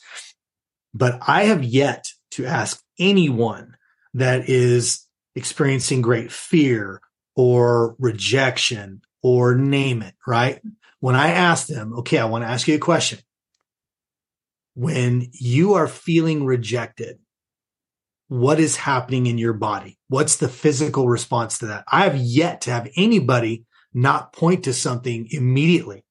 but 0.94 1.20
I 1.28 1.44
have 1.44 1.64
yet 1.64 2.08
to 2.32 2.46
ask 2.46 2.82
anyone 3.00 3.76
that 4.14 4.50
is 4.50 5.06
experiencing 5.36 6.02
great 6.02 6.32
fear 6.32 7.02
or 7.36 7.96
rejection 8.00 9.02
or 9.24 9.56
name 9.56 10.02
it. 10.02 10.16
Right 10.28 10.62
when 11.00 11.16
I 11.16 11.32
ask 11.32 11.68
them, 11.68 11.94
okay, 12.00 12.18
I 12.18 12.26
want 12.26 12.44
to 12.44 12.50
ask 12.50 12.68
you 12.68 12.76
a 12.76 12.80
question. 12.80 13.20
When 14.74 15.30
you 15.34 15.74
are 15.74 15.88
feeling 15.88 16.46
rejected, 16.46 17.20
what 18.30 18.60
is 18.60 18.78
happening 18.78 19.26
in 19.26 19.38
your 19.38 19.52
body? 19.52 19.98
What's 20.08 20.38
the 20.38 20.48
physical 20.48 21.10
response 21.10 21.58
to 21.60 21.66
that? 21.68 21.84
I 21.92 22.06
have 22.06 22.16
yet 22.16 22.62
to 22.62 22.72
have 22.72 22.90
anybody 22.96 23.66
not 23.94 24.32
point 24.32 24.64
to 24.64 24.74
something 24.74 25.28
immediately. 25.32 26.06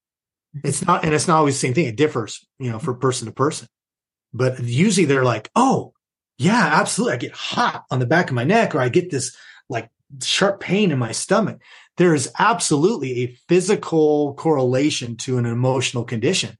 It's 0.63 0.85
not, 0.85 1.05
and 1.05 1.15
it's 1.15 1.29
not 1.29 1.39
always 1.39 1.55
the 1.55 1.67
same 1.67 1.73
thing. 1.73 1.87
It 1.87 1.97
differs, 1.97 2.47
you 2.59 2.71
know, 2.71 2.79
for 2.79 2.93
person 2.93 3.27
to 3.27 3.33
person, 3.33 3.69
but 4.33 4.61
usually 4.61 5.07
they're 5.07 5.25
like, 5.25 5.51
Oh, 5.55 5.95
yeah, 6.39 6.71
absolutely. 6.73 7.15
I 7.15 7.19
get 7.19 7.33
hot 7.33 7.85
on 7.91 7.99
the 7.99 8.07
back 8.07 8.29
of 8.29 8.35
my 8.35 8.45
neck 8.45 8.75
or 8.75 8.81
I 8.81 8.89
get 8.89 9.11
this 9.11 9.37
like 9.69 9.91
sharp 10.23 10.61
pain 10.61 10.91
in 10.91 10.99
my 10.99 11.13
stomach. 11.13 11.61
There 11.97 12.15
is 12.15 12.33
absolutely 12.39 13.21
a 13.21 13.37
physical 13.49 14.35
correlation 14.35 15.17
to 15.19 15.37
an 15.37 15.45
emotional 15.45 16.05
condition. 16.05 16.57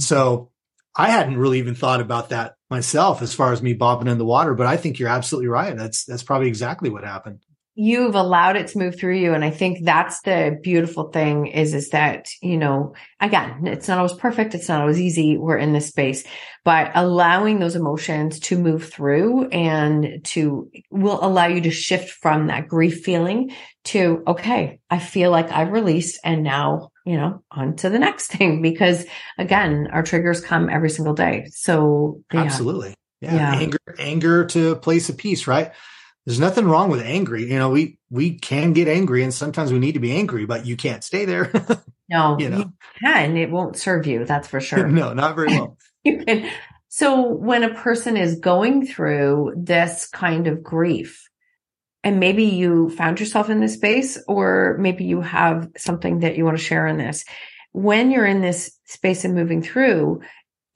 So 0.00 0.50
I 0.96 1.10
hadn't 1.10 1.38
really 1.38 1.58
even 1.58 1.76
thought 1.76 2.00
about 2.00 2.30
that 2.30 2.56
myself 2.70 3.22
as 3.22 3.32
far 3.32 3.52
as 3.52 3.62
me 3.62 3.72
bobbing 3.72 4.08
in 4.08 4.18
the 4.18 4.24
water, 4.24 4.54
but 4.54 4.66
I 4.66 4.76
think 4.76 4.98
you're 4.98 5.08
absolutely 5.08 5.48
right. 5.48 5.76
That's, 5.76 6.04
that's 6.04 6.24
probably 6.24 6.48
exactly 6.48 6.90
what 6.90 7.04
happened 7.04 7.40
you've 7.80 8.14
allowed 8.14 8.56
it 8.56 8.68
to 8.68 8.78
move 8.78 8.98
through 8.98 9.16
you. 9.16 9.34
And 9.34 9.44
i 9.44 9.50
think 9.50 9.84
that's 9.84 10.20
the 10.22 10.58
beautiful 10.62 11.10
thing 11.10 11.46
is 11.46 11.74
is 11.74 11.90
that 11.90 12.28
you 12.42 12.56
know 12.56 12.94
again 13.20 13.66
it's 13.66 13.88
not 13.88 13.98
always 13.98 14.14
perfect. 14.14 14.54
It's 14.54 14.68
not 14.68 14.80
always 14.80 15.00
easy. 15.00 15.36
We're 15.36 15.58
in 15.58 15.72
this 15.72 15.88
space 15.88 16.24
but 16.62 16.90
allowing 16.94 17.58
those 17.58 17.74
emotions 17.74 18.38
to 18.38 18.58
move 18.58 18.92
through 18.92 19.48
and 19.48 20.22
to 20.22 20.70
will 20.90 21.18
allow 21.22 21.46
you 21.46 21.62
to 21.62 21.70
shift 21.70 22.10
from 22.10 22.48
that 22.48 22.68
grief 22.68 23.02
feeling 23.02 23.50
to 23.82 24.22
okay 24.26 24.78
i 24.90 24.98
feel 24.98 25.30
like 25.30 25.50
i've 25.50 25.72
released 25.72 26.20
and 26.22 26.42
now 26.42 26.90
you 27.10 27.16
know 27.16 27.42
on 27.50 27.76
to 27.76 27.90
the 27.90 27.98
next 27.98 28.28
thing. 28.28 28.62
Because 28.62 29.04
again 29.38 29.88
our 29.92 30.02
triggers 30.02 30.40
come 30.40 30.68
every 30.70 30.90
single 30.90 31.14
day. 31.14 31.46
So 31.50 32.20
yeah. 32.32 32.42
absolutely. 32.42 32.94
Yeah. 33.20 33.34
yeah. 33.34 33.60
anger 33.60 33.78
anger 33.98 34.44
to 34.46 34.76
place 34.76 35.08
of 35.08 35.18
peace 35.18 35.46
right 35.46 35.72
there's 36.26 36.40
nothing 36.40 36.66
wrong 36.66 36.90
with 36.90 37.02
angry. 37.02 37.50
You 37.50 37.58
know, 37.58 37.70
we 37.70 37.98
we 38.10 38.38
can 38.38 38.72
get 38.72 38.88
angry, 38.88 39.22
and 39.22 39.32
sometimes 39.32 39.72
we 39.72 39.78
need 39.78 39.92
to 39.92 40.00
be 40.00 40.12
angry, 40.12 40.46
but 40.46 40.66
you 40.66 40.76
can't 40.76 41.02
stay 41.02 41.24
there. 41.24 41.50
no, 42.08 42.38
you 42.38 42.50
know, 42.50 42.58
you 42.58 42.72
can. 43.02 43.36
It 43.36 43.50
won't 43.50 43.76
serve 43.76 44.06
you. 44.06 44.24
That's 44.24 44.48
for 44.48 44.60
sure. 44.60 44.86
no, 44.88 45.12
not 45.12 45.36
very 45.36 45.48
well. 45.48 45.76
you 46.04 46.18
can. 46.24 46.50
So 46.88 47.26
when 47.26 47.62
a 47.62 47.74
person 47.74 48.16
is 48.16 48.40
going 48.40 48.86
through 48.86 49.54
this 49.56 50.08
kind 50.08 50.46
of 50.46 50.62
grief, 50.62 51.28
and 52.02 52.18
maybe 52.18 52.44
you 52.44 52.90
found 52.90 53.20
yourself 53.20 53.48
in 53.48 53.60
this 53.60 53.74
space, 53.74 54.18
or 54.26 54.76
maybe 54.80 55.04
you 55.04 55.20
have 55.20 55.68
something 55.76 56.20
that 56.20 56.36
you 56.36 56.44
want 56.44 56.58
to 56.58 56.64
share 56.64 56.86
in 56.86 56.98
this. 56.98 57.24
When 57.72 58.10
you're 58.10 58.26
in 58.26 58.40
this 58.40 58.76
space 58.86 59.24
and 59.24 59.34
moving 59.34 59.62
through, 59.62 60.22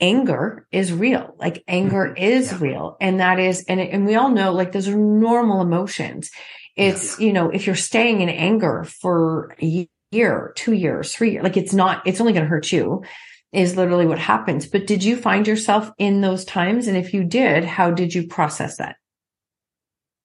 anger 0.01 0.67
is 0.71 0.93
real. 0.93 1.35
Like 1.39 1.63
anger 1.69 2.07
mm-hmm. 2.07 2.23
is 2.23 2.53
yeah. 2.53 2.59
real. 2.61 2.97
And 3.01 3.21
that 3.21 3.39
is, 3.39 3.65
and, 3.69 3.81
and 3.81 4.07
we 4.07 4.15
all 4.15 4.31
know 4.31 4.53
like 4.53 4.73
those 4.73 4.89
are 4.89 4.97
normal 4.97 5.61
emotions. 5.61 6.31
It's, 6.77 7.19
yeah. 7.19 7.27
you 7.27 7.33
know, 7.33 7.51
if 7.51 7.67
you're 7.67 7.77
staying 7.77 8.21
in 8.21 8.29
anger 8.29 8.85
for 8.85 9.57
a 9.63 9.89
year, 10.11 10.53
two 10.57 10.73
years, 10.73 11.15
three 11.15 11.33
years, 11.33 11.45
like 11.45 11.57
it's 11.57 11.73
not, 11.73 12.07
it's 12.07 12.21
only 12.21 12.33
going 12.33 12.45
to 12.45 12.49
hurt 12.49 12.73
you 12.73 13.05
is 13.53 13.77
literally 13.77 14.07
what 14.07 14.19
happens. 14.19 14.67
But 14.67 14.87
did 14.87 15.05
you 15.05 15.17
find 15.17 15.47
yourself 15.47 15.91
in 15.97 16.21
those 16.21 16.45
times? 16.45 16.89
And 16.89 16.97
if 16.97 17.15
you 17.15 17.23
did, 17.23 17.65
how 17.65 17.93
did 17.93 18.13
you 18.13 18.27
process 18.27 18.79
that? 18.79 18.97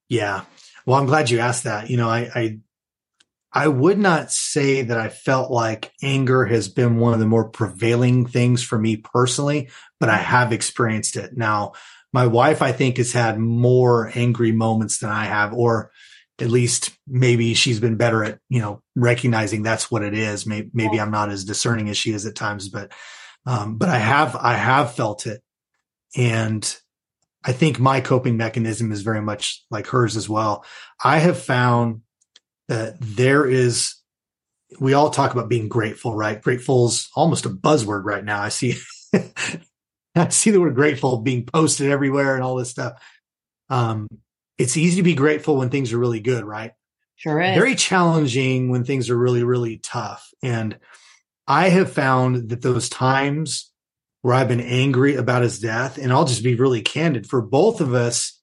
Yeah. 0.08 0.42
Well, 0.86 1.00
I'm 1.00 1.06
glad 1.06 1.30
you 1.30 1.38
asked 1.38 1.66
that. 1.66 1.92
You 1.92 1.98
know, 1.98 2.10
I, 2.10 2.32
I 2.34 2.60
I 3.52 3.68
would 3.68 3.98
not 3.98 4.32
say 4.32 4.84
that 4.84 4.98
I 4.98 5.10
felt 5.10 5.50
like 5.50 5.92
anger 6.04 6.46
has 6.46 6.70
been 6.70 6.98
one 6.98 7.14
of 7.14 7.20
the 7.20 7.26
more 7.26 7.50
prevailing 7.50 8.28
things 8.28 8.62
for 8.62 8.78
me 8.78 8.98
personally, 8.98 9.70
but 10.00 10.10
I 10.10 10.18
have 10.18 10.54
experienced 10.54 11.16
it. 11.16 11.36
Now, 11.36 11.74
my 12.14 12.28
wife, 12.28 12.62
I 12.62 12.72
think, 12.72 12.98
has 12.98 13.12
had 13.12 13.40
more 13.40 14.12
angry 14.14 14.52
moments 14.52 15.00
than 15.00 15.10
I 15.10 15.26
have, 15.26 15.54
or 15.54 15.92
at 16.40 16.50
least 16.50 16.92
maybe 17.08 17.54
she's 17.54 17.80
been 17.80 17.98
better 17.98 18.24
at, 18.24 18.40
you 18.50 18.62
know, 18.62 18.82
recognizing 18.96 19.64
that's 19.64 19.92
what 19.92 20.04
it 20.04 20.14
is. 20.14 20.46
Maybe, 20.46 20.70
maybe 20.74 21.00
I'm 21.00 21.12
not 21.12 21.30
as 21.30 21.44
discerning 21.44 21.90
as 21.90 21.98
she 21.98 22.12
is 22.12 22.26
at 22.26 22.36
times, 22.36 22.70
but, 22.70 22.92
um, 23.46 23.78
but 23.78 23.90
I 23.90 23.98
have, 23.98 24.36
I 24.36 24.54
have 24.54 24.94
felt 24.94 25.26
it. 25.28 25.42
And 26.16 26.76
I 27.44 27.52
think 27.52 27.80
my 27.80 28.02
coping 28.02 28.38
mechanism 28.38 28.92
is 28.92 29.02
very 29.02 29.22
much 29.22 29.64
like 29.70 29.88
hers 29.88 30.18
as 30.18 30.30
well. 30.30 30.66
I 31.04 31.20
have 31.20 31.42
found 31.42 32.02
that 32.70 32.96
there 33.00 33.46
is 33.46 33.96
we 34.80 34.94
all 34.94 35.10
talk 35.10 35.34
about 35.34 35.50
being 35.50 35.68
grateful, 35.68 36.16
right? 36.16 36.42
Grateful 36.42 36.88
is 36.88 37.10
almost 37.16 37.46
a 37.46 37.50
buzzword 37.50 38.06
right 38.06 38.24
now. 38.24 38.42
I 38.42 38.50
see 38.50 38.76
I 40.16 40.30
see 40.30 40.52
the 40.52 40.62
word 40.62 40.76
grateful 40.76 41.18
being 41.18 41.46
posted 41.46 41.92
everywhere 41.92 42.36
and 42.36 42.44
all 42.44 42.56
this 42.56 42.70
stuff. 42.70 43.02
Um, 43.70 44.08
it's 44.58 44.78
easy 44.78 44.98
to 44.98 45.04
be 45.04 45.16
grateful 45.16 45.58
when 45.58 45.70
things 45.70 45.92
are 45.94 45.98
really 45.98 46.20
good, 46.20 46.46
right? 46.46 46.74
Sure 47.16 47.42
is. 47.42 47.56
Very 47.56 47.76
challenging 47.76 48.70
when 48.70 48.84
things 48.84 49.10
are 49.10 49.18
really, 49.18 49.44
really 49.44 49.78
tough. 49.78 50.30
And 50.42 50.78
I 51.48 51.70
have 51.70 51.92
found 51.92 52.50
that 52.50 52.62
those 52.62 52.90
times 52.90 53.72
where 54.22 54.36
I've 54.36 54.48
been 54.48 54.62
angry 54.62 55.16
about 55.16 55.44
his 55.44 55.60
death, 55.60 55.98
and 55.98 56.12
I'll 56.12 56.26
just 56.26 56.44
be 56.44 56.56
really 56.56 56.82
candid 56.82 57.28
for 57.28 57.42
both 57.42 57.82
of 57.82 57.94
us, 57.94 58.39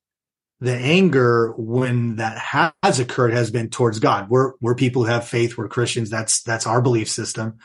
the 0.61 0.75
anger 0.75 1.53
when 1.57 2.17
that 2.17 2.39
has 2.83 2.99
occurred 2.99 3.33
has 3.33 3.51
been 3.51 3.69
towards 3.69 3.99
God. 3.99 4.31
We're, 4.31 4.53
we're 4.61 4.75
people 4.75 5.05
who 5.05 5.11
have 5.11 5.29
faith. 5.29 5.59
We're 5.59 5.69
Christians. 5.69 6.09
That's, 6.09 6.43
that's 6.43 6.67
our 6.67 6.81
belief 6.81 7.11
system. 7.11 7.59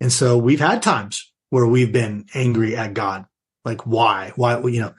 And 0.00 0.12
so 0.12 0.38
we've 0.38 0.60
had 0.60 0.82
times 0.82 1.32
where 1.50 1.66
we've 1.66 1.92
been 1.92 2.26
angry 2.34 2.76
at 2.76 2.94
God. 2.94 3.26
Like 3.64 3.86
why, 3.86 4.32
why, 4.36 4.60
you 4.60 4.80
know, 4.80 4.94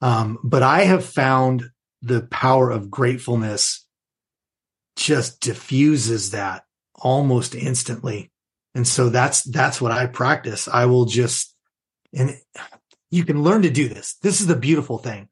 um, 0.00 0.38
but 0.42 0.62
I 0.64 0.82
have 0.82 1.04
found 1.04 1.70
the 2.02 2.22
power 2.22 2.68
of 2.68 2.90
gratefulness 2.90 3.86
just 4.96 5.40
diffuses 5.40 6.32
that 6.32 6.64
almost 6.96 7.54
instantly. 7.54 8.32
And 8.74 8.86
so 8.86 9.08
that's, 9.08 9.42
that's 9.44 9.80
what 9.80 9.92
I 9.92 10.06
practice. 10.06 10.66
I 10.66 10.86
will 10.86 11.04
just, 11.04 11.54
and 12.12 12.36
you 13.10 13.24
can 13.24 13.42
learn 13.42 13.62
to 13.62 13.70
do 13.70 13.88
this. 13.88 14.14
This 14.14 14.40
is 14.40 14.48
the 14.48 14.56
beautiful 14.56 14.98
thing 14.98 15.28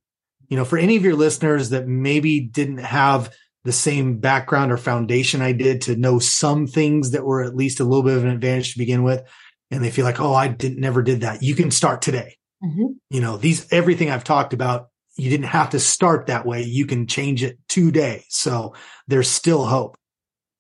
you 0.51 0.57
know, 0.57 0.65
for 0.65 0.77
any 0.77 0.97
of 0.97 1.05
your 1.05 1.15
listeners 1.15 1.71
that 1.71 1.89
maybe 1.89 2.41
didn't 2.41 2.79
have 2.79 3.35
the 3.65 3.73
same 3.73 4.19
background 4.19 4.73
or 4.73 4.77
foundation 4.77 5.41
I 5.43 5.53
did 5.53 5.83
to 5.83 5.97
know 5.97 6.19
some 6.19 6.67
things 6.67 7.13
that 7.13 7.25
were 7.25 7.43
at 7.43 7.55
least 7.55 7.81
a 7.81 7.85
little 7.85 8.03
bit 8.03 8.17
of 8.17 8.25
an 8.25 8.31
advantage 8.31 8.73
to 8.73 8.79
begin 8.79 9.03
with, 9.03 9.23
and 9.71 9.83
they 9.83 9.91
feel 9.91 10.05
like, 10.05 10.21
oh, 10.21 10.35
I 10.35 10.49
didn't 10.49 10.81
never 10.81 11.03
did 11.03 11.21
that. 11.21 11.43
You 11.43 11.55
can 11.55 11.71
start 11.71 12.03
today. 12.03 12.37
Mm-hmm. 12.63 12.93
You 13.11 13.21
know, 13.21 13.37
these 13.37 13.73
everything 13.73 14.11
I've 14.11 14.25
talked 14.25 14.53
about, 14.53 14.89
you 15.17 15.31
didn't 15.31 15.47
have 15.47 15.71
to 15.71 15.81
start 15.81 16.27
that 16.27 16.45
way. 16.45 16.63
You 16.63 16.87
can 16.87 17.07
change 17.07 17.43
it 17.43 17.59
today. 17.69 18.25
So 18.29 18.75
there's 19.09 19.29
still 19.29 19.65
hope. 19.65 19.97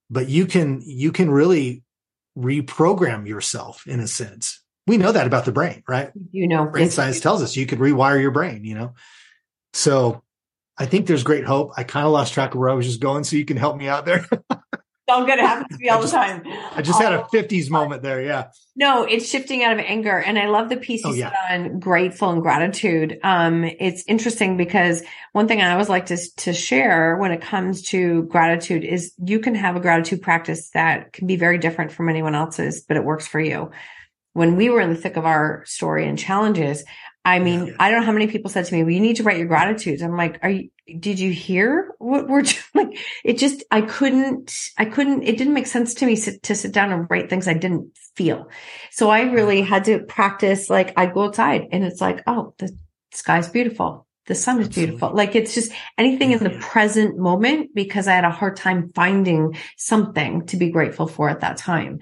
But 0.08 0.28
you 0.28 0.46
can 0.46 0.82
you 0.84 1.12
can 1.12 1.30
really 1.30 1.82
reprogram 2.38 3.26
yourself 3.26 3.86
in 3.86 4.00
a 4.00 4.06
sense. 4.06 4.62
We 4.86 4.96
know 4.96 5.12
that 5.12 5.26
about 5.26 5.44
the 5.44 5.52
brain, 5.52 5.82
right? 5.88 6.10
You 6.32 6.48
know, 6.48 6.66
brain 6.66 6.90
science 6.90 7.20
tells 7.20 7.42
us 7.42 7.56
you 7.56 7.66
could 7.66 7.78
rewire 7.78 8.20
your 8.20 8.30
brain, 8.30 8.64
you 8.64 8.74
know. 8.74 8.94
So 9.72 10.22
I 10.78 10.86
think 10.86 11.06
there's 11.06 11.22
great 11.22 11.44
hope. 11.44 11.72
I 11.76 11.84
kind 11.84 12.06
of 12.06 12.12
lost 12.12 12.32
track 12.32 12.54
of 12.54 12.60
where 12.60 12.70
I 12.70 12.74
was 12.74 12.86
just 12.86 13.00
going, 13.00 13.24
so 13.24 13.36
you 13.36 13.44
can 13.44 13.56
help 13.56 13.76
me 13.76 13.88
out 13.88 14.06
there. 14.06 14.26
all 15.10 15.24
good. 15.24 15.38
It 15.38 15.44
happens 15.44 15.76
to 15.76 15.82
me 15.82 15.88
all 15.88 16.00
the 16.00 16.08
time. 16.08 16.42
I 16.74 16.82
just 16.82 17.00
had 17.00 17.12
a 17.12 17.22
50s 17.24 17.70
moment 17.70 18.02
there. 18.02 18.22
Yeah. 18.22 18.50
No, 18.76 19.02
it's 19.04 19.28
shifting 19.28 19.62
out 19.62 19.72
of 19.72 19.80
anger. 19.80 20.18
And 20.18 20.38
I 20.38 20.46
love 20.46 20.68
the 20.68 20.76
piece 20.76 21.04
you 21.04 21.10
oh, 21.10 21.14
yeah. 21.14 21.32
on 21.50 21.80
grateful 21.80 22.30
and 22.30 22.42
gratitude. 22.42 23.18
Um, 23.22 23.64
it's 23.64 24.04
interesting 24.06 24.56
because 24.56 25.02
one 25.32 25.48
thing 25.48 25.60
I 25.60 25.72
always 25.72 25.88
like 25.88 26.06
to, 26.06 26.18
to 26.38 26.52
share 26.52 27.16
when 27.16 27.32
it 27.32 27.42
comes 27.42 27.82
to 27.88 28.22
gratitude 28.24 28.84
is 28.84 29.12
you 29.22 29.40
can 29.40 29.54
have 29.54 29.76
a 29.76 29.80
gratitude 29.80 30.22
practice 30.22 30.70
that 30.70 31.12
can 31.12 31.26
be 31.26 31.36
very 31.36 31.58
different 31.58 31.92
from 31.92 32.08
anyone 32.08 32.34
else's, 32.34 32.84
but 32.86 32.96
it 32.96 33.04
works 33.04 33.26
for 33.26 33.40
you. 33.40 33.70
When 34.32 34.56
we 34.56 34.70
were 34.70 34.80
in 34.80 34.90
the 34.90 34.96
thick 34.96 35.16
of 35.16 35.26
our 35.26 35.64
story 35.66 36.06
and 36.08 36.16
challenges, 36.18 36.84
I 37.24 37.38
mean, 37.38 37.66
yeah. 37.66 37.72
I 37.78 37.90
don't 37.90 38.00
know 38.00 38.06
how 38.06 38.12
many 38.12 38.28
people 38.28 38.50
said 38.50 38.64
to 38.64 38.74
me, 38.74 38.82
well, 38.82 38.92
you 38.92 39.00
need 39.00 39.16
to 39.16 39.22
write 39.22 39.36
your 39.36 39.46
gratitudes. 39.46 40.02
I'm 40.02 40.16
like, 40.16 40.38
are 40.42 40.50
you, 40.50 40.70
did 40.98 41.18
you 41.18 41.32
hear 41.32 41.94
what 41.98 42.28
we're 42.28 42.44
like? 42.74 42.98
It 43.24 43.38
just, 43.38 43.62
I 43.70 43.82
couldn't, 43.82 44.56
I 44.78 44.86
couldn't, 44.86 45.24
it 45.24 45.36
didn't 45.36 45.54
make 45.54 45.66
sense 45.66 45.94
to 45.94 46.06
me 46.06 46.16
sit, 46.16 46.42
to 46.44 46.54
sit 46.54 46.72
down 46.72 46.92
and 46.92 47.06
write 47.10 47.28
things 47.28 47.46
I 47.46 47.54
didn't 47.54 47.92
feel. 48.14 48.48
So 48.90 49.10
I 49.10 49.22
really 49.22 49.60
had 49.60 49.84
to 49.84 50.00
practice, 50.00 50.70
like 50.70 50.94
I'd 50.96 51.12
go 51.12 51.24
outside 51.24 51.68
and 51.72 51.84
it's 51.84 52.00
like, 52.00 52.22
oh, 52.26 52.54
the 52.58 52.74
sky's 53.12 53.48
beautiful. 53.48 54.06
The 54.26 54.34
sun 54.34 54.60
is 54.60 54.68
Absolutely. 54.68 54.92
beautiful. 54.92 55.16
Like 55.16 55.34
it's 55.34 55.54
just 55.54 55.72
anything 55.98 56.32
in 56.32 56.38
the 56.42 56.50
mm-hmm. 56.50 56.60
present 56.60 57.18
moment 57.18 57.74
because 57.74 58.06
I 58.06 58.12
had 58.14 58.24
a 58.24 58.30
hard 58.30 58.56
time 58.56 58.92
finding 58.94 59.56
something 59.76 60.46
to 60.46 60.56
be 60.56 60.70
grateful 60.70 61.06
for 61.06 61.28
at 61.28 61.40
that 61.40 61.56
time. 61.56 61.98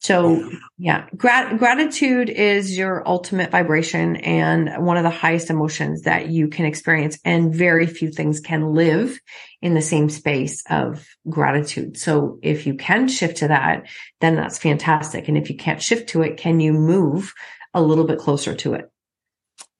So 0.00 0.50
yeah, 0.78 1.06
grat- 1.14 1.58
gratitude 1.58 2.30
is 2.30 2.76
your 2.76 3.06
ultimate 3.06 3.50
vibration 3.50 4.16
and 4.16 4.84
one 4.84 4.96
of 4.96 5.02
the 5.02 5.10
highest 5.10 5.50
emotions 5.50 6.02
that 6.02 6.28
you 6.28 6.48
can 6.48 6.64
experience. 6.64 7.18
And 7.22 7.54
very 7.54 7.86
few 7.86 8.10
things 8.10 8.40
can 8.40 8.72
live 8.72 9.20
in 9.60 9.74
the 9.74 9.82
same 9.82 10.08
space 10.08 10.62
of 10.70 11.06
gratitude. 11.28 11.98
So 11.98 12.38
if 12.42 12.66
you 12.66 12.74
can 12.74 13.08
shift 13.08 13.38
to 13.38 13.48
that, 13.48 13.88
then 14.22 14.36
that's 14.36 14.56
fantastic. 14.56 15.28
And 15.28 15.36
if 15.36 15.50
you 15.50 15.56
can't 15.56 15.82
shift 15.82 16.08
to 16.10 16.22
it, 16.22 16.38
can 16.38 16.60
you 16.60 16.72
move 16.72 17.34
a 17.74 17.82
little 17.82 18.04
bit 18.04 18.18
closer 18.18 18.54
to 18.54 18.74
it? 18.74 18.90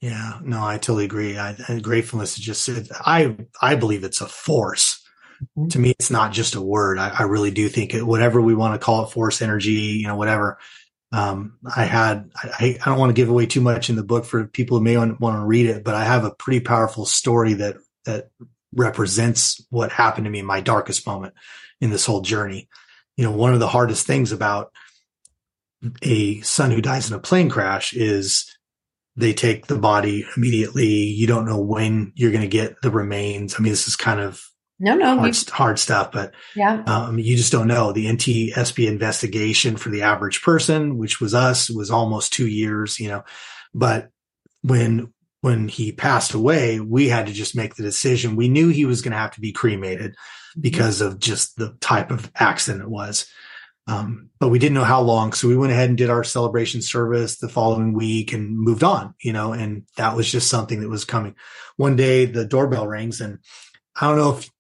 Yeah, 0.02 0.38
no, 0.42 0.62
I 0.62 0.76
totally 0.76 1.06
agree. 1.06 1.38
I, 1.38 1.56
gratefulness 1.80 2.38
is 2.38 2.44
just, 2.44 2.68
I, 3.06 3.36
I 3.60 3.74
believe 3.74 4.04
it's 4.04 4.20
a 4.20 4.26
force. 4.26 4.99
To 5.70 5.78
me, 5.78 5.90
it's 5.98 6.10
not 6.10 6.32
just 6.32 6.54
a 6.54 6.60
word. 6.60 6.98
I, 6.98 7.08
I 7.08 7.22
really 7.22 7.50
do 7.50 7.68
think 7.68 7.94
it, 7.94 8.06
whatever 8.06 8.40
we 8.40 8.54
want 8.54 8.74
to 8.74 8.84
call 8.84 9.04
it, 9.04 9.10
force 9.10 9.40
energy, 9.40 9.72
you 9.72 10.06
know, 10.06 10.16
whatever. 10.16 10.58
Um, 11.12 11.58
I 11.74 11.84
had, 11.84 12.30
I, 12.36 12.78
I 12.80 12.84
don't 12.84 12.98
want 12.98 13.10
to 13.10 13.20
give 13.20 13.30
away 13.30 13.46
too 13.46 13.60
much 13.60 13.90
in 13.90 13.96
the 13.96 14.04
book 14.04 14.24
for 14.24 14.46
people 14.46 14.78
who 14.78 14.84
may 14.84 14.96
want, 14.96 15.20
want 15.20 15.36
to 15.36 15.44
read 15.44 15.66
it, 15.66 15.82
but 15.82 15.94
I 15.94 16.04
have 16.04 16.24
a 16.24 16.30
pretty 16.30 16.60
powerful 16.60 17.04
story 17.04 17.54
that, 17.54 17.78
that 18.04 18.30
represents 18.74 19.64
what 19.70 19.92
happened 19.92 20.26
to 20.26 20.30
me 20.30 20.38
in 20.40 20.46
my 20.46 20.60
darkest 20.60 21.06
moment 21.06 21.34
in 21.80 21.90
this 21.90 22.06
whole 22.06 22.20
journey. 22.20 22.68
You 23.16 23.24
know, 23.24 23.32
one 23.32 23.54
of 23.54 23.60
the 23.60 23.68
hardest 23.68 24.06
things 24.06 24.30
about 24.30 24.70
a 26.02 26.40
son 26.42 26.70
who 26.70 26.82
dies 26.82 27.10
in 27.10 27.16
a 27.16 27.20
plane 27.20 27.48
crash 27.48 27.92
is 27.92 28.56
they 29.16 29.32
take 29.32 29.66
the 29.66 29.78
body 29.78 30.24
immediately. 30.36 30.86
You 30.86 31.26
don't 31.26 31.46
know 31.46 31.60
when 31.60 32.12
you're 32.14 32.30
going 32.30 32.42
to 32.42 32.48
get 32.48 32.80
the 32.82 32.90
remains. 32.90 33.54
I 33.54 33.62
mean, 33.62 33.72
this 33.72 33.88
is 33.88 33.96
kind 33.96 34.20
of 34.20 34.42
no, 34.80 34.94
no, 34.94 35.18
hard, 35.18 35.36
hard 35.50 35.78
stuff, 35.78 36.10
but 36.10 36.34
yeah, 36.56 36.82
um, 36.86 37.18
you 37.18 37.36
just 37.36 37.52
don't 37.52 37.68
know. 37.68 37.92
The 37.92 38.06
NTSB 38.06 38.88
investigation 38.88 39.76
for 39.76 39.90
the 39.90 40.02
average 40.02 40.42
person, 40.42 40.96
which 40.96 41.20
was 41.20 41.34
us, 41.34 41.68
was 41.68 41.90
almost 41.90 42.32
two 42.32 42.48
years. 42.48 42.98
You 42.98 43.08
know, 43.08 43.24
but 43.74 44.10
when 44.62 45.12
when 45.42 45.68
he 45.68 45.92
passed 45.92 46.32
away, 46.32 46.80
we 46.80 47.08
had 47.08 47.26
to 47.26 47.32
just 47.32 47.54
make 47.54 47.74
the 47.74 47.82
decision. 47.82 48.36
We 48.36 48.48
knew 48.48 48.68
he 48.68 48.86
was 48.86 49.02
going 49.02 49.12
to 49.12 49.18
have 49.18 49.32
to 49.32 49.40
be 49.40 49.52
cremated 49.52 50.12
mm-hmm. 50.12 50.60
because 50.60 51.00
of 51.00 51.18
just 51.18 51.56
the 51.56 51.76
type 51.80 52.10
of 52.10 52.30
accident 52.34 52.82
it 52.82 52.90
was. 52.90 53.26
Um, 53.86 54.30
but 54.38 54.50
we 54.50 54.58
didn't 54.58 54.74
know 54.74 54.84
how 54.84 55.00
long. 55.00 55.32
So 55.32 55.48
we 55.48 55.56
went 55.56 55.72
ahead 55.72 55.88
and 55.88 55.98
did 55.98 56.10
our 56.10 56.22
celebration 56.22 56.80
service 56.80 57.38
the 57.38 57.48
following 57.48 57.92
week 57.92 58.32
and 58.32 58.56
moved 58.56 58.84
on, 58.84 59.14
you 59.20 59.32
know, 59.32 59.52
and 59.52 59.84
that 59.96 60.14
was 60.14 60.30
just 60.30 60.48
something 60.48 60.80
that 60.80 60.88
was 60.88 61.04
coming. 61.04 61.34
One 61.76 61.96
day 61.96 62.26
the 62.26 62.44
doorbell 62.44 62.86
rings 62.86 63.20
and 63.20 63.40
I 64.00 64.06
don't 64.06 64.18
know 64.18 64.36
if 64.36 64.50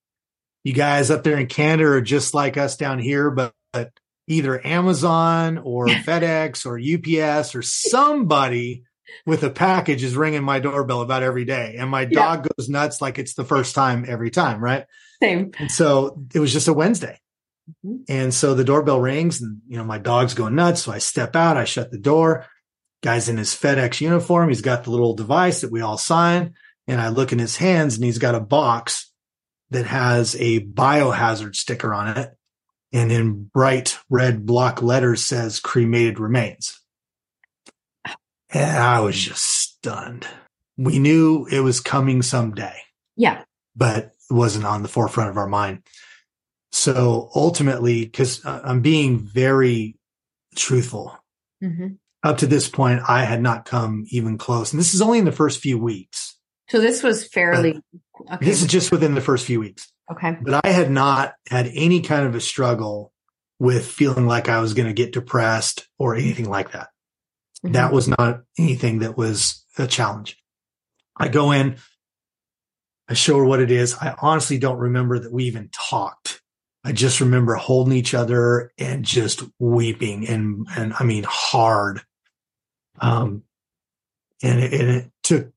you 0.64 0.72
guys 0.72 1.10
up 1.10 1.24
there 1.24 1.38
in 1.38 1.46
Canada 1.46 1.90
are 1.90 2.00
just 2.00 2.34
like 2.34 2.56
us 2.56 2.76
down 2.76 2.98
here, 2.98 3.30
but, 3.30 3.52
but 3.72 3.92
either 4.26 4.64
Amazon 4.66 5.58
or 5.58 5.86
FedEx 5.88 6.66
or 6.66 6.78
UPS 6.78 7.54
or 7.54 7.62
somebody 7.62 8.84
with 9.26 9.42
a 9.42 9.50
package 9.50 10.04
is 10.04 10.16
ringing 10.16 10.42
my 10.42 10.60
doorbell 10.60 11.00
about 11.00 11.22
every 11.22 11.44
day. 11.44 11.76
And 11.78 11.90
my 11.90 12.04
dog 12.04 12.44
yeah. 12.44 12.52
goes 12.56 12.68
nuts 12.68 13.00
like 13.00 13.18
it's 13.18 13.34
the 13.34 13.44
first 13.44 13.74
time 13.74 14.04
every 14.06 14.30
time, 14.30 14.62
right? 14.62 14.86
Same. 15.22 15.52
And 15.58 15.70
so 15.70 16.22
it 16.34 16.38
was 16.38 16.52
just 16.52 16.68
a 16.68 16.72
Wednesday. 16.72 17.18
Mm-hmm. 17.84 18.02
And 18.08 18.34
so 18.34 18.54
the 18.54 18.64
doorbell 18.64 19.00
rings 19.00 19.40
and, 19.40 19.60
you 19.68 19.76
know, 19.76 19.84
my 19.84 19.98
dog's 19.98 20.34
going 20.34 20.54
nuts. 20.54 20.82
So 20.82 20.92
I 20.92 20.98
step 20.98 21.36
out, 21.36 21.56
I 21.56 21.64
shut 21.64 21.90
the 21.90 21.98
door. 21.98 22.46
Guy's 23.02 23.28
in 23.28 23.38
his 23.38 23.54
FedEx 23.54 24.00
uniform. 24.00 24.48
He's 24.48 24.60
got 24.60 24.84
the 24.84 24.90
little 24.90 25.14
device 25.14 25.62
that 25.62 25.72
we 25.72 25.80
all 25.80 25.98
sign. 25.98 26.54
And 26.86 27.00
I 27.00 27.08
look 27.08 27.32
in 27.32 27.38
his 27.38 27.56
hands 27.56 27.96
and 27.96 28.04
he's 28.04 28.18
got 28.18 28.34
a 28.34 28.40
box 28.40 29.09
that 29.70 29.86
has 29.86 30.34
a 30.36 30.60
biohazard 30.60 31.54
sticker 31.54 31.94
on 31.94 32.16
it. 32.16 32.30
And 32.92 33.12
in 33.12 33.44
bright 33.44 33.98
red 34.08 34.44
block 34.44 34.82
letters 34.82 35.24
says 35.24 35.60
cremated 35.60 36.18
remains. 36.18 36.80
And 38.52 38.78
I 38.78 38.98
was 39.00 39.16
just 39.16 39.44
stunned. 39.44 40.26
We 40.76 40.98
knew 40.98 41.46
it 41.50 41.60
was 41.60 41.78
coming 41.80 42.22
someday. 42.22 42.76
Yeah. 43.16 43.42
But 43.76 44.12
it 44.28 44.34
wasn't 44.34 44.64
on 44.64 44.82
the 44.82 44.88
forefront 44.88 45.30
of 45.30 45.36
our 45.36 45.46
mind. 45.46 45.82
So 46.72 47.30
ultimately, 47.34 48.04
because 48.04 48.44
I'm 48.44 48.80
being 48.80 49.18
very 49.18 49.96
truthful, 50.56 51.16
mm-hmm. 51.62 51.94
up 52.22 52.38
to 52.38 52.46
this 52.46 52.68
point, 52.68 53.02
I 53.08 53.24
had 53.24 53.42
not 53.42 53.64
come 53.64 54.04
even 54.10 54.38
close. 54.38 54.72
And 54.72 54.80
this 54.80 54.94
is 54.94 55.02
only 55.02 55.18
in 55.18 55.24
the 55.24 55.32
first 55.32 55.60
few 55.60 55.78
weeks. 55.78 56.29
So 56.70 56.80
this 56.80 57.02
was 57.02 57.26
fairly. 57.26 57.80
Okay. 58.20 58.44
This 58.44 58.62
is 58.62 58.68
just 58.68 58.92
within 58.92 59.14
the 59.14 59.20
first 59.20 59.44
few 59.44 59.58
weeks. 59.58 59.92
Okay. 60.10 60.36
But 60.40 60.64
I 60.64 60.70
had 60.70 60.90
not 60.90 61.34
had 61.48 61.70
any 61.74 62.00
kind 62.00 62.26
of 62.26 62.34
a 62.34 62.40
struggle 62.40 63.12
with 63.58 63.86
feeling 63.86 64.26
like 64.26 64.48
I 64.48 64.60
was 64.60 64.74
going 64.74 64.86
to 64.86 64.94
get 64.94 65.12
depressed 65.12 65.88
or 65.98 66.14
anything 66.14 66.48
like 66.48 66.72
that. 66.72 66.88
Mm-hmm. 67.64 67.72
That 67.72 67.92
was 67.92 68.08
not 68.08 68.42
anything 68.56 69.00
that 69.00 69.16
was 69.16 69.64
a 69.78 69.86
challenge. 69.86 70.36
I 71.16 71.28
go 71.28 71.50
in, 71.50 71.76
I 73.08 73.14
show 73.14 73.36
her 73.38 73.44
what 73.44 73.60
it 73.60 73.72
is. 73.72 73.94
I 74.00 74.14
honestly 74.22 74.58
don't 74.58 74.78
remember 74.78 75.18
that 75.18 75.32
we 75.32 75.44
even 75.44 75.70
talked. 75.72 76.40
I 76.84 76.92
just 76.92 77.20
remember 77.20 77.54
holding 77.56 77.94
each 77.94 78.14
other 78.14 78.72
and 78.78 79.04
just 79.04 79.42
weeping 79.58 80.26
and, 80.28 80.66
and 80.76 80.94
I 80.98 81.04
mean, 81.04 81.24
hard. 81.28 82.00
Um, 83.00 83.42
and 84.42 84.60
it, 84.60 84.72
and 84.72 84.90
it 84.90 85.10
took 85.22 85.52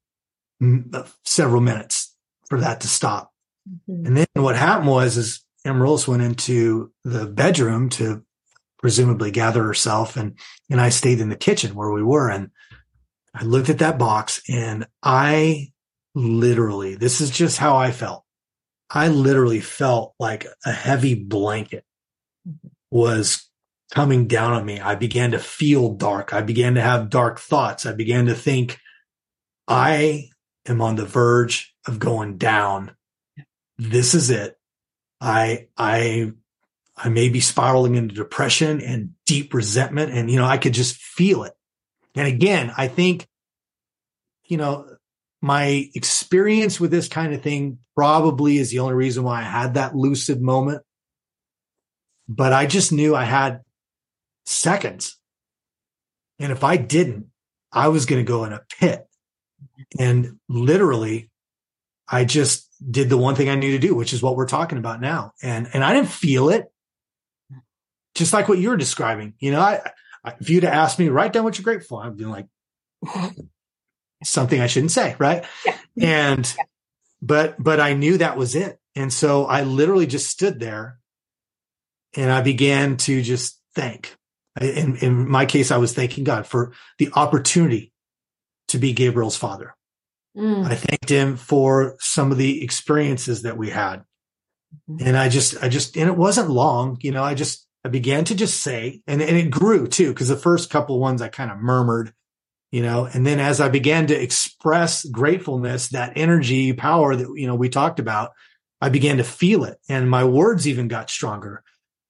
several 1.26 1.62
minutes 1.62 2.16
for 2.50 2.60
that 2.60 2.82
to 2.82 2.88
stop. 2.88 3.32
Mm-hmm. 3.70 4.06
And 4.06 4.18
then 4.18 4.28
what 4.36 4.56
happened 4.56 4.90
was, 4.90 5.18
is 5.18 5.44
Amaryllis 5.66 6.08
went 6.08 6.22
into 6.22 6.92
the 7.04 7.26
bedroom 7.26 7.90
to 7.90 8.24
presumably 8.80 9.32
gather 9.32 9.64
herself 9.64 10.18
and, 10.18 10.38
and 10.70 10.82
I 10.82 10.90
stayed 10.90 11.22
in 11.22 11.30
the 11.30 11.38
kitchen 11.38 11.74
where 11.74 11.92
we 11.92 12.04
were. 12.04 12.30
And 12.30 12.50
I 13.34 13.44
looked 13.44 13.70
at 13.70 13.80
that 13.80 13.98
box 13.98 14.42
and 14.50 14.86
I 15.02 15.72
literally, 16.14 16.96
this 16.96 17.22
is 17.22 17.30
just 17.30 17.58
how 17.58 17.78
I 17.78 17.92
felt. 17.92 18.26
I 18.90 19.08
literally 19.08 19.62
felt 19.62 20.14
like 20.20 20.46
a 20.66 20.72
heavy 20.72 21.16
blanket 21.16 21.86
was 22.92 23.50
coming 23.92 24.28
down 24.28 24.54
on 24.54 24.66
me. 24.66 24.80
I 24.80 24.96
began 24.96 25.32
to 25.32 25.40
feel 25.40 25.94
dark. 25.94 26.34
I 26.34 26.42
began 26.42 26.76
to 26.76 26.82
have 26.82 27.10
dark 27.10 27.40
thoughts. 27.40 27.86
I 27.86 27.94
began 27.94 28.26
to 28.26 28.36
think 28.36 28.80
I 29.68 30.30
am 30.66 30.82
on 30.82 30.96
the 30.96 31.06
verge 31.06 31.74
of 31.86 32.00
going 32.00 32.38
down. 32.38 32.96
This 33.78 34.14
is 34.14 34.30
it. 34.30 34.58
I, 35.20 35.68
I, 35.78 36.32
I 36.96 37.10
may 37.10 37.30
be 37.30 37.40
spiraling 37.40 37.96
into 37.96 38.16
depression 38.16 38.82
and 38.82 39.12
deep 39.26 39.54
resentment. 39.54 40.12
And, 40.12 40.30
you 40.30 40.38
know, 40.38 40.46
I 40.46 40.58
could 40.58 40.74
just 40.74 40.96
feel 40.96 41.44
it. 41.44 41.54
And 42.16 42.28
again, 42.28 42.72
I 42.78 42.88
think, 42.88 43.28
you 44.46 44.58
know, 44.58 44.88
my 45.42 45.90
experience 45.96 46.80
with 46.80 46.92
this 46.92 47.08
kind 47.08 47.34
of 47.34 47.42
thing 47.42 47.80
probably 47.96 48.58
is 48.58 48.70
the 48.70 48.80
only 48.80 48.94
reason 48.94 49.24
why 49.24 49.40
I 49.40 49.44
had 49.44 49.74
that 49.74 49.96
lucid 49.96 50.42
moment. 50.42 50.84
But 52.28 52.54
I 52.54 52.66
just 52.66 52.92
knew 52.92 53.16
I 53.16 53.26
had 53.26 53.62
seconds. 54.46 55.18
And 56.40 56.52
if 56.52 56.64
I 56.64 56.78
didn't, 56.78 57.28
I 57.72 57.90
was 57.90 58.06
going 58.06 58.24
to 58.24 58.28
go 58.28 58.46
in 58.46 58.54
a 58.54 58.62
pit. 58.80 59.06
And 60.00 60.40
literally, 60.50 61.30
I 62.08 62.26
just 62.26 62.70
did 62.92 63.10
the 63.10 63.18
one 63.18 63.36
thing 63.36 63.50
I 63.50 63.56
knew 63.56 63.72
to 63.72 63.80
do, 63.80 63.96
which 63.96 64.14
is 64.14 64.22
what 64.22 64.36
we're 64.36 64.48
talking 64.48 64.78
about 64.78 65.02
now. 65.02 65.34
And, 65.42 65.70
and 65.74 65.84
I 65.84 65.94
didn't 65.94 66.10
feel 66.10 66.50
it 66.50 66.66
just 68.16 68.34
like 68.34 68.48
what 68.48 68.60
you're 68.60 68.78
describing. 68.78 69.34
You 69.40 69.52
know, 69.52 69.60
I, 69.60 69.82
I 70.24 70.36
if 70.40 70.50
you'd 70.50 70.64
asked 70.64 71.00
me, 71.00 71.10
write 71.10 71.34
down 71.34 71.44
what 71.44 71.58
you're 71.58 71.64
grateful 71.64 72.00
for, 72.00 72.06
I'd 72.06 72.18
be 72.18 72.26
like, 72.26 72.48
something 74.24 74.60
I 74.60 74.68
shouldn't 74.68 74.92
say, 74.92 75.16
right? 75.20 75.46
Yeah. 75.66 75.78
And, 76.02 76.56
yeah. 76.58 76.64
but, 77.22 77.56
but 77.62 77.80
I 77.80 77.94
knew 77.94 78.18
that 78.18 78.38
was 78.38 78.56
it. 78.56 78.80
And 78.96 79.12
so 79.12 79.46
I 79.46 79.64
literally 79.64 80.08
just 80.08 80.30
stood 80.30 80.60
there 80.60 81.00
and 82.16 82.32
I 82.32 82.42
began 82.42 82.98
to 82.98 83.22
just 83.22 83.60
thank. 83.76 84.16
In, 84.62 84.98
in 84.98 85.30
my 85.30 85.46
case, 85.46 85.72
I 85.72 85.78
was 85.78 85.94
thanking 85.94 86.24
God 86.24 86.46
for 86.46 86.74
the 87.00 87.10
opportunity 87.16 87.93
to 88.74 88.78
be 88.78 88.94
Gabriel's 88.94 89.38
father. 89.38 89.76
Mm. 90.38 90.66
I 90.66 90.76
thanked 90.76 91.10
him 91.10 91.38
for 91.38 91.96
some 92.00 92.32
of 92.32 92.38
the 92.38 92.64
experiences 92.64 93.44
that 93.44 93.58
we 93.58 93.70
had. 93.70 94.04
Mm-hmm. 94.90 95.08
And 95.08 95.18
I 95.18 95.30
just, 95.30 95.64
I 95.64 95.70
just, 95.70 95.96
and 95.96 96.10
it 96.10 96.18
wasn't 96.18 96.50
long, 96.50 96.98
you 97.02 97.12
know, 97.12 97.24
I 97.24 97.34
just, 97.34 97.66
I 97.86 97.90
began 97.90 98.26
to 98.26 98.36
just 98.36 98.62
say, 98.62 99.02
and, 99.08 99.22
and 99.22 99.38
it 99.38 99.50
grew 99.50 99.88
too, 99.88 100.10
because 100.10 100.30
the 100.30 100.36
first 100.36 100.70
couple 100.70 101.00
ones 101.00 101.22
I 101.22 101.30
kind 101.30 101.52
of 101.52 101.58
murmured 101.58 102.14
you 102.74 102.82
know 102.82 103.06
and 103.06 103.26
then 103.26 103.40
as 103.40 103.62
i 103.62 103.70
began 103.70 104.08
to 104.08 104.20
express 104.20 105.06
gratefulness 105.06 105.90
that 105.90 106.14
energy 106.18 106.74
power 106.74 107.16
that 107.16 107.30
you 107.36 107.48
know 107.48 107.56
we 107.56 107.70
talked 107.70 108.00
about 108.00 108.32
i 108.82 108.90
began 108.90 109.18
to 109.18 109.24
feel 109.24 109.64
it 109.64 109.78
and 109.88 110.10
my 110.10 110.26
words 110.26 110.68
even 110.68 110.90
got 110.90 111.10
stronger 111.10 111.64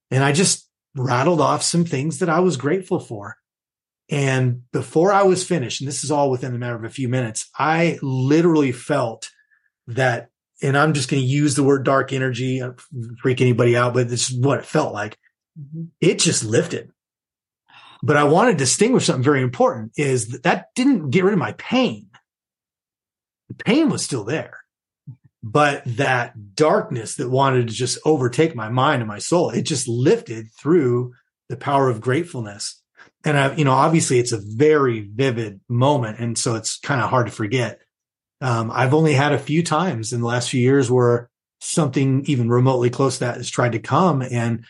and 0.10 0.24
i 0.24 0.32
just 0.32 0.68
rattled 0.96 1.42
off 1.42 1.62
some 1.62 1.86
things 1.86 2.20
that 2.20 2.30
i 2.30 2.40
was 2.40 2.58
grateful 2.58 3.00
for 3.00 3.36
and 4.14 4.62
before 4.72 5.12
i 5.12 5.24
was 5.24 5.44
finished 5.44 5.82
and 5.82 5.88
this 5.88 6.04
is 6.04 6.12
all 6.12 6.30
within 6.30 6.54
the 6.54 6.60
matter 6.60 6.76
of 6.76 6.84
a 6.84 6.90
few 6.90 7.10
minutes 7.10 7.50
i 7.58 7.98
literally 8.02 8.72
felt 8.72 9.30
that 9.88 10.30
and 10.62 10.78
i'm 10.78 10.94
just 10.94 11.10
going 11.10 11.22
to 11.22 11.28
use 11.28 11.56
the 11.56 11.64
word 11.64 11.84
dark 11.84 12.14
energy 12.14 12.62
uh, 12.62 12.72
freak 13.22 13.42
anybody 13.42 13.76
out 13.76 13.94
but 13.94 14.08
this 14.08 14.30
is 14.30 14.38
what 14.38 14.60
it 14.60 14.66
felt 14.66 14.94
like 14.94 15.18
mm-hmm. 15.60 15.86
it 16.00 16.20
just 16.20 16.44
lifted 16.44 16.92
but 18.06 18.18
I 18.18 18.26
want 18.26 18.52
to 18.52 18.58
distinguish 18.58 19.06
something 19.06 19.24
very 19.24 19.42
important 19.42 19.94
is 19.96 20.28
that 20.28 20.44
that 20.44 20.76
didn't 20.76 21.10
get 21.10 21.24
rid 21.24 21.32
of 21.32 21.40
my 21.40 21.54
pain. 21.54 22.10
The 23.48 23.56
pain 23.64 23.90
was 23.90 24.04
still 24.04 24.26
there, 24.26 24.60
but 25.42 25.84
that 25.86 26.54
darkness 26.54 27.16
that 27.16 27.30
wanted 27.30 27.70
to 27.70 27.74
just 27.74 27.98
overtake 28.04 28.58
my 28.58 28.68
mind 28.68 29.02
and 29.02 29.08
my 29.08 29.20
soul, 29.20 29.52
it 29.52 29.62
just 29.62 29.88
lifted 29.88 30.48
through 30.52 31.14
the 31.48 31.56
power 31.56 31.90
of 31.90 32.02
gratefulness. 32.02 32.83
And 33.24 33.38
I, 33.38 33.56
you 33.56 33.64
know, 33.64 33.72
obviously 33.72 34.20
it's 34.20 34.32
a 34.32 34.42
very 34.42 35.02
vivid 35.02 35.62
moment. 35.70 36.20
And 36.20 36.38
so 36.38 36.56
it's 36.56 36.80
kind 36.80 37.02
of 37.02 37.10
hard 37.10 37.28
to 37.28 37.32
forget. 37.32 37.82
Um, 38.42 38.70
I've 38.72 38.94
only 38.94 39.14
had 39.14 39.32
a 39.32 39.40
few 39.40 39.64
times 39.64 40.12
in 40.12 40.20
the 40.20 40.28
last 40.28 40.50
few 40.50 40.62
years 40.62 40.92
where 40.92 41.30
something 41.62 42.26
even 42.26 42.50
remotely 42.50 42.90
close 42.90 43.16
to 43.16 43.26
that 43.26 43.38
has 43.38 43.50
tried 43.50 43.72
to 43.72 43.80
come 43.80 44.22
and 44.22 44.66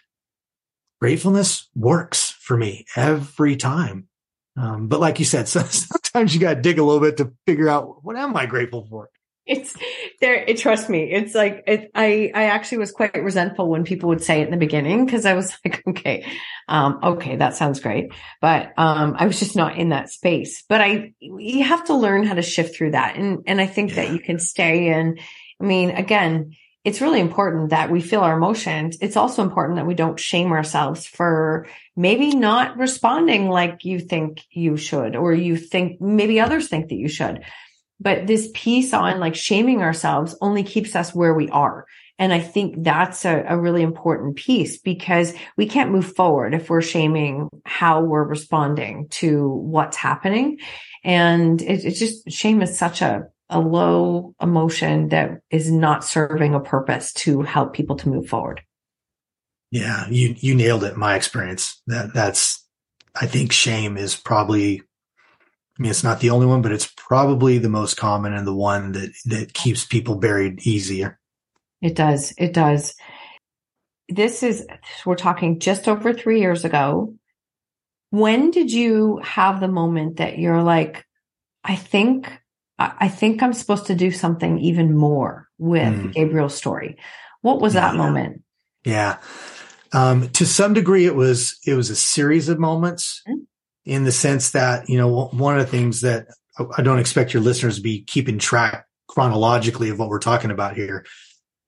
gratefulness 1.02 1.68
works 1.74 2.36
for 2.40 2.56
me 2.56 2.86
every 2.96 3.56
time. 3.56 4.08
Um, 4.56 4.88
but 4.88 5.00
like 5.00 5.18
you 5.18 5.26
said, 5.26 5.48
sometimes 5.48 6.36
you 6.36 6.40
got 6.40 6.54
to 6.54 6.62
dig 6.62 6.78
a 6.78 6.84
little 6.84 7.02
bit 7.02 7.18
to 7.18 7.34
figure 7.48 7.68
out 7.68 8.04
what 8.04 8.16
am 8.16 8.38
I 8.38 8.46
grateful 8.46 8.86
for? 8.88 9.10
It's 9.46 9.76
there. 10.22 10.36
It, 10.36 10.58
trust 10.58 10.90
me. 10.90 11.12
It's 11.12 11.36
like, 11.36 11.64
it, 11.68 11.92
I, 11.94 12.32
I 12.34 12.46
actually 12.46 12.80
was 12.80 12.92
quite 12.92 13.16
resentful 13.16 13.70
when 13.70 13.84
people 13.84 14.10
would 14.10 14.24
say 14.24 14.42
it 14.42 14.46
in 14.46 14.52
the 14.52 14.58
beginning 14.58 15.06
because 15.06 15.26
I 15.26 15.34
was 15.34 15.56
like, 15.66 15.84
okay, 15.88 16.26
um, 16.68 17.00
okay, 17.04 17.36
that 17.36 17.56
sounds 17.56 17.80
great. 17.80 18.14
But, 18.42 18.74
um, 18.78 19.16
I 19.18 19.28
was 19.28 19.40
just 19.40 19.56
not 19.56 19.78
in 19.78 19.90
that 19.90 20.10
space, 20.10 20.64
but 20.68 20.82
I, 20.82 21.14
you 21.20 21.64
have 21.64 21.86
to 21.86 21.96
learn 21.96 22.26
how 22.26 22.36
to 22.36 22.42
shift 22.42 22.76
through 22.76 22.92
that. 22.92 23.16
And, 23.18 23.44
and 23.46 23.60
I 23.60 23.68
think 23.68 23.90
yeah. 23.90 23.96
that 23.98 24.14
you 24.14 24.20
can 24.20 24.40
stay 24.40 24.88
in. 24.88 25.20
I 25.60 25.64
mean, 25.64 25.92
again, 25.92 26.56
it's 26.84 27.00
really 27.00 27.22
important 27.22 27.70
that 27.70 27.90
we 27.90 28.02
feel 28.02 28.22
our 28.22 28.36
emotions. 28.36 28.98
It's 29.00 29.16
also 29.16 29.42
important 29.42 29.78
that 29.78 29.86
we 29.88 29.94
don't 29.94 30.20
shame 30.20 30.52
ourselves 30.52 31.08
for 31.08 31.66
maybe 31.96 32.36
not 32.36 32.78
responding 32.78 33.50
like 33.50 33.86
you 33.86 34.00
think 34.00 34.42
you 34.52 34.76
should, 34.76 35.16
or 35.16 35.34
you 35.34 35.56
think 35.56 36.02
maybe 36.02 36.42
others 36.42 36.68
think 36.68 36.90
that 36.90 36.96
you 36.96 37.08
should. 37.08 37.44
But 38.00 38.28
this 38.28 38.50
piece 38.54 38.94
on 38.94 39.20
like 39.20 39.36
shaming 39.36 39.82
ourselves 39.82 40.36
only 40.42 40.64
keeps 40.64 40.96
us 40.96 41.14
where 41.14 41.34
we 41.34 41.50
are. 41.50 41.86
And 42.20 42.32
I 42.32 42.40
think 42.40 42.84
that's 42.84 43.26
a, 43.26 43.44
a, 43.48 43.58
really 43.58 43.82
important 43.82 44.36
piece 44.36 44.78
because 44.78 45.34
we 45.58 45.66
can't 45.66 45.92
move 45.92 46.16
forward 46.16 46.54
if 46.54 46.70
we're 46.70 46.82
shaming 46.82 47.50
how 47.66 48.02
we're 48.02 48.24
responding 48.24 49.08
to 49.10 49.48
what's 49.50 49.98
happening. 49.98 50.60
And 51.04 51.62
it, 51.62 51.84
it's 51.84 52.00
just 52.00 52.30
shame 52.32 52.62
is 52.62 52.78
such 52.78 53.02
a, 53.02 53.24
a 53.50 53.60
low 53.60 54.36
emotion 54.42 55.10
that 55.10 55.40
is 55.50 55.72
not 55.72 56.04
serving 56.04 56.54
a 56.54 56.60
purpose 56.60 57.14
to 57.14 57.42
help 57.42 57.74
people 57.74 57.96
to 57.98 58.10
move 58.10 58.28
forward. 58.28 58.62
Yeah, 59.72 60.06
you 60.10 60.36
you 60.38 60.54
nailed 60.54 60.84
it. 60.84 60.96
My 60.98 61.16
experience 61.16 61.82
that 61.88 62.14
that's 62.14 62.64
I 63.16 63.26
think 63.26 63.52
shame 63.52 63.98
is 63.98 64.16
probably 64.16 64.84
I 65.78 65.82
mean 65.82 65.90
it's 65.90 66.04
not 66.04 66.20
the 66.20 66.30
only 66.30 66.46
one, 66.46 66.62
but 66.62 66.72
it's 66.72 66.92
probably 66.98 67.58
the 67.58 67.70
most 67.70 67.98
common 67.98 68.34
and 68.34 68.46
the 68.46 68.56
one 68.56 68.92
that 68.94 69.12
that 69.26 69.54
keeps 69.54 69.86
people 69.86 70.16
buried 70.16 70.66
easier. 70.68 71.20
It 71.82 71.96
does. 71.96 72.34
It 72.38 72.54
does. 72.54 72.96
This 74.10 74.44
is 74.44 74.66
we're 75.06 75.16
talking 75.16 75.60
just 75.60 75.88
over 75.88 76.14
3 76.14 76.40
years 76.40 76.66
ago. 76.66 77.16
When 78.12 78.52
did 78.52 78.72
you 78.72 79.20
have 79.24 79.60
the 79.60 79.68
moment 79.68 80.18
that 80.18 80.38
you're 80.38 80.62
like 80.62 81.06
I 81.64 81.76
think 81.76 82.32
I 82.80 83.08
think 83.08 83.44
I'm 83.44 83.54
supposed 83.54 83.86
to 83.88 83.96
do 83.96 84.12
something 84.12 84.60
even 84.60 84.96
more 84.96 85.48
with 85.58 85.94
mm. 85.94 86.14
Gabriel's 86.14 86.56
story. 86.56 86.98
What 87.42 87.62
was 87.62 87.74
that 87.74 87.94
yeah. 87.94 87.98
moment? 87.98 88.44
Yeah. 88.84 89.20
Um, 89.92 90.30
to 90.30 90.46
some 90.46 90.74
degree, 90.74 91.06
it 91.06 91.16
was, 91.16 91.58
it 91.68 91.76
was 91.76 91.92
a 91.92 91.96
series 91.96 92.50
of 92.50 92.60
moments 92.60 93.22
mm. 93.28 93.46
In 93.86 94.04
the 94.04 94.12
sense 94.12 94.52
that, 94.52 94.90
you 94.90 94.98
know, 94.98 95.26
one 95.28 95.60
of 95.60 95.66
the 95.66 95.72
things 95.72 96.02
that 96.02 96.28
I 96.78 96.82
don't 96.82 97.00
expect 97.00 97.34
your 97.34 97.44
listeners 97.44 97.78
to 97.78 97.82
be 97.82 98.04
keeping 98.04 98.38
track 98.38 98.86
chronologically 99.08 99.90
of 99.90 100.00
what 100.00 100.10
we're 100.10 100.20
talking 100.20 100.52
about 100.52 100.76
here. 100.76 101.06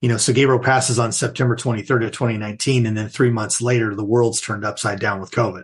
You 0.01 0.09
know, 0.09 0.17
so 0.17 0.33
Gabriel 0.33 0.59
passes 0.59 0.99
on 0.99 1.11
September 1.11 1.55
23rd 1.55 2.05
of 2.05 2.11
2019. 2.11 2.85
And 2.85 2.97
then 2.97 3.09
three 3.09 3.31
months 3.31 3.61
later, 3.61 3.95
the 3.95 4.05
world's 4.05 4.41
turned 4.41 4.63
upside 4.63 4.99
down 4.99 5.19
with 5.19 5.31
COVID. 5.31 5.63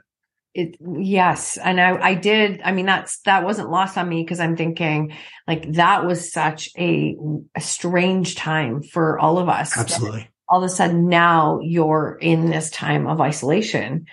It, 0.54 0.76
yes. 0.82 1.58
And 1.58 1.80
I, 1.80 1.98
I 1.98 2.14
did. 2.16 2.62
I 2.64 2.72
mean, 2.72 2.86
that's, 2.86 3.20
that 3.22 3.46
wasn't 3.46 3.70
lost 3.70 3.98
on 3.98 4.10
me 4.10 4.22
because 4.24 4.40
I'm 4.40 4.58
thinking 4.58 5.14
like 5.48 5.74
that 5.74 6.06
was 6.06 6.34
such 6.34 6.70
a, 6.78 7.16
a 7.56 7.62
strange 7.62 8.36
time 8.36 8.82
for 8.84 9.20
all 9.20 9.38
of 9.38 9.48
us. 9.48 9.78
Absolutely. 9.78 10.28
All 10.50 10.64
of 10.64 10.70
a 10.70 10.74
sudden 10.74 11.08
now 11.08 11.60
you're 11.62 12.18
in 12.20 12.50
this 12.50 12.70
time 12.70 13.08
of 13.08 13.22
isolation 13.22 14.08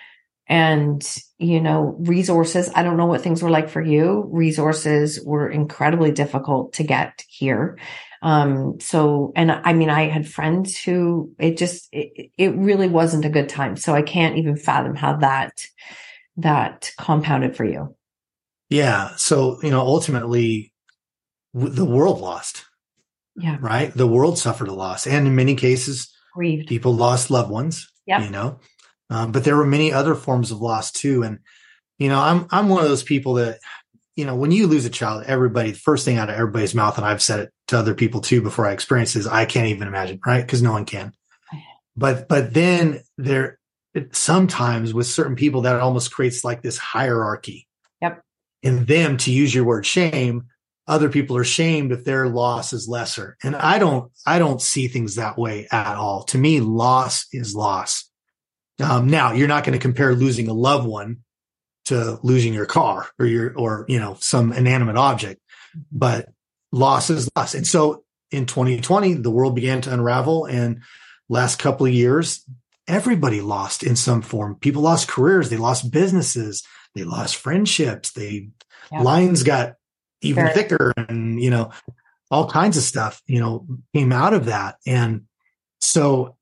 and, 0.49 1.05
you 1.37 1.61
know, 1.61 1.95
resources. 1.99 2.71
I 2.73 2.81
don't 2.81 2.97
know 2.97 3.05
what 3.05 3.21
things 3.21 3.43
were 3.43 3.51
like 3.51 3.69
for 3.69 3.81
you. 3.81 4.27
Resources 4.31 5.23
were 5.23 5.47
incredibly 5.47 6.11
difficult 6.11 6.73
to 6.73 6.83
get 6.83 7.23
here. 7.29 7.77
Um, 8.21 8.79
so, 8.81 9.31
and 9.35 9.51
I 9.51 9.73
mean, 9.73 9.89
I 9.89 10.09
had 10.09 10.27
friends 10.27 10.77
who 10.77 11.33
it 11.39 11.57
just, 11.57 11.87
it, 11.93 12.31
it 12.37 12.55
really 12.55 12.89
wasn't 12.89 13.25
a 13.25 13.29
good 13.29 13.47
time. 13.47 13.77
So 13.77 13.93
I 13.93 14.01
can't 14.01 14.37
even 14.37 14.57
fathom 14.57 14.95
how 14.95 15.17
that, 15.17 15.65
that 16.37 16.91
compounded 16.99 17.55
for 17.55 17.63
you? 17.63 17.95
Yeah. 18.69 19.11
So, 19.15 19.59
you 19.61 19.69
know, 19.69 19.81
ultimately 19.81 20.73
the 21.53 21.85
world 21.85 22.19
lost. 22.19 22.65
Yeah. 23.35 23.57
Right. 23.61 23.93
The 23.93 24.07
world 24.07 24.37
suffered 24.37 24.67
a 24.67 24.73
loss. 24.73 25.07
And 25.07 25.27
in 25.27 25.35
many 25.35 25.55
cases, 25.55 26.13
Grieved. 26.33 26.67
people 26.67 26.93
lost 26.93 27.31
loved 27.31 27.49
ones, 27.49 27.89
yep. 28.05 28.23
you 28.23 28.29
know, 28.31 28.59
um, 29.09 29.31
but 29.31 29.43
there 29.43 29.57
were 29.57 29.65
many 29.65 29.91
other 29.91 30.15
forms 30.15 30.51
of 30.51 30.61
loss 30.61 30.91
too. 30.91 31.23
And, 31.23 31.39
you 31.97 32.09
know, 32.09 32.19
I'm, 32.19 32.47
I'm 32.51 32.69
one 32.69 32.83
of 32.83 32.89
those 32.89 33.03
people 33.03 33.35
that, 33.35 33.59
you 34.15 34.25
know, 34.25 34.35
when 34.35 34.51
you 34.51 34.67
lose 34.67 34.85
a 34.85 34.89
child, 34.89 35.23
everybody, 35.27 35.71
the 35.71 35.79
first 35.79 36.05
thing 36.05 36.17
out 36.17 36.29
of 36.29 36.35
everybody's 36.35 36.75
mouth, 36.75 36.97
and 36.97 37.05
I've 37.05 37.21
said 37.21 37.39
it 37.39 37.53
to 37.69 37.77
other 37.77 37.93
people 37.93 38.21
too 38.21 38.41
before 38.41 38.67
I 38.67 38.73
experienced 38.73 39.15
is 39.15 39.27
I 39.27 39.45
can't 39.45 39.69
even 39.69 39.87
imagine, 39.87 40.19
right? 40.25 40.45
Cause 40.47 40.61
no 40.61 40.71
one 40.71 40.85
can. 40.85 41.13
But, 41.95 42.27
but 42.27 42.53
then 42.53 43.01
there, 43.17 43.59
sometimes 44.11 44.93
with 44.93 45.07
certain 45.07 45.35
people 45.35 45.61
that 45.61 45.79
almost 45.79 46.13
creates 46.13 46.43
like 46.43 46.61
this 46.61 46.77
hierarchy. 46.77 47.67
Yep. 48.01 48.21
In 48.61 48.85
them, 48.85 49.17
to 49.17 49.31
use 49.31 49.53
your 49.53 49.63
word 49.63 49.85
shame, 49.85 50.45
other 50.87 51.09
people 51.09 51.37
are 51.37 51.43
shamed 51.43 51.91
if 51.91 52.03
their 52.03 52.27
loss 52.27 52.73
is 52.73 52.87
lesser. 52.87 53.37
And 53.43 53.55
I 53.55 53.79
don't, 53.79 54.11
I 54.25 54.39
don't 54.39 54.61
see 54.61 54.87
things 54.87 55.15
that 55.15 55.37
way 55.37 55.67
at 55.71 55.95
all. 55.95 56.23
To 56.25 56.37
me, 56.37 56.61
loss 56.61 57.27
is 57.31 57.55
loss. 57.55 58.08
Um, 58.81 59.07
now 59.07 59.33
you're 59.33 59.47
not 59.47 59.63
going 59.63 59.77
to 59.77 59.81
compare 59.81 60.13
losing 60.15 60.47
a 60.47 60.53
loved 60.53 60.87
one 60.87 61.17
to 61.85 62.19
losing 62.23 62.53
your 62.53 62.65
car 62.65 63.07
or 63.19 63.25
your, 63.25 63.57
or, 63.57 63.85
you 63.87 63.99
know, 63.99 64.15
some 64.19 64.53
inanimate 64.53 64.95
object, 64.95 65.41
but 65.91 66.29
loss 66.71 67.09
is 67.09 67.29
loss. 67.35 67.55
And 67.55 67.67
so 67.67 68.03
in 68.31 68.45
2020, 68.45 69.15
the 69.15 69.31
world 69.31 69.55
began 69.55 69.81
to 69.81 69.93
unravel 69.93 70.45
and 70.45 70.81
last 71.27 71.57
couple 71.57 71.85
of 71.85 71.93
years, 71.93 72.45
everybody 72.87 73.41
lost 73.41 73.83
in 73.83 73.95
some 73.95 74.21
form. 74.21 74.55
People 74.55 74.81
lost 74.81 75.07
careers, 75.07 75.49
they 75.49 75.57
lost 75.57 75.91
businesses, 75.91 76.63
they 76.95 77.03
lost 77.03 77.35
friendships, 77.35 78.11
they 78.11 78.49
yeah. 78.91 79.01
lines 79.01 79.43
got 79.43 79.75
even 80.21 80.45
Fair. 80.45 80.53
thicker 80.53 80.93
and 80.97 81.41
you 81.41 81.49
know 81.49 81.71
all 82.31 82.49
kinds 82.49 82.77
of 82.77 82.83
stuff 82.83 83.21
you 83.25 83.39
know 83.39 83.65
came 83.93 84.11
out 84.11 84.33
of 84.33 84.45
that 84.45 84.75
and 84.85 85.23
so 85.81 86.35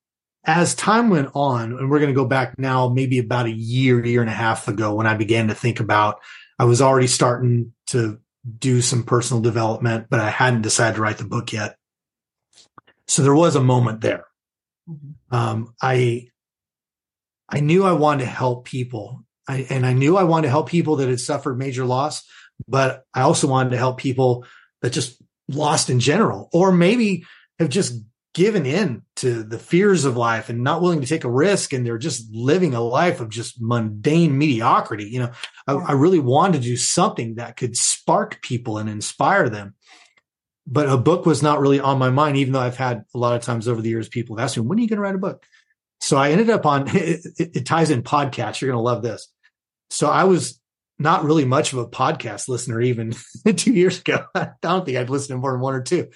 as 0.48 0.74
time 0.74 1.10
went 1.10 1.30
on 1.34 1.74
and 1.74 1.90
we're 1.90 2.00
going 2.00 2.12
to 2.12 2.16
go 2.16 2.26
back 2.26 2.58
now 2.58 2.90
maybe 2.90 3.20
about 3.20 3.46
a 3.46 3.52
year 3.52 4.04
year 4.04 4.22
and 4.22 4.30
a 4.30 4.34
half 4.34 4.68
ago 4.68 4.96
when 4.96 5.06
i 5.06 5.14
began 5.14 5.50
to 5.50 5.54
think 5.54 5.80
about 5.80 6.20
i 6.58 6.64
was 6.64 6.82
already 6.82 7.08
starting 7.08 7.74
to 7.86 8.20
do 8.58 8.82
some 8.82 9.04
personal 9.04 9.42
development 9.42 10.08
but 10.10 10.20
i 10.20 10.30
hadn't 10.30 10.62
decided 10.62 10.96
to 10.96 11.02
write 11.02 11.18
the 11.18 11.26
book 11.26 11.52
yet 11.54 11.76
so 13.08 13.22
there 13.22 13.36
was 13.36 13.56
a 13.56 13.62
moment 13.62 14.02
there 14.02 14.26
mm-hmm. 14.90 15.36
um, 15.36 15.74
i 15.82 16.28
I 17.50 17.60
knew 17.60 17.86
I 17.86 17.94
wanted 17.94 18.26
to 18.26 18.30
help 18.30 18.66
people. 18.66 19.24
I, 19.48 19.66
and 19.70 19.86
I 19.86 19.94
knew 19.94 20.18
I 20.18 20.24
wanted 20.24 20.48
to 20.48 20.52
help 20.52 20.70
people 20.70 20.98
that 20.98 21.10
had 21.10 21.20
suffered 21.20 21.58
major 21.58 21.86
loss, 21.86 22.24
but 22.68 23.04
I 23.14 23.22
also 23.22 23.48
wanted 23.48 23.70
to 23.72 23.78
help 23.78 23.98
people 23.98 24.46
that 24.82 24.92
just 24.92 25.22
lost 25.48 25.90
in 25.90 26.00
general, 26.00 26.50
or 26.52 26.72
maybe 26.72 27.24
have 27.60 27.70
just 27.70 28.02
given 28.38 28.68
in 28.68 29.02
to 29.16 29.42
the 29.42 29.58
fears 29.58 30.06
of 30.06 30.16
life 30.16 30.48
and 30.48 30.64
not 30.64 30.80
willing 30.80 31.02
to 31.02 31.08
take 31.08 31.24
a 31.24 31.30
risk. 31.30 31.74
And 31.74 31.84
they're 31.84 31.98
just 31.98 32.32
living 32.32 32.76
a 32.76 32.82
life 32.82 33.20
of 33.20 33.30
just 33.30 33.60
mundane 33.60 34.38
mediocrity. 34.38 35.06
You 35.06 35.22
know, 35.22 35.32
I, 35.66 35.74
I 35.74 35.92
really 35.94 36.20
wanted 36.20 36.62
to 36.62 36.68
do 36.68 36.78
something 36.78 37.36
that 37.36 37.58
could 37.58 37.76
spark 37.76 38.40
people 38.44 38.78
and 38.78 38.88
inspire 38.88 39.50
them. 39.50 39.74
But 40.68 40.88
a 40.88 40.98
book 40.98 41.26
was 41.26 41.42
not 41.42 41.60
really 41.60 41.80
on 41.80 41.98
my 41.98 42.12
mind, 42.12 42.38
even 42.38 42.54
though 42.54 42.60
I've 42.60 42.78
had 42.78 43.06
a 43.16 43.18
lot 43.18 43.36
of 43.36 43.42
times 43.42 43.68
over 43.68 43.82
the 43.82 43.90
years, 43.90 44.08
people 44.08 44.38
have 44.38 44.46
asked 44.46 44.56
me, 44.56 44.62
when 44.62 44.78
are 44.78 44.82
you 44.82 44.88
going 44.88 44.98
to 44.98 45.02
write 45.02 45.16
a 45.16 45.18
book? 45.18 45.44
So 46.00 46.16
I 46.16 46.30
ended 46.30 46.52
up 46.52 46.68
on 46.68 46.88
it, 46.96 47.26
it, 47.40 47.66
ties 47.66 47.90
in 47.90 48.04
podcasts. 48.04 48.62
You're 48.62 48.70
going 48.72 48.78
to 48.78 48.84
love 48.84 49.02
this. 49.02 49.34
So 49.90 50.12
I 50.12 50.26
was 50.26 50.62
not 51.00 51.24
really 51.24 51.46
much 51.46 51.74
of 51.74 51.80
a 51.80 51.88
podcast 51.88 52.48
listener 52.48 52.82
even 52.82 53.14
two 53.56 53.74
years 53.74 54.00
ago. 54.00 54.26
I 54.36 54.52
don't 54.62 54.86
think 54.86 54.98
I've 54.98 55.10
listened 55.10 55.38
to 55.38 55.42
more 55.42 55.52
than 55.52 55.62
one 55.62 55.76
or 55.76 55.82
two. 55.82 56.10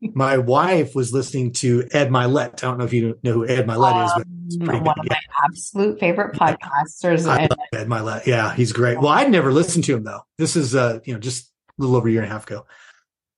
My 0.00 0.38
wife 0.38 0.94
was 0.94 1.12
listening 1.12 1.52
to 1.54 1.88
Ed 1.92 2.10
Mylett. 2.10 2.62
I 2.62 2.68
don't 2.68 2.78
know 2.78 2.84
if 2.84 2.92
you 2.92 3.18
know 3.22 3.32
who 3.32 3.46
Ed 3.46 3.66
Mylett 3.66 4.06
is, 4.06 4.56
but 4.58 4.74
um, 4.74 4.84
one 4.84 4.98
of 4.98 5.06
my 5.08 5.20
absolute 5.44 5.98
favorite 5.98 6.34
podcasters. 6.34 7.26
I 7.26 7.42
love 7.42 7.58
Ed 7.72 7.88
Mylett. 7.88 8.26
Yeah, 8.26 8.54
he's 8.54 8.72
great. 8.72 8.98
Well, 8.98 9.08
I'd 9.08 9.30
never 9.30 9.52
listened 9.52 9.84
to 9.84 9.96
him 9.96 10.04
though. 10.04 10.20
This 10.38 10.56
is 10.56 10.74
uh, 10.74 11.00
you 11.04 11.14
know, 11.14 11.20
just 11.20 11.50
a 11.78 11.82
little 11.82 11.96
over 11.96 12.08
a 12.08 12.10
year 12.12 12.22
and 12.22 12.30
a 12.30 12.32
half 12.32 12.46
ago. 12.46 12.66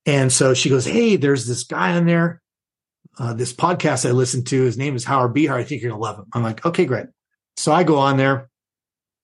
And 0.07 0.33
so 0.33 0.55
she 0.55 0.69
goes, 0.71 0.87
Hey, 0.87 1.17
there's 1.17 1.47
this 1.47 1.65
guy 1.65 1.97
on 1.97 2.07
there 2.07 2.41
uh, 3.19 3.33
this 3.33 3.53
podcast 3.53 4.09
I 4.09 4.13
listened 4.13 4.47
to. 4.49 4.63
His 4.63 4.79
name 4.79 4.97
is 4.97 5.05
Howard 5.05 5.35
Behar. 5.35 5.59
I 5.59 5.65
think 5.65 5.83
you're 5.83 5.91
going 5.91 6.01
to 6.01 6.05
love 6.05 6.19
him. 6.19 6.27
I'm 6.33 6.43
like, 6.43 6.65
okay, 6.65 6.85
great. 6.85 7.07
So 7.57 7.73
I 7.73 7.83
go 7.83 7.99
on 7.99 8.17
there 8.17 8.49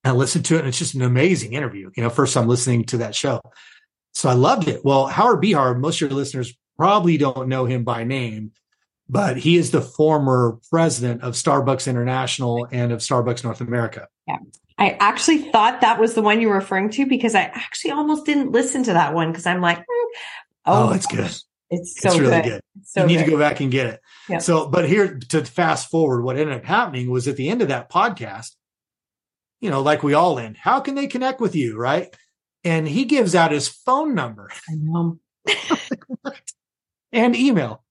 and 0.04 0.16
listened 0.16 0.44
to 0.46 0.56
it. 0.56 0.60
And 0.60 0.68
it's 0.68 0.78
just 0.78 0.94
an 0.94 1.02
amazing 1.02 1.54
interview. 1.54 1.90
You 1.96 2.02
know, 2.02 2.10
first 2.10 2.36
I'm 2.36 2.46
listening 2.46 2.84
to 2.86 2.98
that 2.98 3.14
show. 3.14 3.40
So 4.12 4.28
I 4.28 4.34
loved 4.34 4.68
it. 4.68 4.84
Well, 4.84 5.06
Howard 5.06 5.40
Behar, 5.40 5.74
most 5.74 5.96
of 6.00 6.10
your 6.10 6.16
listeners 6.16 6.54
probably 6.76 7.16
don't 7.16 7.48
know 7.48 7.64
him 7.64 7.82
by 7.84 8.04
name, 8.04 8.52
but 9.08 9.36
he 9.36 9.56
is 9.56 9.70
the 9.70 9.80
former 9.80 10.58
president 10.70 11.22
of 11.22 11.34
Starbucks 11.34 11.88
International 11.88 12.68
and 12.70 12.92
of 12.92 13.00
Starbucks 13.00 13.42
North 13.42 13.60
America. 13.60 14.08
Yeah. 14.28 14.36
I 14.76 14.96
actually 15.00 15.50
thought 15.50 15.80
that 15.82 16.00
was 16.00 16.14
the 16.14 16.22
one 16.22 16.40
you 16.40 16.48
were 16.48 16.56
referring 16.56 16.90
to 16.90 17.06
because 17.06 17.34
I 17.34 17.42
actually 17.42 17.92
almost 17.92 18.26
didn't 18.26 18.50
listen 18.50 18.82
to 18.84 18.92
that 18.92 19.14
one 19.14 19.30
because 19.30 19.46
I'm 19.46 19.60
like, 19.60 19.78
mm, 19.78 20.04
oh, 20.66 20.88
oh, 20.88 20.92
it's 20.92 21.06
good 21.06 21.30
It's 21.70 22.00
so 22.00 22.08
it's 22.08 22.18
really 22.18 22.42
good. 22.42 22.44
good. 22.44 22.60
So 22.82 23.02
you 23.02 23.06
need 23.06 23.16
good. 23.18 23.24
to 23.26 23.30
go 23.30 23.38
back 23.38 23.60
and 23.60 23.70
get 23.70 23.86
it. 23.86 24.00
Yeah. 24.28 24.38
So, 24.38 24.68
but 24.68 24.88
here 24.88 25.18
to 25.28 25.44
fast 25.44 25.90
forward, 25.90 26.22
what 26.22 26.36
ended 26.36 26.56
up 26.56 26.64
happening 26.64 27.08
was 27.10 27.28
at 27.28 27.36
the 27.36 27.48
end 27.48 27.62
of 27.62 27.68
that 27.68 27.90
podcast, 27.90 28.56
you 29.64 29.70
know, 29.70 29.80
like 29.80 30.02
we 30.02 30.12
all 30.12 30.36
in, 30.36 30.54
how 30.54 30.78
can 30.78 30.94
they 30.94 31.06
connect 31.06 31.40
with 31.40 31.56
you? 31.56 31.74
Right. 31.74 32.14
And 32.64 32.86
he 32.86 33.06
gives 33.06 33.34
out 33.34 33.50
his 33.50 33.66
phone 33.66 34.14
number 34.14 34.50
and 37.12 37.34
email. 37.34 37.82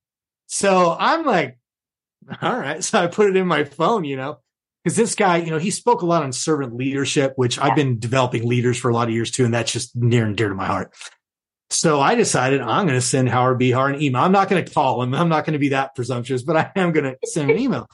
So 0.45 0.95
I'm 0.99 1.25
like, 1.25 1.57
all 2.43 2.55
right. 2.55 2.83
So 2.83 3.01
I 3.01 3.07
put 3.07 3.27
it 3.27 3.35
in 3.35 3.47
my 3.47 3.63
phone, 3.63 4.03
you 4.03 4.15
know, 4.15 4.37
because 4.83 4.95
this 4.95 5.15
guy, 5.15 5.37
you 5.37 5.49
know, 5.49 5.57
he 5.57 5.71
spoke 5.71 6.03
a 6.03 6.05
lot 6.05 6.21
on 6.21 6.31
servant 6.31 6.75
leadership, 6.75 7.33
which 7.37 7.57
yeah. 7.57 7.63
I've 7.63 7.75
been 7.75 7.97
developing 7.97 8.47
leaders 8.47 8.77
for 8.77 8.91
a 8.91 8.93
lot 8.93 9.07
of 9.07 9.13
years 9.15 9.31
too. 9.31 9.43
And 9.43 9.53
that's 9.53 9.71
just 9.71 9.95
near 9.95 10.25
and 10.25 10.37
dear 10.37 10.49
to 10.49 10.55
my 10.55 10.67
heart. 10.67 10.93
So 11.71 11.99
I 11.99 12.13
decided 12.13 12.61
I'm 12.61 12.85
going 12.85 12.99
to 12.99 13.01
send 13.01 13.29
Howard 13.29 13.57
Behar 13.57 13.89
an 13.89 13.99
email. 13.99 14.21
I'm 14.21 14.31
not 14.31 14.47
going 14.47 14.63
to 14.63 14.71
call 14.71 15.01
him. 15.01 15.15
I'm 15.15 15.29
not 15.29 15.43
going 15.43 15.53
to 15.53 15.59
be 15.59 15.69
that 15.69 15.95
presumptuous, 15.95 16.43
but 16.43 16.55
I 16.55 16.71
am 16.75 16.91
going 16.91 17.05
to 17.05 17.17
send 17.25 17.49
an 17.49 17.57
email. 17.57 17.87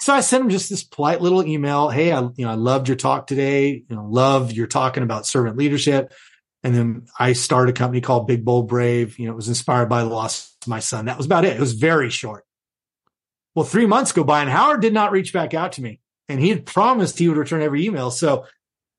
So 0.00 0.12
I 0.12 0.20
sent 0.20 0.44
him 0.44 0.50
just 0.50 0.70
this 0.70 0.84
polite 0.84 1.20
little 1.20 1.44
email. 1.44 1.88
Hey, 1.88 2.12
I, 2.12 2.20
you 2.20 2.44
know, 2.44 2.50
I 2.50 2.54
loved 2.54 2.88
your 2.88 2.96
talk 2.96 3.26
today. 3.26 3.84
You 3.88 3.96
know, 3.96 4.04
love 4.04 4.52
you're 4.52 4.66
talking 4.66 5.02
about 5.02 5.26
servant 5.26 5.56
leadership. 5.56 6.12
And 6.64 6.74
then 6.74 7.06
I 7.18 7.32
started 7.32 7.74
a 7.74 7.78
company 7.78 8.00
called 8.00 8.26
Big 8.26 8.44
Bold 8.44 8.68
Brave. 8.68 9.18
You 9.18 9.26
know, 9.26 9.32
it 9.32 9.36
was 9.36 9.48
inspired 9.48 9.88
by 9.88 10.02
the 10.02 10.10
loss 10.10 10.56
of 10.62 10.68
my 10.68 10.78
son. 10.78 11.06
That 11.06 11.16
was 11.16 11.26
about 11.26 11.44
it. 11.44 11.56
It 11.56 11.60
was 11.60 11.72
very 11.72 12.10
short. 12.10 12.44
Well, 13.54 13.64
three 13.64 13.86
months 13.86 14.12
go 14.12 14.24
by 14.24 14.40
and 14.40 14.50
Howard 14.50 14.80
did 14.80 14.94
not 14.94 15.12
reach 15.12 15.32
back 15.32 15.54
out 15.54 15.72
to 15.72 15.82
me 15.82 16.00
and 16.28 16.40
he 16.40 16.48
had 16.48 16.64
promised 16.64 17.18
he 17.18 17.28
would 17.28 17.36
return 17.36 17.62
every 17.62 17.84
email. 17.84 18.10
So 18.10 18.46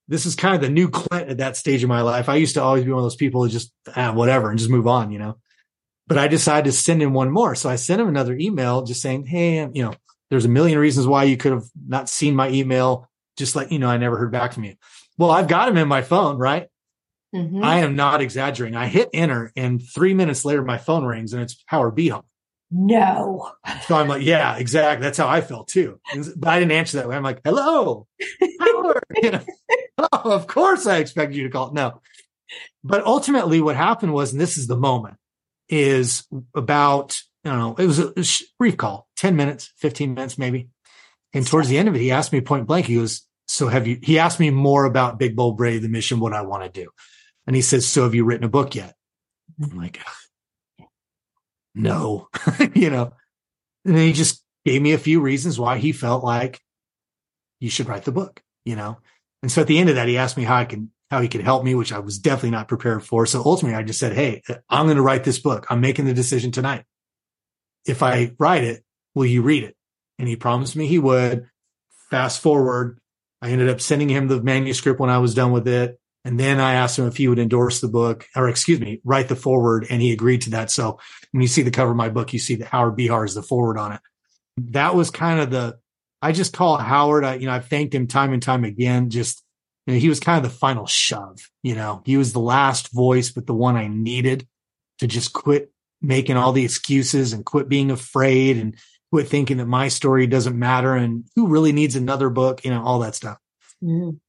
this 0.07 0.25
is 0.25 0.35
kind 0.35 0.55
of 0.55 0.61
the 0.61 0.69
new 0.69 0.89
Clint 0.89 1.29
at 1.29 1.37
that 1.37 1.57
stage 1.57 1.83
of 1.83 1.89
my 1.89 2.01
life. 2.01 2.29
I 2.29 2.35
used 2.35 2.55
to 2.55 2.61
always 2.61 2.83
be 2.83 2.91
one 2.91 2.99
of 2.99 3.05
those 3.05 3.15
people 3.15 3.43
who 3.43 3.49
just 3.49 3.71
ah, 3.95 4.11
whatever 4.13 4.49
and 4.49 4.59
just 4.59 4.69
move 4.69 4.87
on, 4.87 5.11
you 5.11 5.19
know. 5.19 5.37
But 6.05 6.17
I 6.17 6.27
decided 6.27 6.65
to 6.65 6.77
send 6.77 7.01
him 7.01 7.13
one 7.13 7.31
more. 7.31 7.55
So 7.55 7.69
I 7.69 7.77
sent 7.77 8.01
him 8.01 8.09
another 8.09 8.35
email 8.37 8.83
just 8.83 9.01
saying, 9.01 9.25
Hey, 9.25 9.67
you 9.73 9.83
know, 9.83 9.93
there's 10.33 10.45
a 10.45 10.49
million 10.49 10.79
reasons 10.79 11.07
why 11.07 11.23
you 11.25 11.37
could 11.37 11.51
have 11.51 11.65
not 11.87 12.09
seen 12.09 12.35
my 12.35 12.49
email. 12.49 13.07
Just 13.37 13.55
like, 13.55 13.71
you 13.71 13.79
know, 13.79 13.87
I 13.87 13.97
never 13.97 14.17
heard 14.17 14.31
back 14.31 14.53
from 14.53 14.63
you. 14.63 14.75
Well, 15.17 15.31
I've 15.31 15.47
got 15.47 15.69
him 15.69 15.77
in 15.77 15.87
my 15.87 16.01
phone, 16.01 16.37
right? 16.37 16.67
Mm-hmm. 17.35 17.63
I 17.63 17.79
am 17.79 17.95
not 17.95 18.21
exaggerating. 18.21 18.75
I 18.75 18.87
hit 18.87 19.09
enter 19.13 19.51
and 19.55 19.81
three 19.81 20.13
minutes 20.13 20.45
later, 20.45 20.63
my 20.63 20.77
phone 20.77 21.03
rings 21.03 21.33
and 21.33 21.41
it's 21.41 21.63
Howard 21.65 21.95
Behar. 21.95 22.23
No. 22.69 23.51
So 23.85 23.95
I'm 23.95 24.07
like, 24.07 24.23
yeah, 24.23 24.57
exactly. 24.57 25.03
That's 25.03 25.17
how 25.17 25.27
I 25.27 25.41
felt 25.41 25.67
too. 25.67 25.99
But 26.35 26.49
I 26.49 26.59
didn't 26.59 26.71
answer 26.71 26.97
that 26.97 27.07
way. 27.07 27.15
I'm 27.15 27.23
like, 27.23 27.41
hello, 27.43 28.07
Howard. 28.59 29.03
you 29.21 29.31
know, 29.31 29.41
oh, 29.97 30.31
of 30.31 30.47
course 30.47 30.85
I 30.85 30.97
expected 30.97 31.37
you 31.37 31.43
to 31.43 31.49
call. 31.49 31.71
No. 31.71 32.01
But 32.83 33.05
ultimately 33.05 33.61
what 33.61 33.75
happened 33.75 34.13
was, 34.13 34.31
and 34.31 34.41
this 34.41 34.57
is 34.57 34.67
the 34.67 34.77
moment, 34.77 35.17
is 35.69 36.27
about, 36.55 37.19
I 37.45 37.49
don't 37.49 37.59
know, 37.59 37.75
it 37.77 37.85
was 37.85 37.99
a, 37.99 38.13
brief 38.57 38.77
call, 38.77 39.07
10 39.17 39.35
minutes, 39.35 39.71
15 39.77 40.13
minutes 40.13 40.37
maybe. 40.37 40.69
And 41.33 41.45
towards 41.45 41.67
the 41.67 41.77
end 41.77 41.89
of 41.89 41.95
it, 41.95 41.99
he 41.99 42.11
asked 42.11 42.31
me 42.31 42.41
point 42.41 42.67
blank, 42.67 42.85
he 42.85 42.95
goes, 42.95 43.27
so 43.47 43.67
have 43.67 43.87
you, 43.87 43.99
he 44.01 44.19
asked 44.19 44.39
me 44.39 44.49
more 44.49 44.85
about 44.85 45.19
Big 45.19 45.35
Bold 45.35 45.57
Brave, 45.57 45.81
the 45.81 45.89
mission, 45.89 46.19
what 46.19 46.33
I 46.33 46.41
want 46.41 46.63
to 46.63 46.69
do. 46.69 46.89
And 47.45 47.55
he 47.55 47.61
says, 47.61 47.85
so 47.85 48.03
have 48.03 48.15
you 48.15 48.23
written 48.23 48.45
a 48.45 48.49
book 48.49 48.75
yet? 48.75 48.95
I'm 49.61 49.77
like, 49.77 49.99
no, 51.75 52.29
you 52.73 52.89
know, 52.89 53.13
and 53.85 53.95
then 53.95 54.07
he 54.07 54.13
just 54.13 54.43
gave 54.65 54.81
me 54.81 54.93
a 54.93 54.97
few 54.97 55.19
reasons 55.19 55.59
why 55.59 55.77
he 55.77 55.91
felt 55.91 56.23
like 56.23 56.61
you 57.59 57.69
should 57.69 57.87
write 57.87 58.05
the 58.05 58.11
book, 58.11 58.41
you 58.65 58.75
know? 58.75 58.97
And 59.41 59.51
so 59.51 59.61
at 59.61 59.67
the 59.67 59.77
end 59.77 59.89
of 59.89 59.95
that, 59.95 60.07
he 60.07 60.17
asked 60.17 60.37
me 60.37 60.43
how 60.43 60.55
I 60.55 60.65
can, 60.65 60.91
how 61.11 61.21
he 61.21 61.27
could 61.27 61.41
help 61.41 61.63
me, 61.63 61.75
which 61.75 61.91
I 61.91 61.99
was 61.99 62.17
definitely 62.17 62.51
not 62.51 62.67
prepared 62.67 63.03
for. 63.03 63.25
So 63.25 63.43
ultimately 63.43 63.75
I 63.75 63.83
just 63.83 63.99
said, 63.99 64.13
Hey, 64.13 64.41
I'm 64.69 64.85
going 64.85 64.97
to 64.97 65.03
write 65.03 65.23
this 65.23 65.39
book. 65.39 65.67
I'm 65.69 65.81
making 65.81 66.05
the 66.05 66.13
decision 66.13 66.51
tonight. 66.51 66.85
If 67.85 68.03
I 68.03 68.33
write 68.37 68.63
it, 68.63 68.83
will 69.15 69.25
you 69.25 69.41
read 69.41 69.63
it? 69.63 69.75
And 70.19 70.27
he 70.27 70.35
promised 70.35 70.75
me 70.75 70.87
he 70.87 70.99
would. 70.99 71.47
Fast 72.09 72.41
foreword. 72.41 72.99
I 73.41 73.49
ended 73.49 73.69
up 73.69 73.81
sending 73.81 74.09
him 74.09 74.27
the 74.27 74.41
manuscript 74.41 74.99
when 74.99 75.09
I 75.09 75.17
was 75.17 75.33
done 75.33 75.51
with 75.51 75.67
it. 75.67 75.99
And 76.25 76.39
then 76.39 76.59
I 76.59 76.75
asked 76.75 76.97
him 76.97 77.07
if 77.07 77.17
he 77.17 77.27
would 77.27 77.39
endorse 77.39 77.81
the 77.81 77.89
book 77.89 78.25
or 78.35 78.47
excuse 78.47 78.79
me, 78.79 79.01
write 79.03 79.27
the 79.27 79.35
foreword 79.35 79.87
and 79.89 80.01
he 80.01 80.13
agreed 80.13 80.43
to 80.43 80.51
that. 80.51 80.71
So 80.71 80.99
when 81.31 81.41
you 81.41 81.47
see 81.47 81.63
the 81.63 81.71
cover 81.71 81.91
of 81.91 81.97
my 81.97 82.09
book, 82.09 82.31
you 82.31 82.39
see 82.39 82.55
that 82.55 82.69
Howard 82.69 82.95
Behar 82.95 83.25
is 83.25 83.35
the 83.35 83.43
forward 83.43 83.77
on 83.77 83.91
it. 83.93 84.01
That 84.57 84.95
was 84.95 85.11
kind 85.11 85.41
of 85.41 85.51
the, 85.51 85.77
I 86.21 86.31
just 86.31 86.53
call 86.53 86.77
Howard. 86.77 87.25
I, 87.25 87.35
you 87.35 87.47
know, 87.47 87.51
I've 87.51 87.67
thanked 87.67 87.93
him 87.93 88.07
time 88.07 88.31
and 88.31 88.41
time 88.41 88.63
again. 88.63 89.09
Just, 89.09 89.43
you 89.85 89.93
know, 89.93 89.99
he 89.99 90.07
was 90.07 90.21
kind 90.21 90.37
of 90.37 90.49
the 90.49 90.57
final 90.57 90.85
shove, 90.85 91.49
you 91.61 91.75
know, 91.75 92.01
he 92.05 92.15
was 92.15 92.31
the 92.31 92.39
last 92.39 92.93
voice, 92.93 93.31
but 93.31 93.45
the 93.45 93.53
one 93.53 93.75
I 93.75 93.87
needed 93.87 94.47
to 94.99 95.07
just 95.07 95.33
quit 95.33 95.72
making 96.03 96.37
all 96.37 96.51
the 96.51 96.65
excuses 96.65 97.33
and 97.33 97.45
quit 97.45 97.67
being 97.67 97.89
afraid 97.89 98.57
and 98.57 98.75
quit 99.11 99.27
thinking 99.27 99.57
that 99.57 99.65
my 99.65 99.87
story 99.87 100.27
doesn't 100.27 100.57
matter 100.57 100.95
and 100.95 101.25
who 101.35 101.47
really 101.47 101.71
needs 101.71 101.95
another 101.95 102.29
book, 102.29 102.63
you 102.63 102.71
know, 102.71 102.83
all 102.83 102.99
that 102.99 103.15
stuff. 103.15 103.39
Mm 103.83 104.19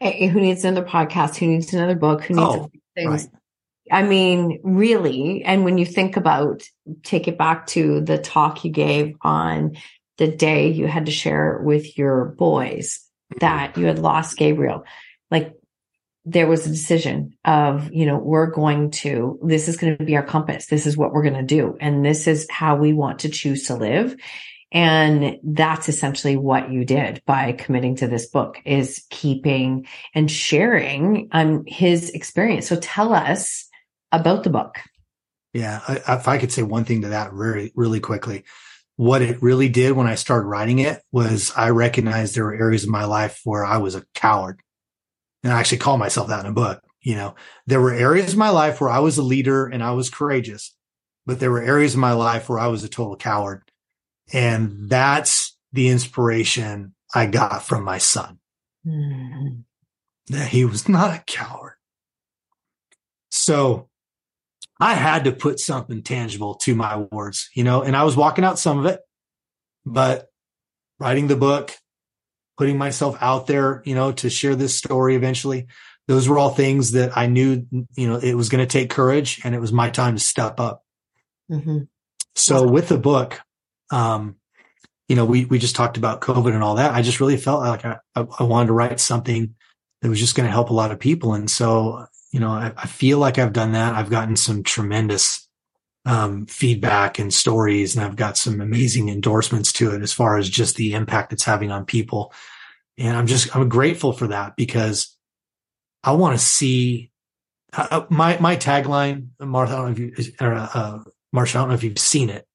who 0.00 0.40
needs 0.40 0.64
another 0.64 0.86
podcast? 0.86 1.36
Who 1.36 1.46
needs 1.46 1.72
another 1.72 1.94
book? 1.94 2.24
Who 2.24 2.34
needs 2.34 2.46
oh, 2.46 2.70
things? 2.94 3.24
Right. 3.24 3.30
I 3.90 4.02
mean, 4.02 4.60
really. 4.64 5.44
And 5.44 5.64
when 5.64 5.78
you 5.78 5.86
think 5.86 6.16
about, 6.16 6.62
take 7.04 7.28
it 7.28 7.38
back 7.38 7.66
to 7.68 8.00
the 8.00 8.18
talk 8.18 8.64
you 8.64 8.70
gave 8.70 9.14
on 9.22 9.76
the 10.18 10.28
day 10.28 10.70
you 10.70 10.86
had 10.86 11.06
to 11.06 11.12
share 11.12 11.60
with 11.62 11.96
your 11.96 12.24
boys 12.24 13.00
that 13.40 13.76
you 13.76 13.86
had 13.86 13.98
lost 13.98 14.36
Gabriel, 14.36 14.84
like 15.30 15.54
there 16.28 16.48
was 16.48 16.66
a 16.66 16.70
decision 16.70 17.34
of, 17.44 17.92
you 17.92 18.04
know, 18.04 18.18
we're 18.18 18.50
going 18.50 18.90
to, 18.90 19.38
this 19.44 19.68
is 19.68 19.76
going 19.76 19.96
to 19.96 20.04
be 20.04 20.16
our 20.16 20.24
compass. 20.24 20.66
This 20.66 20.84
is 20.84 20.96
what 20.96 21.12
we're 21.12 21.22
going 21.22 21.34
to 21.34 21.42
do. 21.42 21.76
And 21.80 22.04
this 22.04 22.26
is 22.26 22.48
how 22.50 22.74
we 22.74 22.92
want 22.92 23.20
to 23.20 23.28
choose 23.28 23.68
to 23.68 23.76
live. 23.76 24.16
And 24.72 25.38
that's 25.44 25.88
essentially 25.88 26.36
what 26.36 26.72
you 26.72 26.84
did 26.84 27.22
by 27.26 27.52
committing 27.52 27.94
to 27.96 28.08
this 28.08 28.26
book 28.26 28.60
is 28.64 29.06
keeping 29.08 29.86
and 30.14 30.28
sharing 30.28 31.28
um, 31.30 31.62
his 31.64 32.10
experience. 32.10 32.66
So 32.66 32.76
tell 32.76 33.14
us 33.14 33.68
about 34.10 34.42
the 34.42 34.50
book. 34.50 34.80
Yeah. 35.54 35.80
I, 35.86 36.16
if 36.16 36.26
I 36.26 36.38
could 36.38 36.50
say 36.50 36.64
one 36.64 36.84
thing 36.84 37.02
to 37.02 37.08
that 37.08 37.32
really, 37.32 37.72
really 37.76 38.00
quickly, 38.00 38.42
what 38.96 39.22
it 39.22 39.40
really 39.42 39.68
did 39.68 39.92
when 39.92 40.08
I 40.08 40.16
started 40.16 40.48
writing 40.48 40.80
it 40.80 41.00
was 41.12 41.52
I 41.56 41.70
recognized 41.70 42.34
there 42.34 42.44
were 42.44 42.54
areas 42.54 42.82
of 42.82 42.90
my 42.90 43.04
life 43.04 43.40
where 43.44 43.64
I 43.64 43.76
was 43.76 43.94
a 43.94 44.04
coward. 44.14 44.60
And 45.46 45.52
I 45.54 45.60
actually 45.60 45.78
call 45.78 45.96
myself 45.96 46.26
that 46.26 46.40
in 46.40 46.50
a 46.50 46.52
book. 46.52 46.82
You 47.00 47.14
know, 47.14 47.36
there 47.68 47.80
were 47.80 47.94
areas 47.94 48.32
of 48.32 48.38
my 48.38 48.50
life 48.50 48.80
where 48.80 48.90
I 48.90 48.98
was 48.98 49.16
a 49.16 49.22
leader 49.22 49.66
and 49.66 49.80
I 49.80 49.92
was 49.92 50.10
courageous, 50.10 50.74
but 51.24 51.38
there 51.38 51.52
were 51.52 51.62
areas 51.62 51.94
of 51.94 52.00
my 52.00 52.14
life 52.14 52.48
where 52.48 52.58
I 52.58 52.66
was 52.66 52.82
a 52.82 52.88
total 52.88 53.14
coward. 53.14 53.62
And 54.32 54.90
that's 54.90 55.56
the 55.72 55.86
inspiration 55.86 56.96
I 57.14 57.26
got 57.26 57.62
from 57.62 57.84
my 57.84 57.98
son. 57.98 58.40
Mm-hmm. 58.84 59.60
That 60.34 60.48
he 60.48 60.64
was 60.64 60.88
not 60.88 61.14
a 61.14 61.22
coward. 61.24 61.74
So 63.30 63.88
I 64.80 64.94
had 64.94 65.22
to 65.26 65.32
put 65.32 65.60
something 65.60 66.02
tangible 66.02 66.56
to 66.56 66.74
my 66.74 66.96
words, 66.96 67.50
you 67.54 67.62
know, 67.62 67.82
and 67.82 67.96
I 67.96 68.02
was 68.02 68.16
walking 68.16 68.42
out 68.42 68.58
some 68.58 68.80
of 68.80 68.86
it, 68.86 68.98
but 69.84 70.26
writing 70.98 71.28
the 71.28 71.36
book, 71.36 71.72
putting 72.56 72.78
myself 72.78 73.16
out 73.20 73.46
there, 73.46 73.82
you 73.84 73.94
know, 73.94 74.12
to 74.12 74.30
share 74.30 74.54
this 74.54 74.76
story 74.76 75.14
eventually, 75.14 75.66
those 76.08 76.28
were 76.28 76.38
all 76.38 76.50
things 76.50 76.92
that 76.92 77.16
I 77.16 77.26
knew, 77.26 77.66
you 77.96 78.08
know, 78.08 78.16
it 78.16 78.34
was 78.34 78.48
going 78.48 78.66
to 78.66 78.70
take 78.70 78.90
courage 78.90 79.40
and 79.44 79.54
it 79.54 79.60
was 79.60 79.72
my 79.72 79.90
time 79.90 80.16
to 80.16 80.22
step 80.22 80.60
up. 80.60 80.82
Mm-hmm. 81.50 81.80
So 82.34 82.66
with 82.66 82.88
the 82.88 82.98
book, 82.98 83.40
um, 83.90 84.36
you 85.08 85.16
know, 85.16 85.24
we, 85.24 85.44
we 85.44 85.58
just 85.58 85.76
talked 85.76 85.96
about 85.96 86.20
COVID 86.20 86.52
and 86.52 86.62
all 86.62 86.76
that. 86.76 86.92
I 86.92 87.02
just 87.02 87.20
really 87.20 87.36
felt 87.36 87.60
like 87.60 87.84
I, 87.84 87.98
I 88.14 88.42
wanted 88.42 88.68
to 88.68 88.72
write 88.72 88.98
something 89.00 89.54
that 90.02 90.08
was 90.08 90.20
just 90.20 90.34
going 90.34 90.46
to 90.46 90.52
help 90.52 90.70
a 90.70 90.74
lot 90.74 90.90
of 90.90 90.98
people. 90.98 91.34
And 91.34 91.50
so, 91.50 92.06
you 92.32 92.40
know, 92.40 92.50
I, 92.50 92.72
I, 92.76 92.86
feel 92.86 93.18
like 93.18 93.38
I've 93.38 93.52
done 93.52 93.72
that. 93.72 93.94
I've 93.94 94.10
gotten 94.10 94.36
some 94.36 94.62
tremendous, 94.62 95.45
um, 96.06 96.46
feedback 96.46 97.18
and 97.18 97.34
stories 97.34 97.94
and 97.96 98.04
I've 98.04 98.16
got 98.16 98.38
some 98.38 98.60
amazing 98.60 99.10
endorsements 99.10 99.72
to 99.74 99.90
it 99.90 100.02
as 100.02 100.12
far 100.12 100.38
as 100.38 100.48
just 100.48 100.76
the 100.76 100.94
impact 100.94 101.32
it's 101.32 101.44
having 101.44 101.70
on 101.70 101.84
people. 101.84 102.32
And 102.96 103.14
I'm 103.14 103.26
just, 103.26 103.54
I'm 103.54 103.68
grateful 103.68 104.12
for 104.12 104.28
that 104.28 104.56
because 104.56 105.14
I 106.02 106.12
want 106.12 106.38
to 106.38 106.44
see 106.44 107.10
uh, 107.74 107.88
uh, 107.90 108.06
my, 108.08 108.38
my 108.38 108.56
tagline, 108.56 109.28
Martha, 109.38 109.74
I 109.74 109.76
don't 109.76 109.86
know 109.86 110.06
if 110.08 110.28
you, 110.28 110.34
or, 110.40 110.54
uh, 110.54 111.00
Marsha, 111.34 111.56
I 111.56 111.58
don't 111.58 111.68
know 111.68 111.74
if 111.74 111.84
you've 111.84 111.98
seen 111.98 112.30
it 112.30 112.46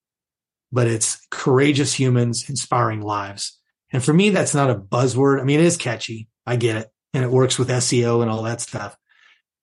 but 0.72 0.88
it's 0.88 1.24
courageous 1.30 1.92
humans, 1.92 2.48
inspiring 2.48 3.02
lives. 3.02 3.58
And 3.92 4.02
for 4.02 4.14
me, 4.14 4.30
that's 4.30 4.54
not 4.54 4.70
a 4.70 4.74
buzzword. 4.74 5.40
I 5.40 5.44
mean, 5.44 5.60
it 5.60 5.66
is 5.66 5.76
catchy. 5.76 6.28
I 6.46 6.56
get 6.56 6.76
it. 6.76 6.90
And 7.12 7.22
it 7.22 7.30
works 7.30 7.58
with 7.58 7.68
SEO 7.68 8.22
and 8.22 8.30
all 8.30 8.42
that 8.44 8.62
stuff. 8.62 8.96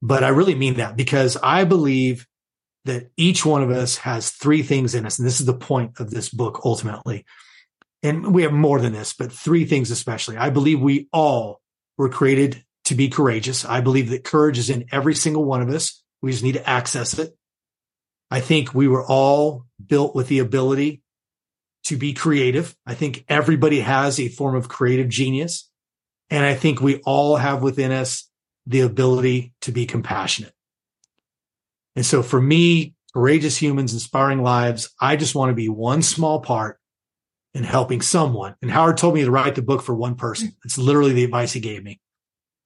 But 0.04 0.24
I 0.24 0.30
really 0.30 0.54
mean 0.54 0.76
that 0.76 0.96
because 0.96 1.36
I 1.42 1.64
believe 1.64 2.28
that 2.86 3.12
each 3.18 3.46
one 3.46 3.62
of 3.62 3.70
us 3.70 3.98
has 3.98 4.32
three 4.32 4.64
things 4.64 4.96
in 4.96 5.06
us. 5.06 5.20
And 5.20 5.28
this 5.28 5.40
is 5.40 5.46
the 5.46 5.54
point 5.54 6.00
of 6.00 6.10
this 6.10 6.30
book 6.30 6.62
ultimately. 6.64 7.26
And 8.02 8.34
we 8.34 8.44
have 8.44 8.54
more 8.54 8.80
than 8.80 8.94
this, 8.94 9.14
but 9.14 9.32
three 9.32 9.66
things 9.66 9.92
especially. 9.92 10.38
I 10.38 10.50
believe 10.50 10.80
we 10.80 11.10
all 11.12 11.62
were 11.98 12.10
created 12.10 12.64
to 12.86 12.96
be 12.96 13.10
courageous. 13.10 13.66
I 13.66 13.82
believe 13.82 14.10
that 14.10 14.24
courage 14.24 14.58
is 14.58 14.70
in 14.70 14.86
every 14.92 15.14
single 15.14 15.44
one 15.44 15.62
of 15.62 15.70
us. 15.70 16.02
We 16.22 16.32
just 16.32 16.44
need 16.44 16.54
to 16.54 16.70
access 16.70 17.20
it. 17.20 17.36
I 18.32 18.40
think 18.40 18.74
we 18.74 18.88
were 18.88 19.06
all 19.06 19.66
built 19.86 20.16
with 20.16 20.28
the 20.28 20.40
ability 20.40 21.02
to 21.86 21.98
be 21.98 22.14
creative. 22.14 22.76
I 22.86 22.94
think 22.94 23.26
everybody 23.28 23.82
has 23.82 24.20
a 24.20 24.28
form 24.30 24.56
of 24.56 24.70
creative 24.70 25.10
genius. 25.10 25.70
And 26.30 26.46
I 26.46 26.54
think 26.54 26.82
we 26.82 26.98
all 26.98 27.36
have 27.36 27.62
within 27.62 27.92
us 27.92 28.30
the 28.66 28.82
ability 28.82 29.54
to 29.62 29.72
be 29.72 29.86
compassionate. 29.86 30.54
And 32.00 32.06
so 32.06 32.24
for 32.24 32.40
me, 32.40 32.96
courageous 33.14 33.62
humans, 33.62 33.92
inspiring 33.92 34.42
lives, 34.42 34.90
I 35.02 35.18
just 35.18 35.36
want 35.36 35.50
to 35.50 35.54
be 35.54 35.68
one 35.68 36.02
small 36.02 36.40
part 36.40 36.80
in 37.54 37.66
helping 37.66 38.02
someone. 38.02 38.56
And 38.62 38.72
Howard 38.72 38.96
told 38.96 39.16
me 39.16 39.26
to 39.26 39.32
write 39.32 39.56
the 39.56 39.62
book 39.62 39.82
for 39.82 39.94
one 39.94 40.16
person. 40.16 40.56
It's 40.64 40.78
literally 40.78 41.12
the 41.12 41.26
advice 41.26 41.52
he 41.52 41.60
gave 41.60 41.84
me. 41.84 42.00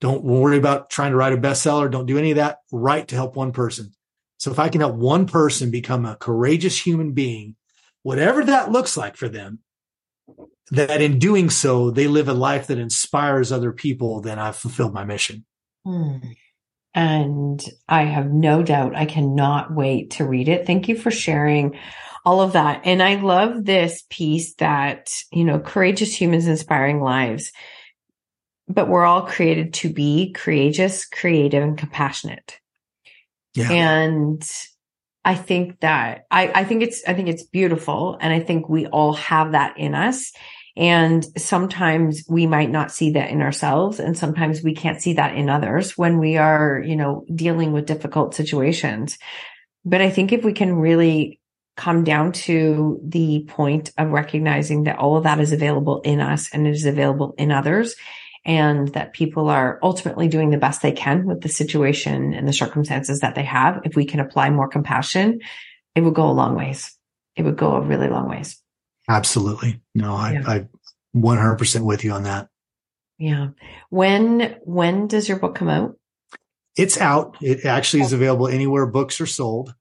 Don't 0.02 0.24
worry 0.24 0.56
about 0.60 0.92
trying 0.92 1.14
to 1.14 1.18
write 1.18 1.34
a 1.34 1.38
bestseller. 1.38 1.90
Don't 1.90 2.06
do 2.06 2.20
any 2.20 2.30
of 2.30 2.36
that. 2.36 2.60
Write 2.72 3.08
to 3.08 3.16
help 3.16 3.36
one 3.36 3.54
person. 3.54 3.96
So 4.38 4.52
if 4.52 4.60
I 4.60 4.70
can 4.70 4.82
help 4.82 4.94
one 4.94 5.26
person 5.26 5.72
become 5.72 6.06
a 6.06 6.16
courageous 6.16 6.86
human 6.86 7.14
being, 7.14 7.56
whatever 8.04 8.44
that 8.46 8.72
looks 8.72 8.96
like 8.96 9.18
for 9.18 9.30
them, 9.30 9.64
that 10.70 11.02
in 11.02 11.18
doing 11.18 11.50
so, 11.50 11.90
they 11.90 12.06
live 12.08 12.30
a 12.30 12.34
life 12.34 12.68
that 12.68 12.78
inspires 12.78 13.52
other 13.52 13.72
people, 13.72 14.22
then 14.22 14.38
I've 14.38 14.58
fulfilled 14.58 14.94
my 14.94 15.06
mission. 15.06 15.44
Hmm. 15.84 16.18
And 16.96 17.64
I 17.90 18.04
have 18.04 18.32
no 18.32 18.62
doubt 18.62 18.96
I 18.96 19.06
cannot 19.06 19.74
wait 19.74 20.12
to 20.12 20.26
read 20.26 20.48
it. 20.48 20.68
Thank 20.68 20.88
you 20.88 20.96
for 20.96 21.10
sharing 21.12 21.80
all 22.26 22.42
of 22.42 22.54
that. 22.54 22.82
And 22.86 23.02
I 23.02 23.16
love 23.16 23.66
this 23.66 24.04
piece 24.10 24.54
that, 24.56 25.12
you 25.32 25.44
know, 25.44 25.60
courageous 25.60 26.14
humans 26.14 26.48
inspiring 26.48 27.02
lives, 27.02 27.52
but 28.68 28.88
we're 28.88 29.06
all 29.06 29.24
created 29.24 29.74
to 29.76 29.92
be 29.92 30.32
courageous, 30.32 31.06
creative, 31.06 31.64
and 31.64 31.78
compassionate. 31.78 32.60
Yeah. 33.56 33.72
And 33.72 34.50
I 35.26 35.36
think 35.36 35.80
that 35.82 36.26
I, 36.32 36.52
I 36.54 36.64
think 36.64 36.84
it's, 36.84 37.04
I 37.08 37.14
think 37.14 37.28
it's 37.28 37.44
beautiful. 37.44 38.18
And 38.22 38.32
I 38.32 38.40
think 38.40 38.70
we 38.70 38.88
all 38.88 39.14
have 39.14 39.54
that 39.54 39.78
in 39.78 39.96
us. 39.96 40.32
And 40.76 41.26
sometimes 41.38 42.24
we 42.28 42.48
might 42.48 42.72
not 42.72 42.92
see 42.92 43.12
that 43.12 43.30
in 43.30 43.42
ourselves. 43.42 44.00
And 44.00 44.18
sometimes 44.18 44.64
we 44.64 44.74
can't 44.74 45.02
see 45.02 45.14
that 45.14 45.36
in 45.36 45.50
others 45.50 45.98
when 45.98 46.18
we 46.18 46.38
are, 46.38 46.82
you 46.84 46.96
know, 46.96 47.26
dealing 47.34 47.74
with 47.74 47.86
difficult 47.86 48.34
situations. 48.34 49.18
But 49.86 50.02
I 50.02 50.10
think 50.10 50.32
if 50.32 50.44
we 50.44 50.54
can 50.54 50.76
really 50.76 51.40
come 51.76 52.04
down 52.04 52.32
to 52.32 53.00
the 53.04 53.46
point 53.48 53.92
of 53.98 54.10
recognizing 54.10 54.84
that 54.84 55.00
all 55.00 55.18
of 55.18 55.24
that 55.24 55.40
is 55.40 55.52
available 55.52 56.02
in 56.02 56.20
us 56.20 56.50
and 56.54 56.68
it 56.68 56.72
is 56.72 56.86
available 56.86 57.34
in 57.38 57.52
others 57.52 57.96
and 58.46 58.90
that 58.90 59.14
people 59.14 59.50
are 59.50 59.80
ultimately 59.82 60.28
doing 60.28 60.50
the 60.50 60.58
best 60.58 60.82
they 60.82 60.92
can 60.92 61.26
with 61.26 61.42
the 61.42 61.50
situation 61.50 62.34
and 62.34 62.48
the 62.48 62.54
circumstances 62.54 63.22
that 63.22 63.36
they 63.36 63.44
have. 63.44 63.82
If 63.86 63.96
we 63.96 64.06
can 64.06 64.20
apply 64.20 64.50
more 64.50 64.68
compassion, 64.68 65.40
it 65.96 66.02
would 66.02 66.14
go 66.14 66.30
a 66.30 66.34
long 66.34 66.56
ways. 66.56 66.96
It 67.36 67.44
would 67.44 67.58
go 67.58 67.76
a 67.76 67.82
really 67.82 68.10
long 68.10 68.30
ways. 68.30 68.63
Absolutely. 69.10 69.82
No, 69.94 70.16
I, 70.16 70.34
yeah. 70.34 70.44
I 70.48 70.68
100% 71.16 71.86
with 71.86 72.04
you 72.04 72.12
on 72.12 72.24
that. 72.24 72.50
Yeah. 73.18 73.50
When, 73.90 74.58
when 74.64 75.08
does 75.08 75.28
your 75.30 75.40
book 75.40 75.56
come 75.56 75.70
out? 75.70 75.98
It's 76.76 77.00
out. 77.00 77.38
It 77.42 77.66
actually 77.66 78.02
is 78.02 78.14
available 78.14 78.48
anywhere 78.48 78.86
books 78.88 79.22
are 79.22 79.28
sold. 79.28 79.76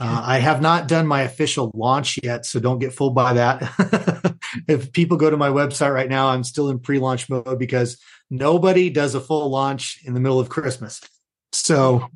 Uh, 0.00 0.22
I 0.24 0.38
have 0.38 0.62
not 0.62 0.86
done 0.86 1.08
my 1.08 1.22
official 1.22 1.72
launch 1.74 2.20
yet, 2.22 2.46
so 2.46 2.60
don't 2.60 2.78
get 2.78 2.92
fooled 2.92 3.16
by 3.16 3.32
that. 3.32 4.36
if 4.68 4.92
people 4.92 5.16
go 5.16 5.28
to 5.28 5.36
my 5.36 5.48
website 5.48 5.92
right 5.92 6.08
now, 6.08 6.28
I'm 6.28 6.44
still 6.44 6.68
in 6.68 6.78
pre-launch 6.78 7.28
mode 7.28 7.58
because 7.58 8.00
nobody 8.30 8.90
does 8.90 9.16
a 9.16 9.20
full 9.20 9.50
launch 9.50 9.98
in 10.04 10.14
the 10.14 10.20
middle 10.20 10.38
of 10.38 10.48
Christmas. 10.48 11.00
So 11.52 12.08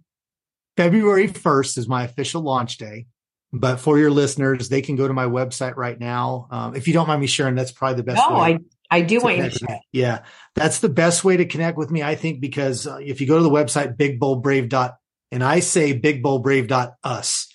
February 0.76 1.26
1st 1.26 1.78
is 1.78 1.88
my 1.88 2.05
official 2.05 2.42
launch 2.42 2.76
day. 2.76 3.07
But 3.53 3.76
for 3.76 3.98
your 3.98 4.11
listeners, 4.11 4.68
they 4.68 4.80
can 4.80 4.96
go 4.96 5.07
to 5.07 5.12
my 5.12 5.26
website 5.26 5.76
right 5.76 5.98
now. 5.98 6.48
Um, 6.50 6.74
if 6.74 6.88
you 6.88 6.94
don't 6.94 7.07
mind 7.07 7.20
me 7.20 7.26
sharing, 7.26 7.55
that's 7.55 7.72
probably 7.72 7.96
the 7.96 8.03
best. 8.03 8.22
No, 8.28 8.36
I, 8.36 8.59
I 8.90 9.03
do 9.03 9.20
want 9.20 9.36
you 9.36 9.42
to 9.44 9.50
share. 9.50 9.80
Yeah, 9.92 10.22
that's 10.55 10.78
the 10.78 10.88
best 10.88 11.22
way 11.22 11.36
to 11.36 11.44
connect 11.44 11.76
with 11.76 11.90
me, 11.90 12.03
I 12.03 12.14
think, 12.14 12.40
because 12.40 12.86
uh, 12.86 12.96
if 12.96 13.20
you 13.20 13.26
go 13.26 13.36
to 13.36 13.42
the 13.42 13.50
website, 13.50 13.96
bigboldbrave 13.96 14.70
dot, 14.70 14.96
and 15.30 15.44
I 15.44 15.61
say 15.61 15.98
bigboldbrave 15.98 16.68
dot 16.68 16.94
us, 17.05 17.48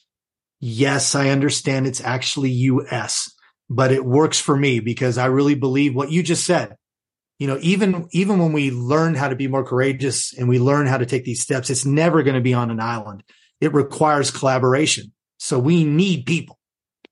yes, 0.59 1.15
I 1.15 1.29
understand 1.29 1.87
it's 1.87 2.01
actually 2.01 2.51
US 2.51 3.33
but 3.69 3.91
it 3.91 4.05
works 4.05 4.39
for 4.39 4.55
me 4.55 4.79
because 4.79 5.17
I 5.17 5.25
really 5.25 5.55
believe 5.55 5.95
what 5.95 6.11
you 6.11 6.23
just 6.23 6.45
said. 6.45 6.75
You 7.39 7.47
know, 7.47 7.59
even, 7.61 8.07
even 8.11 8.39
when 8.39 8.51
we 8.51 8.71
learn 8.71 9.13
how 9.13 9.29
to 9.29 9.35
be 9.35 9.47
more 9.47 9.63
courageous 9.63 10.33
and 10.33 10.49
we 10.49 10.57
learn 10.57 10.87
how 10.87 10.97
to 10.97 11.05
take 11.05 11.23
these 11.23 11.41
steps, 11.41 11.69
it's 11.69 11.85
never 11.85 12.23
going 12.23 12.35
to 12.35 12.41
be 12.41 12.53
on 12.53 12.71
an 12.71 12.79
island. 12.79 13.23
It 13.61 13.73
requires 13.73 14.31
collaboration. 14.31 15.11
So 15.37 15.59
we 15.59 15.83
need 15.83 16.25
people, 16.25 16.57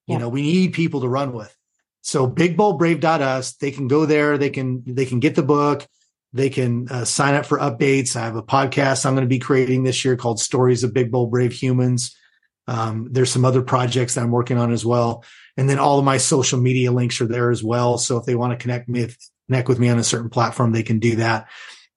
yeah. 0.07 0.15
you 0.15 0.19
know, 0.19 0.29
we 0.29 0.41
need 0.41 0.73
people 0.73 1.01
to 1.01 1.07
run 1.07 1.33
with. 1.33 1.55
So 2.01 2.29
bigboldbrave.us, 2.29 3.53
they 3.55 3.71
can 3.71 3.87
go 3.87 4.05
there. 4.05 4.37
They 4.37 4.49
can, 4.49 4.83
they 4.85 5.05
can 5.05 5.19
get 5.19 5.35
the 5.35 5.43
book. 5.43 5.87
They 6.33 6.49
can 6.49 6.87
uh, 6.89 7.05
sign 7.05 7.33
up 7.33 7.45
for 7.45 7.57
updates. 7.57 8.15
I 8.15 8.25
have 8.25 8.35
a 8.35 8.43
podcast 8.43 9.05
I'm 9.05 9.13
going 9.13 9.23
to 9.23 9.29
be 9.29 9.39
creating 9.39 9.83
this 9.83 10.03
year 10.03 10.17
called 10.17 10.39
Stories 10.39 10.83
of 10.83 10.93
Big 10.93 11.11
Bold 11.11 11.31
Brave 11.31 11.53
Humans. 11.53 12.15
Um, 12.67 13.07
there's 13.11 13.31
some 13.31 13.45
other 13.45 13.61
projects 13.61 14.15
that 14.15 14.21
I'm 14.21 14.31
working 14.31 14.57
on 14.57 14.71
as 14.71 14.85
well. 14.85 15.23
And 15.55 15.69
then 15.69 15.79
all 15.79 15.97
of 15.97 16.05
my 16.05 16.17
social 16.17 16.59
media 16.59 16.91
links 16.91 17.21
are 17.21 17.27
there 17.27 17.51
as 17.51 17.63
well. 17.63 17.97
So 17.97 18.17
if 18.17 18.25
they 18.25 18.35
want 18.35 18.51
to 18.51 18.61
connect 18.61 18.89
me, 18.89 19.07
connect 19.47 19.69
with 19.69 19.79
me 19.79 19.89
on 19.89 19.99
a 19.99 20.03
certain 20.03 20.29
platform, 20.29 20.71
they 20.71 20.83
can 20.83 20.99
do 20.99 21.17
that. 21.17 21.47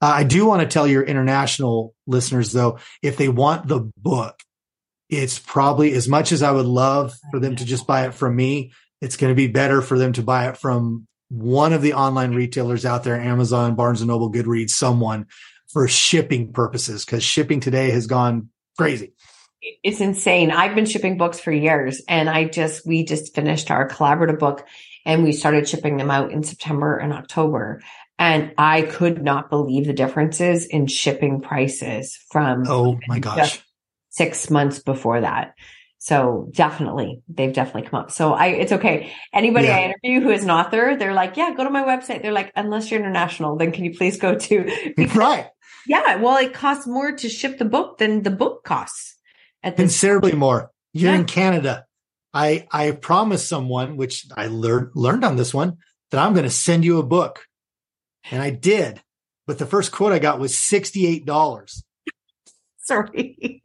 Uh, 0.00 0.12
I 0.14 0.24
do 0.24 0.46
want 0.46 0.62
to 0.62 0.68
tell 0.68 0.86
your 0.86 1.02
international 1.02 1.94
listeners 2.06 2.52
though, 2.52 2.78
if 3.02 3.16
they 3.16 3.28
want 3.28 3.66
the 3.66 3.90
book, 3.96 4.40
it's 5.08 5.38
probably 5.38 5.92
as 5.94 6.08
much 6.08 6.32
as 6.32 6.42
I 6.42 6.50
would 6.50 6.66
love 6.66 7.14
for 7.30 7.40
them 7.40 7.56
to 7.56 7.64
just 7.64 7.86
buy 7.86 8.06
it 8.06 8.14
from 8.14 8.36
me. 8.36 8.72
It's 9.00 9.16
going 9.16 9.30
to 9.30 9.36
be 9.36 9.46
better 9.46 9.80
for 9.80 9.98
them 9.98 10.12
to 10.14 10.22
buy 10.22 10.48
it 10.48 10.56
from 10.56 11.06
one 11.28 11.72
of 11.72 11.82
the 11.82 11.94
online 11.94 12.34
retailers 12.34 12.84
out 12.84 13.04
there, 13.04 13.20
Amazon, 13.20 13.74
Barnes 13.74 14.00
and 14.00 14.08
Noble, 14.08 14.32
Goodreads, 14.32 14.70
someone 14.70 15.26
for 15.72 15.86
shipping 15.86 16.52
purposes, 16.52 17.04
because 17.04 17.22
shipping 17.22 17.60
today 17.60 17.90
has 17.90 18.06
gone 18.06 18.48
crazy 18.76 19.12
it's 19.82 20.00
insane. 20.00 20.50
I've 20.50 20.74
been 20.74 20.86
shipping 20.86 21.18
books 21.18 21.40
for 21.40 21.52
years 21.52 22.02
and 22.08 22.28
I 22.28 22.44
just, 22.44 22.86
we 22.86 23.04
just 23.04 23.34
finished 23.34 23.70
our 23.70 23.88
collaborative 23.88 24.38
book 24.38 24.66
and 25.04 25.24
we 25.24 25.32
started 25.32 25.68
shipping 25.68 25.96
them 25.96 26.10
out 26.10 26.32
in 26.32 26.42
September 26.42 26.96
and 26.96 27.12
October. 27.12 27.82
And 28.18 28.52
I 28.58 28.82
could 28.82 29.22
not 29.22 29.50
believe 29.50 29.86
the 29.86 29.92
differences 29.92 30.66
in 30.66 30.86
shipping 30.86 31.40
prices 31.40 32.18
from 32.30 32.64
oh 32.68 32.98
my 33.06 33.18
gosh 33.18 33.62
six 34.18 34.50
months 34.50 34.80
before 34.80 35.22
that. 35.22 35.54
So 36.00 36.48
definitely, 36.52 37.22
they've 37.28 37.52
definitely 37.52 37.88
come 37.88 38.00
up. 38.00 38.10
So 38.10 38.32
I, 38.32 38.48
it's 38.48 38.72
okay. 38.72 39.12
Anybody 39.32 39.66
yeah. 39.66 39.76
I 39.76 39.82
interview 39.84 40.20
who 40.20 40.30
is 40.30 40.44
an 40.44 40.50
author, 40.50 40.94
they're 40.96 41.14
like, 41.14 41.36
yeah, 41.36 41.54
go 41.56 41.64
to 41.64 41.70
my 41.70 41.82
website. 41.82 42.22
They're 42.22 42.32
like, 42.32 42.52
unless 42.54 42.90
you're 42.90 43.00
international, 43.00 43.56
then 43.56 43.72
can 43.72 43.84
you 43.84 43.96
please 43.96 44.18
go 44.18 44.36
to, 44.36 44.92
because, 44.96 45.16
right. 45.16 45.46
Yeah. 45.86 46.16
Well, 46.16 46.36
it 46.36 46.52
costs 46.52 46.86
more 46.86 47.12
to 47.12 47.28
ship 47.28 47.58
the 47.58 47.64
book 47.64 47.98
than 47.98 48.22
the 48.22 48.30
book 48.30 48.62
costs 48.62 49.18
considerably 49.62 50.32
more. 50.32 50.70
You're 50.92 51.12
yeah. 51.12 51.18
in 51.18 51.24
Canada. 51.24 51.86
I 52.32 52.66
I 52.70 52.92
promised 52.92 53.48
someone, 53.48 53.96
which 53.96 54.26
I 54.36 54.46
learned 54.46 54.90
learned 54.94 55.24
on 55.24 55.36
this 55.36 55.54
one, 55.54 55.78
that 56.10 56.20
I'm 56.20 56.34
going 56.34 56.44
to 56.44 56.50
send 56.50 56.84
you 56.84 56.98
a 56.98 57.02
book, 57.02 57.46
and 58.30 58.42
I 58.42 58.50
did. 58.50 59.02
But 59.46 59.58
the 59.58 59.66
first 59.66 59.92
quote 59.92 60.12
I 60.12 60.18
got 60.18 60.38
was 60.38 60.56
sixty 60.56 61.06
eight 61.06 61.24
dollars. 61.24 61.84
Sorry. 62.78 63.62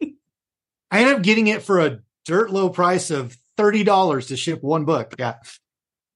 I 0.93 0.99
ended 0.99 1.15
up 1.15 1.21
getting 1.23 1.47
it 1.47 1.63
for 1.63 1.79
a 1.79 1.99
dirt 2.25 2.51
low 2.51 2.69
price 2.69 3.09
of 3.09 3.35
thirty 3.57 3.83
dollars 3.83 4.27
to 4.27 4.37
ship 4.37 4.61
one 4.61 4.85
book. 4.85 5.15
Yeah. 5.17 5.35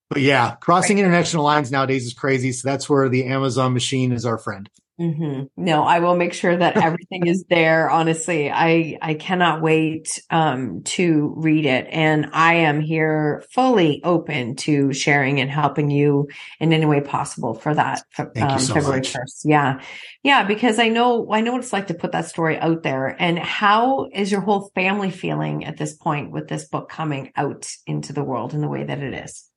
But 0.09 0.21
yeah, 0.21 0.55
crossing 0.61 0.97
right. 0.97 1.03
international 1.03 1.43
lines 1.43 1.71
nowadays 1.71 2.05
is 2.05 2.13
crazy. 2.13 2.51
So 2.51 2.69
that's 2.69 2.87
where 2.87 3.09
the 3.09 3.25
Amazon 3.25 3.73
machine 3.73 4.11
is 4.11 4.23
our 4.23 4.37
friend. 4.37 4.69
Mm-hmm. 4.99 5.63
No, 5.63 5.83
I 5.83 5.99
will 5.99 6.15
make 6.15 6.33
sure 6.33 6.57
that 6.57 6.75
everything 6.75 7.27
is 7.27 7.45
there. 7.49 7.87
Honestly, 7.89 8.49
I, 8.49 8.97
I 8.99 9.13
cannot 9.13 9.61
wait, 9.61 10.23
um, 10.31 10.81
to 10.85 11.33
read 11.37 11.67
it. 11.67 11.87
And 11.91 12.31
I 12.33 12.55
am 12.55 12.81
here 12.81 13.43
fully 13.51 14.01
open 14.03 14.55
to 14.57 14.91
sharing 14.93 15.39
and 15.39 15.51
helping 15.51 15.91
you 15.91 16.29
in 16.59 16.73
any 16.73 16.85
way 16.85 17.01
possible 17.01 17.53
for 17.53 17.75
that, 17.75 18.01
um, 18.17 18.57
so 18.59 18.73
February 18.73 19.01
much. 19.01 19.13
1st. 19.13 19.41
Yeah. 19.45 19.81
Yeah. 20.23 20.45
Because 20.45 20.79
I 20.79 20.89
know, 20.89 21.31
I 21.31 21.41
know 21.41 21.51
what 21.51 21.61
it's 21.61 21.73
like 21.73 21.87
to 21.87 21.93
put 21.93 22.13
that 22.13 22.25
story 22.25 22.57
out 22.57 22.81
there. 22.81 23.15
And 23.19 23.37
how 23.37 24.09
is 24.11 24.31
your 24.31 24.41
whole 24.41 24.71
family 24.73 25.11
feeling 25.11 25.63
at 25.63 25.77
this 25.77 25.95
point 25.95 26.31
with 26.31 26.47
this 26.47 26.67
book 26.67 26.89
coming 26.89 27.31
out 27.35 27.71
into 27.85 28.13
the 28.13 28.23
world 28.23 28.55
in 28.55 28.61
the 28.61 28.67
way 28.67 28.83
that 28.83 28.99
it 28.99 29.13
is? 29.13 29.47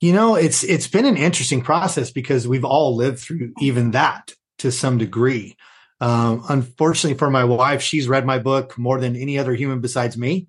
You 0.00 0.14
know, 0.14 0.36
it's, 0.36 0.64
it's 0.64 0.88
been 0.88 1.04
an 1.04 1.18
interesting 1.18 1.60
process 1.60 2.10
because 2.10 2.48
we've 2.48 2.64
all 2.64 2.96
lived 2.96 3.18
through 3.18 3.52
even 3.60 3.90
that 3.90 4.34
to 4.58 4.70
some 4.72 4.98
degree. 4.98 5.56
Um, 6.00 6.44
unfortunately 6.48 7.18
for 7.18 7.30
my 7.30 7.44
wife, 7.44 7.80
she's 7.82 8.08
read 8.08 8.26
my 8.26 8.38
book 8.38 8.76
more 8.76 9.00
than 9.00 9.16
any 9.16 9.38
other 9.38 9.54
human 9.54 9.80
besides 9.80 10.16
me. 10.16 10.48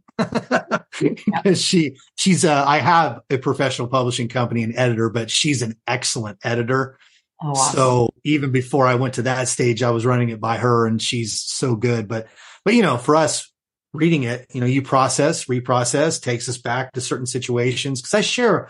because 1.00 1.62
she 1.62 1.98
she's 2.16 2.46
uh, 2.46 2.64
I 2.66 2.80
have 2.80 3.22
a 3.30 3.38
professional 3.38 3.88
publishing 3.88 4.28
company 4.28 4.64
and 4.64 4.76
editor, 4.76 5.10
but 5.10 5.30
she's 5.30 5.62
an 5.62 5.76
excellent 5.88 6.40
editor. 6.44 6.98
Oh. 7.42 7.54
So 7.74 8.10
even 8.24 8.52
before 8.52 8.88
I 8.88 8.96
went 8.96 9.16
to 9.16 9.24
that 9.24 9.48
stage, 9.48 9.84
I 9.84 9.92
was 9.92 10.06
running 10.06 10.30
it 10.30 10.40
by 10.40 10.58
her, 10.58 10.88
and 10.88 11.02
she's 11.02 11.42
so 11.42 11.76
good. 11.76 12.08
But 12.08 12.28
but 12.64 12.74
you 12.74 12.82
know, 12.82 12.98
for 12.98 13.16
us, 13.16 13.52
reading 13.94 14.24
it, 14.24 14.48
you 14.54 14.62
know, 14.62 14.68
you 14.68 14.82
process, 14.82 15.46
reprocess, 15.46 16.22
takes 16.22 16.48
us 16.48 16.58
back 16.58 16.94
to 16.94 17.02
certain 17.02 17.26
situations. 17.26 18.02
Cause 18.02 18.14
I 18.14 18.22
share, 18.22 18.70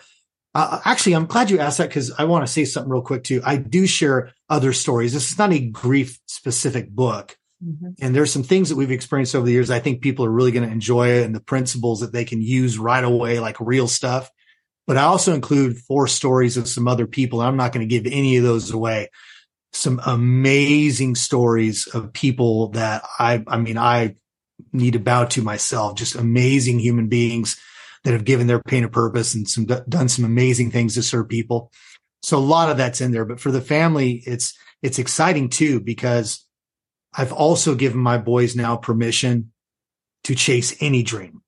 uh, 0.55 0.79
actually, 0.85 1.13
I'm 1.13 1.25
glad 1.25 1.49
you 1.49 1.59
asked 1.59 1.79
that 1.79 1.89
because 1.89 2.13
I 2.17 2.23
want 2.23 2.47
to 2.47 2.51
say 2.51 2.63
something 2.63 2.89
real 2.89 3.01
quick 3.01 3.25
too. 3.25 3.41
I 3.43 3.57
do 3.57 3.85
share 3.85 4.31
other 4.49 4.71
stories. 4.71 5.13
This 5.13 5.29
is 5.29 5.37
not 5.37 5.51
a 5.51 5.59
grief 5.59 6.17
specific 6.27 6.89
book. 6.89 7.37
Mm-hmm. 7.63 7.89
And 8.01 8.15
there's 8.15 8.31
some 8.31 8.43
things 8.43 8.69
that 8.69 8.77
we've 8.77 8.89
experienced 8.89 9.35
over 9.35 9.45
the 9.45 9.51
years. 9.51 9.69
I 9.69 9.79
think 9.79 10.01
people 10.01 10.23
are 10.23 10.31
really 10.31 10.53
going 10.53 10.65
to 10.65 10.71
enjoy 10.71 11.09
it 11.09 11.25
and 11.25 11.35
the 11.35 11.41
principles 11.41 11.99
that 11.99 12.13
they 12.13 12.23
can 12.23 12.41
use 12.41 12.77
right 12.77 13.03
away, 13.03 13.41
like 13.41 13.57
real 13.59 13.89
stuff. 13.89 14.31
But 14.87 14.95
I 14.95 15.03
also 15.03 15.33
include 15.33 15.77
four 15.77 16.07
stories 16.07 16.55
of 16.55 16.69
some 16.69 16.87
other 16.87 17.05
people. 17.05 17.41
I'm 17.41 17.57
not 17.57 17.73
going 17.73 17.87
to 17.87 17.93
give 17.93 18.09
any 18.09 18.37
of 18.37 18.43
those 18.43 18.71
away. 18.71 19.09
Some 19.73 19.99
amazing 20.05 21.15
stories 21.15 21.85
of 21.87 22.13
people 22.13 22.69
that 22.69 23.03
I, 23.19 23.43
I 23.45 23.57
mean, 23.57 23.77
I 23.77 24.15
need 24.71 24.93
to 24.93 24.99
bow 24.99 25.25
to 25.25 25.41
myself, 25.41 25.97
just 25.97 26.15
amazing 26.15 26.79
human 26.79 27.09
beings 27.09 27.59
that 28.05 28.13
have 28.13 28.23
given 28.23 28.45
their 28.45 28.61
pain 28.61 28.83
a 28.83 28.87
purpose 28.89 29.33
and 29.33 29.49
some 29.49 29.65
done 29.65 30.07
some 30.07 30.23
amazing 30.23 30.69
things 30.69 30.93
to 30.93 31.01
serve 31.01 31.27
people. 31.27 31.71
So 32.21 32.37
a 32.37 32.39
lot 32.39 32.69
of 32.69 32.77
that's 32.77 33.01
in 33.01 33.11
there, 33.11 33.25
but 33.25 33.39
for 33.39 33.51
the 33.51 33.61
family, 33.61 34.23
it's, 34.25 34.53
it's 34.83 34.99
exciting 34.99 35.49
too, 35.49 35.79
because 35.79 36.45
I've 37.13 37.33
also 37.33 37.73
given 37.73 37.99
my 37.99 38.19
boys 38.19 38.55
now 38.55 38.77
permission 38.77 39.51
to 40.25 40.35
chase 40.35 40.75
any 40.79 41.01
dream. 41.01 41.41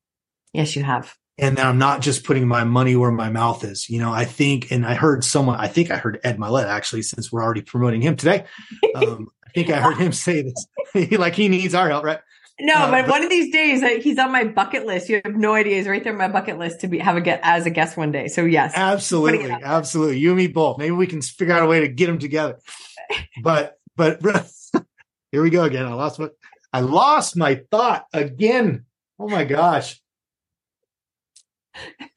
Yes, 0.51 0.75
you 0.75 0.83
have. 0.83 1.13
And 1.37 1.59
I'm 1.59 1.77
not 1.77 2.01
just 2.01 2.23
putting 2.23 2.47
my 2.47 2.63
money 2.63 2.95
where 2.95 3.11
my 3.11 3.29
mouth 3.29 3.63
is. 3.63 3.87
You 3.87 3.99
know, 3.99 4.11
I 4.11 4.25
think, 4.25 4.71
and 4.71 4.83
I 4.83 4.95
heard 4.95 5.23
someone, 5.23 5.59
I 5.59 5.67
think 5.67 5.91
I 5.91 5.97
heard 5.97 6.19
Ed 6.23 6.39
Mylett 6.39 6.65
actually, 6.65 7.03
since 7.03 7.31
we're 7.31 7.43
already 7.43 7.61
promoting 7.61 8.01
him 8.01 8.15
today. 8.15 8.45
Um, 8.95 9.27
I 9.45 9.49
think 9.51 9.69
I 9.69 9.79
heard 9.79 9.97
him 9.97 10.11
say 10.11 10.41
this, 10.41 11.11
like 11.19 11.35
he 11.35 11.49
needs 11.49 11.75
our 11.75 11.87
help, 11.89 12.03
right? 12.03 12.19
No, 12.59 12.73
uh, 12.73 12.91
but, 12.91 13.01
but, 13.03 13.09
one 13.09 13.23
of 13.23 13.29
these 13.29 13.51
days 13.51 13.83
he's 14.03 14.17
on 14.17 14.31
my 14.31 14.43
bucket 14.43 14.85
list. 14.85 15.09
You 15.09 15.21
have 15.23 15.35
no 15.35 15.53
idea. 15.53 15.77
He's 15.77 15.87
right 15.87 16.03
there 16.03 16.13
on 16.13 16.17
my 16.17 16.27
bucket 16.27 16.57
list 16.57 16.81
to 16.81 16.87
be 16.87 16.97
have 16.97 17.15
a 17.15 17.21
get 17.21 17.39
as 17.43 17.65
a 17.67 17.69
guest 17.69 17.97
one 17.97 18.11
day. 18.11 18.27
So 18.27 18.45
yes, 18.45 18.73
absolutely, 18.75 19.51
absolutely. 19.51 20.17
You 20.17 20.29
and 20.29 20.37
me 20.37 20.47
both. 20.47 20.79
Maybe 20.79 20.91
we 20.91 21.05
can 21.05 21.21
figure 21.21 21.53
out 21.53 21.61
a 21.61 21.67
way 21.67 21.81
to 21.81 21.87
get 21.87 22.07
them 22.07 22.19
together. 22.19 22.59
But 23.41 23.77
but 23.95 24.21
here 25.31 25.41
we 25.41 25.49
go 25.49 25.63
again. 25.63 25.85
I 25.85 25.93
lost 25.93 26.19
my 26.19 26.27
I 26.73 26.81
lost 26.81 27.37
my 27.37 27.61
thought 27.71 28.05
again. 28.11 28.85
Oh 29.17 29.29
my 29.29 29.45
gosh. 29.45 30.01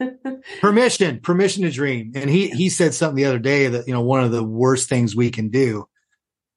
permission, 0.60 1.20
permission 1.20 1.62
to 1.62 1.70
dream. 1.70 2.12
And 2.14 2.28
he 2.28 2.48
he 2.50 2.68
said 2.70 2.94
something 2.94 3.16
the 3.16 3.26
other 3.26 3.38
day 3.38 3.68
that 3.68 3.86
you 3.86 3.94
know 3.94 4.02
one 4.02 4.24
of 4.24 4.32
the 4.32 4.42
worst 4.42 4.88
things 4.88 5.14
we 5.14 5.30
can 5.30 5.50
do 5.50 5.86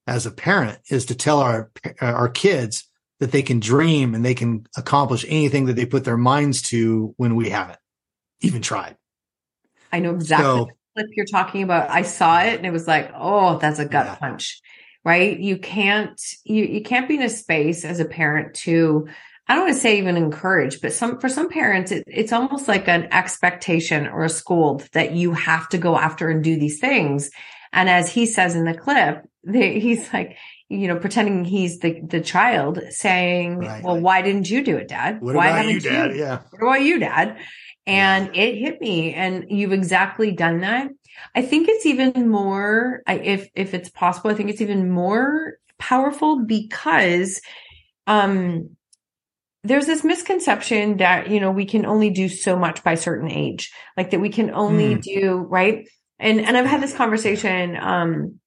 as 0.07 0.25
a 0.25 0.31
parent 0.31 0.79
is 0.89 1.05
to 1.07 1.15
tell 1.15 1.39
our 1.39 1.71
our 2.01 2.29
kids 2.29 2.89
that 3.19 3.31
they 3.31 3.41
can 3.41 3.59
dream 3.59 4.15
and 4.15 4.25
they 4.25 4.33
can 4.33 4.67
accomplish 4.75 5.25
anything 5.27 5.65
that 5.65 5.75
they 5.75 5.85
put 5.85 6.03
their 6.03 6.17
minds 6.17 6.61
to 6.61 7.13
when 7.17 7.35
we 7.35 7.49
haven't 7.49 7.79
even 8.41 8.61
tried. 8.61 8.97
I 9.91 9.99
know 9.99 10.15
exactly 10.15 10.45
so, 10.45 10.65
the 10.65 10.73
clip 11.03 11.15
you're 11.15 11.25
talking 11.25 11.63
about. 11.63 11.89
I 11.89 12.01
saw 12.01 12.41
it 12.41 12.57
and 12.57 12.65
it 12.65 12.71
was 12.71 12.87
like, 12.87 13.11
oh, 13.15 13.59
that's 13.59 13.79
a 13.79 13.85
gut 13.85 14.05
yeah. 14.05 14.15
punch, 14.15 14.59
right? 15.05 15.39
You 15.39 15.57
can't, 15.57 16.19
you, 16.43 16.65
you 16.65 16.81
can't 16.81 17.07
be 17.07 17.15
in 17.15 17.21
a 17.21 17.29
space 17.29 17.85
as 17.85 17.99
a 17.99 18.05
parent 18.05 18.55
to, 18.55 19.07
I 19.47 19.55
don't 19.55 19.65
want 19.65 19.75
to 19.75 19.81
say 19.81 19.97
even 19.97 20.17
encourage, 20.17 20.81
but 20.81 20.93
some, 20.93 21.19
for 21.19 21.29
some 21.29 21.49
parents, 21.49 21.91
it, 21.91 22.03
it's 22.07 22.33
almost 22.33 22.67
like 22.67 22.87
an 22.87 23.07
expectation 23.11 24.07
or 24.07 24.23
a 24.23 24.29
scold 24.29 24.87
that 24.93 25.11
you 25.11 25.33
have 25.33 25.69
to 25.69 25.77
go 25.77 25.97
after 25.97 26.29
and 26.29 26.43
do 26.43 26.57
these 26.57 26.79
things. 26.79 27.29
And 27.71 27.89
as 27.89 28.09
he 28.09 28.25
says 28.25 28.55
in 28.55 28.65
the 28.65 28.73
clip, 28.73 29.27
they, 29.43 29.79
he's 29.79 30.11
like, 30.13 30.37
you 30.73 30.87
know, 30.87 30.97
pretending 30.97 31.45
he's 31.45 31.79
the, 31.79 32.01
the 32.01 32.19
child 32.19 32.79
saying, 32.89 33.59
right, 33.59 33.83
well, 33.83 33.99
why 33.99 34.21
didn't 34.21 34.49
you 34.49 34.63
do 34.63 34.75
it, 34.77 34.87
dad? 34.87 35.21
What 35.21 35.35
why 35.35 35.47
haven't 35.47 35.71
you, 35.71 35.79
dad? 35.79 36.15
Yeah. 36.15 36.39
What 36.49 36.61
about 36.61 36.81
you, 36.81 36.99
dad? 36.99 37.37
And 37.85 38.35
yeah. 38.35 38.41
it 38.41 38.55
hit 38.55 38.81
me 38.81 39.13
and 39.13 39.45
you've 39.49 39.73
exactly 39.73 40.31
done 40.31 40.61
that. 40.61 40.89
I 41.35 41.43
think 41.43 41.67
it's 41.69 41.85
even 41.85 42.29
more, 42.29 43.03
if, 43.07 43.49
if 43.55 43.73
it's 43.73 43.89
possible, 43.89 44.31
I 44.31 44.33
think 44.33 44.49
it's 44.49 44.61
even 44.61 44.89
more 44.89 45.57
powerful 45.77 46.45
because, 46.45 47.39
um, 48.07 48.71
there's 49.63 49.85
this 49.85 50.03
misconception 50.03 50.97
that, 50.97 51.29
you 51.29 51.39
know, 51.39 51.51
we 51.51 51.65
can 51.65 51.85
only 51.85 52.09
do 52.09 52.27
so 52.27 52.57
much 52.57 52.83
by 52.83 52.95
certain 52.95 53.31
age, 53.31 53.71
like 53.95 54.11
that 54.11 54.19
we 54.19 54.29
can 54.29 54.51
only 54.51 54.95
mm. 54.95 55.01
do, 55.01 55.35
right? 55.49 55.87
And, 56.19 56.41
and 56.41 56.57
I've 56.57 56.65
had 56.65 56.81
this 56.81 56.95
conversation, 56.95 57.77
um, 57.77 58.39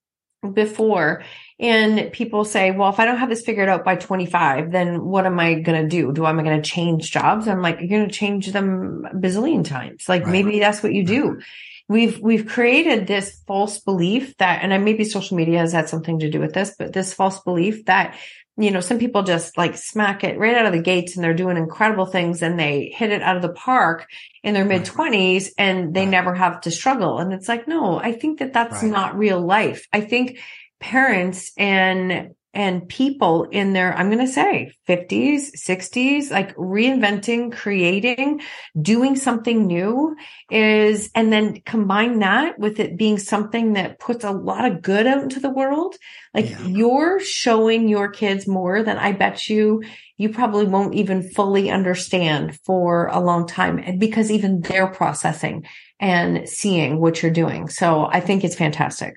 before 0.52 1.24
and 1.58 2.12
people 2.12 2.44
say, 2.44 2.70
well, 2.70 2.90
if 2.90 3.00
I 3.00 3.06
don't 3.06 3.16
have 3.16 3.30
this 3.30 3.42
figured 3.42 3.68
out 3.68 3.84
by 3.84 3.96
25, 3.96 4.70
then 4.70 5.02
what 5.04 5.24
am 5.24 5.40
I 5.40 5.54
going 5.54 5.82
to 5.82 5.88
do? 5.88 6.12
Do 6.12 6.24
I 6.26 6.30
am 6.30 6.38
I 6.38 6.42
going 6.42 6.60
to 6.60 6.68
change 6.68 7.10
jobs? 7.10 7.48
I'm 7.48 7.62
like, 7.62 7.80
you're 7.80 7.88
going 7.88 8.08
to 8.08 8.14
change 8.14 8.52
them 8.52 9.06
a 9.10 9.14
bazillion 9.14 9.64
times. 9.64 10.04
Like 10.06 10.24
right. 10.24 10.32
maybe 10.32 10.58
that's 10.58 10.82
what 10.82 10.92
you 10.92 11.04
do. 11.04 11.40
We've, 11.88 12.18
we've 12.20 12.46
created 12.46 13.06
this 13.06 13.40
false 13.46 13.78
belief 13.78 14.36
that, 14.36 14.62
and 14.62 14.84
maybe 14.84 15.04
social 15.04 15.36
media 15.36 15.60
has 15.60 15.72
had 15.72 15.88
something 15.88 16.18
to 16.18 16.30
do 16.30 16.40
with 16.40 16.52
this, 16.52 16.74
but 16.78 16.92
this 16.92 17.14
false 17.14 17.40
belief 17.40 17.86
that 17.86 18.16
you 18.58 18.70
know, 18.70 18.80
some 18.80 18.98
people 18.98 19.22
just 19.22 19.58
like 19.58 19.76
smack 19.76 20.24
it 20.24 20.38
right 20.38 20.56
out 20.56 20.64
of 20.64 20.72
the 20.72 20.80
gates 20.80 21.14
and 21.14 21.22
they're 21.22 21.34
doing 21.34 21.58
incredible 21.58 22.06
things 22.06 22.40
and 22.40 22.58
they 22.58 22.90
hit 22.94 23.12
it 23.12 23.20
out 23.20 23.36
of 23.36 23.42
the 23.42 23.50
park 23.50 24.08
in 24.42 24.54
their 24.54 24.64
mid 24.64 24.86
twenties 24.86 25.52
and 25.58 25.92
they 25.92 26.00
right. 26.00 26.08
never 26.08 26.34
have 26.34 26.62
to 26.62 26.70
struggle. 26.70 27.18
And 27.18 27.34
it's 27.34 27.48
like, 27.48 27.68
no, 27.68 27.98
I 27.98 28.12
think 28.12 28.38
that 28.38 28.54
that's 28.54 28.82
right. 28.82 28.90
not 28.90 29.18
real 29.18 29.40
life. 29.40 29.86
I 29.92 30.00
think 30.00 30.38
parents 30.86 31.50
and 31.56 32.30
and 32.54 32.88
people 32.88 33.44
in 33.50 33.74
their, 33.74 33.92
I'm 33.92 34.10
going 34.10 34.24
to 34.24 34.32
say 34.32 34.72
50s, 34.88 35.50
60s, 35.54 36.30
like 36.30 36.56
reinventing, 36.56 37.52
creating, 37.52 38.40
doing 38.80 39.14
something 39.14 39.66
new 39.66 40.16
is, 40.50 41.10
and 41.14 41.30
then 41.30 41.60
combine 41.66 42.20
that 42.20 42.58
with 42.58 42.80
it 42.80 42.96
being 42.96 43.18
something 43.18 43.74
that 43.74 44.00
puts 44.00 44.24
a 44.24 44.30
lot 44.30 44.64
of 44.64 44.80
good 44.80 45.06
out 45.06 45.22
into 45.22 45.38
the 45.38 45.50
world. 45.50 45.96
Like 46.32 46.48
yeah. 46.48 46.66
you're 46.66 47.20
showing 47.20 47.88
your 47.88 48.08
kids 48.08 48.48
more 48.48 48.82
than 48.82 48.96
I 48.96 49.12
bet 49.12 49.50
you, 49.50 49.82
you 50.16 50.30
probably 50.30 50.64
won't 50.64 50.94
even 50.94 51.28
fully 51.28 51.70
understand 51.70 52.58
for 52.64 53.08
a 53.08 53.20
long 53.20 53.46
time 53.46 53.98
because 53.98 54.30
even 54.30 54.62
they're 54.62 54.86
processing 54.86 55.66
and 56.00 56.48
seeing 56.48 57.02
what 57.02 57.22
you're 57.22 57.30
doing. 57.30 57.68
So 57.68 58.06
I 58.10 58.20
think 58.20 58.44
it's 58.44 58.56
fantastic. 58.56 59.16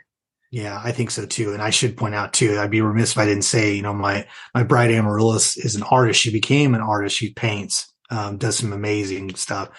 Yeah, 0.52 0.82
I 0.84 0.92
think 0.92 1.12
so 1.12 1.26
too. 1.26 1.54
And 1.54 1.62
I 1.62 1.70
should 1.70 1.96
point 1.96 2.16
out 2.16 2.34
too, 2.34 2.58
I'd 2.58 2.72
be 2.72 2.82
remiss 2.82 3.12
if 3.12 3.18
I 3.20 3.26
didn't 3.26 3.44
say, 3.44 3.76
you 3.76 3.84
know, 3.84 3.94
my, 3.94 4.28
my 4.56 4.64
bride 4.64 4.90
Amaryllis 4.90 5.58
is 5.58 5.76
an 5.76 5.84
artist. 5.84 6.20
She 6.20 6.32
became 6.32 6.74
an 6.74 6.82
artist. 6.82 7.16
She 7.16 7.34
paints, 7.34 7.94
um, 8.10 8.38
does 8.38 8.58
some 8.58 8.74
amazing 8.74 9.36
stuff 9.36 9.70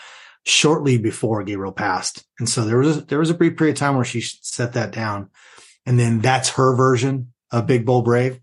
shortly 0.45 0.97
before 0.97 1.43
Gabriel 1.43 1.73
passed. 1.73 2.25
And 2.39 2.49
so 2.49 2.65
there 2.65 2.79
was, 2.79 2.99
a, 2.99 3.01
there 3.01 3.19
was 3.19 3.31
a 3.31 3.35
brief 3.35 3.59
period 3.59 3.75
of 3.75 3.81
time 3.81 3.97
where 3.97 4.05
she 4.05 4.21
set 4.21 4.75
that 4.75 4.93
down. 4.93 5.31
And 5.87 5.99
then 5.99 6.21
that's 6.21 6.51
her 6.51 6.77
version 6.77 7.33
of 7.51 7.67
Big 7.67 7.85
Bold 7.85 8.05
Brave. 8.05 8.35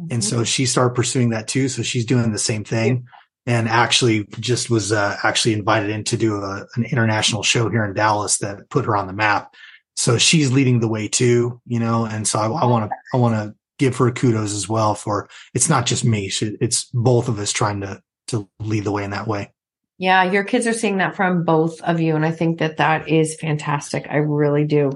Mm-hmm. 0.00 0.14
And 0.14 0.24
so 0.24 0.44
she 0.44 0.64
started 0.64 0.94
pursuing 0.94 1.30
that 1.30 1.46
too. 1.46 1.68
So 1.68 1.82
she's 1.82 2.06
doing 2.06 2.32
the 2.32 2.38
same 2.38 2.64
thing 2.64 3.06
and 3.44 3.68
actually 3.68 4.24
just 4.40 4.70
was, 4.70 4.92
uh, 4.92 5.18
actually 5.22 5.52
invited 5.52 5.90
in 5.90 6.04
to 6.04 6.16
do 6.16 6.36
a, 6.36 6.66
an 6.74 6.84
international 6.84 7.42
show 7.42 7.68
here 7.68 7.84
in 7.84 7.92
Dallas 7.92 8.38
that 8.38 8.70
put 8.70 8.86
her 8.86 8.96
on 8.96 9.06
the 9.06 9.12
map 9.12 9.54
so 9.96 10.18
she's 10.18 10.52
leading 10.52 10.80
the 10.80 10.88
way 10.88 11.08
too, 11.08 11.60
you 11.66 11.80
know, 11.80 12.04
and 12.04 12.28
so 12.28 12.38
I 12.38 12.66
want 12.66 12.90
to, 12.90 12.96
I 13.14 13.16
want 13.16 13.34
to 13.34 13.54
give 13.78 13.96
her 13.96 14.10
kudos 14.10 14.54
as 14.54 14.68
well 14.68 14.94
for 14.94 15.28
it's 15.54 15.68
not 15.68 15.86
just 15.86 16.04
me. 16.04 16.30
It's 16.40 16.84
both 16.92 17.28
of 17.28 17.38
us 17.38 17.50
trying 17.50 17.80
to, 17.80 18.02
to 18.28 18.48
lead 18.60 18.84
the 18.84 18.92
way 18.92 19.04
in 19.04 19.10
that 19.10 19.26
way. 19.26 19.52
Yeah. 19.98 20.24
Your 20.24 20.44
kids 20.44 20.66
are 20.66 20.74
seeing 20.74 20.98
that 20.98 21.16
from 21.16 21.44
both 21.44 21.80
of 21.80 22.00
you. 22.00 22.14
And 22.16 22.26
I 22.26 22.30
think 22.30 22.58
that 22.58 22.76
that 22.76 23.08
is 23.08 23.34
fantastic. 23.36 24.06
I 24.10 24.16
really 24.16 24.64
do 24.64 24.92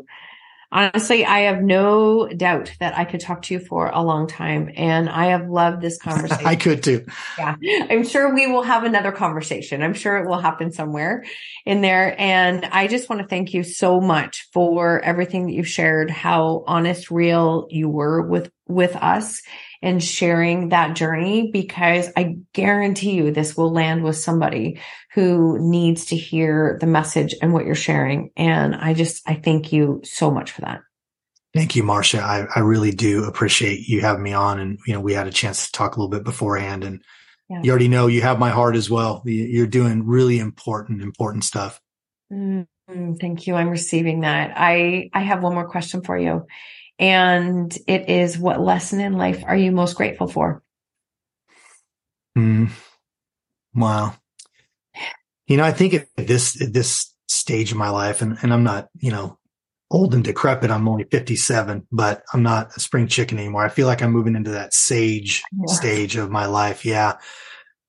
honestly, 0.73 1.25
I 1.25 1.41
have 1.41 1.63
no 1.63 2.29
doubt 2.29 2.73
that 2.81 2.97
I 2.97 3.05
could 3.05 3.21
talk 3.21 3.43
to 3.43 3.55
you 3.55 3.61
for 3.61 3.89
a 3.89 4.03
long 4.03 4.27
time. 4.27 4.71
And 4.77 5.09
I 5.09 5.27
have 5.27 5.49
loved 5.49 5.81
this 5.81 5.99
conversation. 5.99 6.47
I 6.47 6.57
could 6.57 6.83
too. 6.83 7.07
Yeah. 7.39 7.57
I'm 7.91 8.05
sure 8.05 8.33
we 8.35 8.47
will 8.47 8.63
have 8.63 8.85
another 8.85 9.13
conversation. 9.13 9.83
I'm 9.83 9.95
sure 9.95 10.19
it 10.19 10.29
will 10.29 10.39
happen 10.39 10.73
somewhere 10.73 11.25
in 11.67 11.81
there. 11.81 12.15
And 12.19 12.65
I 12.67 12.87
just 12.87 13.09
want 13.09 13.23
to 13.23 13.29
thank 13.29 13.53
you 13.53 13.63
so 13.63 14.01
much 14.01 14.49
for 14.53 15.01
everything 15.01 15.47
that 15.47 15.53
you've 15.53 15.69
shared, 15.69 16.11
how 16.11 16.65
honest, 16.67 17.11
real 17.11 17.67
you 17.71 17.89
were 17.89 18.23
with, 18.23 18.51
with 18.69 18.95
us 18.97 19.43
and 19.83 20.03
sharing 20.03 20.71
that 20.71 20.95
journey 20.95 21.51
because 21.51 22.09
I 22.17 22.37
guarantee 22.53 23.13
you 23.13 23.31
this 23.31 23.57
will 23.57 23.73
land 23.73 24.05
with 24.05 24.17
somebody 24.17 24.81
who 25.15 25.59
needs 25.59 26.07
to 26.07 26.17
hear 26.17 26.79
the 26.81 26.87
message 26.87 27.35
and 27.41 27.53
what 27.53 27.65
you're 27.65 27.75
sharing. 27.75 28.31
And 28.37 28.75
I 28.75 28.95
just, 28.95 29.23
I 29.29 29.35
thank 29.35 29.73
you 29.73 30.03
so 30.05 30.31
much 30.31 30.53
for 30.53 30.61
that. 30.63 30.81
Thank 31.55 31.75
you, 31.75 31.83
Marsha. 31.83 32.21
I, 32.21 32.47
I 32.55 32.61
really 32.61 32.93
do 32.93 33.25
appreciate 33.25 33.89
you 33.89 34.03
having 34.03 34.23
me 34.23 34.33
on. 34.33 34.61
And, 34.61 34.79
you 34.87 34.93
know, 34.93 35.01
we 35.01 35.15
had 35.15 35.27
a 35.27 35.33
chance 35.33 35.67
to 35.67 35.73
talk 35.73 35.97
a 35.97 35.99
little 35.99 36.11
bit 36.11 36.25
beforehand 36.25 36.85
and 36.85 37.03
yeah. 37.49 37.63
you 37.63 37.71
already 37.71 37.89
know 37.89 38.07
you 38.07 38.23
have 38.23 38.39
my 38.39 38.51
heart 38.51 38.77
as 38.77 38.89
well. 38.89 39.23
You're 39.25 39.67
doing 39.67 40.07
really 40.07 40.39
important, 40.39 41.03
important 41.03 41.45
stuff. 41.45 41.81
Mm-hmm. 42.33 43.15
Thank 43.15 43.47
you. 43.47 43.55
I'm 43.55 43.71
receiving 43.71 44.21
that. 44.21 44.53
I, 44.57 45.11
I 45.13 45.21
have 45.21 45.43
one 45.43 45.55
more 45.55 45.69
question 45.69 46.03
for 46.03 46.17
you. 46.19 46.47
And 47.01 47.77
it 47.87 48.11
is 48.11 48.39
what 48.39 48.61
lesson 48.61 49.01
in 49.01 49.15
life 49.15 49.43
are 49.47 49.57
you 49.57 49.73
most 49.73 49.97
grateful 49.97 50.29
for? 50.29 50.63
Mm. 52.37 52.71
Wow. 53.75 54.15
You 55.47 55.57
know, 55.57 55.65
I 55.65 55.73
think 55.73 55.95
at 55.95 56.09
this 56.17 56.61
at 56.61 56.75
this 56.75 57.13
stage 57.27 57.73
of 57.73 57.79
my 57.79 57.89
life, 57.89 58.21
and, 58.21 58.37
and 58.43 58.53
I'm 58.53 58.65
not, 58.65 58.89
you 58.99 59.11
know, 59.11 59.39
old 59.91 60.15
and 60.15 60.23
decrepit. 60.23 60.71
I'm 60.71 60.87
only 60.87 61.05
57, 61.05 61.87
but 61.91 62.23
I'm 62.35 62.43
not 62.43 62.77
a 62.77 62.81
spring 62.81 63.09
chicken 63.09 63.39
anymore. 63.39 63.65
I 63.65 63.71
feel 63.71 63.87
like 63.87 64.03
I'm 64.03 64.13
moving 64.13 64.37
into 64.37 64.51
that 64.51 64.75
sage 64.75 65.43
yeah. 65.53 65.75
stage 65.75 66.17
of 66.17 66.31
my 66.31 66.47
life. 66.47 66.85
Yeah. 66.85 67.15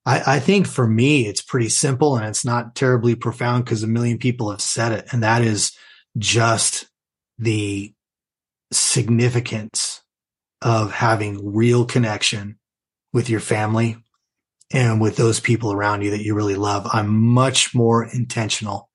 I, 0.05 0.35
I 0.35 0.39
think 0.39 0.67
for 0.67 0.87
me, 0.87 1.27
it's 1.27 1.41
pretty 1.41 1.69
simple 1.69 2.15
and 2.15 2.25
it's 2.25 2.45
not 2.45 2.75
terribly 2.75 3.15
profound 3.15 3.65
because 3.65 3.83
a 3.83 3.87
million 3.87 4.17
people 4.17 4.49
have 4.49 4.61
said 4.61 4.93
it. 4.93 5.07
And 5.11 5.21
that 5.21 5.43
is 5.43 5.73
just 6.17 6.87
the 7.37 7.93
significance 8.71 10.01
of 10.61 10.91
having 10.91 11.53
real 11.53 11.85
connection 11.85 12.57
with 13.13 13.29
your 13.29 13.39
family 13.39 13.97
and 14.73 15.01
with 15.01 15.17
those 15.17 15.39
people 15.39 15.73
around 15.73 16.01
you 16.01 16.11
that 16.11 16.23
you 16.23 16.33
really 16.33 16.55
love. 16.55 16.87
I'm 16.91 17.09
much 17.09 17.75
more 17.75 18.05
intentional, 18.05 18.89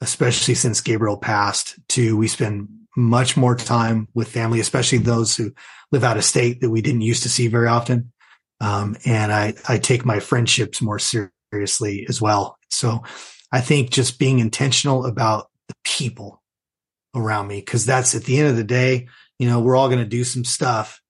especially 0.00 0.54
since 0.54 0.80
Gabriel 0.80 1.16
passed 1.16 1.78
to 1.90 2.16
we 2.16 2.28
spend 2.28 2.68
much 2.96 3.36
more 3.36 3.54
time 3.54 4.08
with 4.14 4.28
family, 4.28 4.60
especially 4.60 4.98
those 4.98 5.36
who 5.36 5.52
live 5.92 6.04
out 6.04 6.16
of 6.16 6.24
state 6.24 6.60
that 6.60 6.70
we 6.70 6.82
didn't 6.82 7.00
used 7.02 7.22
to 7.22 7.28
see 7.28 7.46
very 7.46 7.68
often. 7.68 8.12
Um, 8.60 8.96
and 9.06 9.32
I, 9.32 9.54
I 9.68 9.78
take 9.78 10.04
my 10.04 10.18
friendships 10.18 10.82
more 10.82 10.98
seriously 10.98 12.06
as 12.08 12.20
well. 12.20 12.58
So 12.70 13.02
I 13.52 13.60
think 13.60 13.90
just 13.90 14.18
being 14.18 14.40
intentional 14.40 15.06
about 15.06 15.48
the 15.68 15.74
people 15.84 16.42
around 17.18 17.48
me, 17.48 17.62
cause 17.62 17.84
that's 17.84 18.14
at 18.14 18.24
the 18.24 18.38
end 18.38 18.48
of 18.48 18.56
the 18.56 18.64
day, 18.64 19.08
you 19.38 19.48
know, 19.48 19.60
we're 19.60 19.76
all 19.76 19.88
going 19.88 20.00
to 20.00 20.04
do 20.04 20.24
some 20.24 20.44
stuff. 20.44 21.00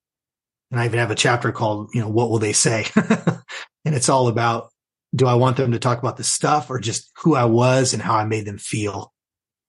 And 0.71 0.79
I 0.79 0.85
even 0.85 0.99
have 0.99 1.11
a 1.11 1.17
chapter 1.17 1.51
called, 1.53 1.91
you 1.95 2.01
know, 2.01 2.09
what 2.09 2.31
will 2.31 2.39
they 2.39 2.53
say? 2.53 2.87
and 2.95 3.95
it's 3.95 4.09
all 4.09 4.29
about, 4.29 4.71
do 5.15 5.27
I 5.27 5.35
want 5.35 5.57
them 5.57 5.73
to 5.73 5.79
talk 5.79 5.99
about 5.99 6.19
the 6.19 6.25
stuff 6.25 6.69
or 6.69 6.79
just 6.79 7.11
who 7.19 7.35
I 7.35 7.47
was 7.47 7.95
and 7.95 8.03
how 8.03 8.17
I 8.17 8.25
made 8.25 8.45
them 8.45 8.59
feel? 8.59 9.13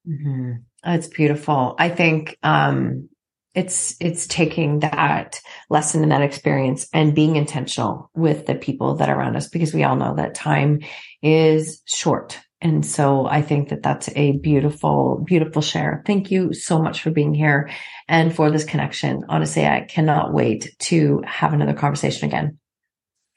Mm-hmm. 0.07 0.53
That's 0.83 1.07
beautiful. 1.07 1.75
I 1.77 1.89
think, 1.89 2.37
um, 2.43 3.09
it's 3.55 3.95
it's 3.99 4.27
taking 4.27 4.79
that 4.79 5.41
lesson 5.69 6.03
and 6.03 6.11
that 6.11 6.21
experience 6.21 6.87
and 6.93 7.15
being 7.15 7.35
intentional 7.35 8.11
with 8.13 8.45
the 8.45 8.55
people 8.55 8.95
that 8.95 9.09
are 9.09 9.19
around 9.19 9.35
us 9.35 9.49
because 9.49 9.73
we 9.73 9.83
all 9.83 9.95
know 9.95 10.15
that 10.15 10.35
time 10.35 10.81
is 11.23 11.81
short 11.85 12.39
and 12.61 12.85
so 12.85 13.25
i 13.27 13.41
think 13.41 13.69
that 13.69 13.83
that's 13.83 14.09
a 14.15 14.33
beautiful 14.37 15.23
beautiful 15.25 15.61
share. 15.61 16.03
Thank 16.05 16.31
you 16.31 16.53
so 16.53 16.81
much 16.81 17.01
for 17.01 17.11
being 17.11 17.33
here 17.33 17.69
and 18.07 18.35
for 18.35 18.51
this 18.51 18.63
connection. 18.63 19.23
Honestly 19.29 19.65
i 19.65 19.81
cannot 19.81 20.33
wait 20.33 20.75
to 20.79 21.21
have 21.25 21.53
another 21.53 21.73
conversation 21.73 22.27
again. 22.27 22.57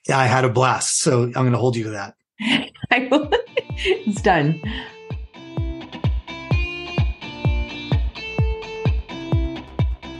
Yeah 0.08 0.18
i 0.18 0.26
had 0.26 0.44
a 0.44 0.48
blast. 0.48 1.00
So 1.00 1.22
i'm 1.24 1.32
going 1.32 1.52
to 1.52 1.58
hold 1.58 1.76
you 1.76 1.84
to 1.84 1.90
that. 1.90 2.14
I 2.90 3.08
will. 3.10 3.30
it's 3.76 4.22
done. 4.22 4.60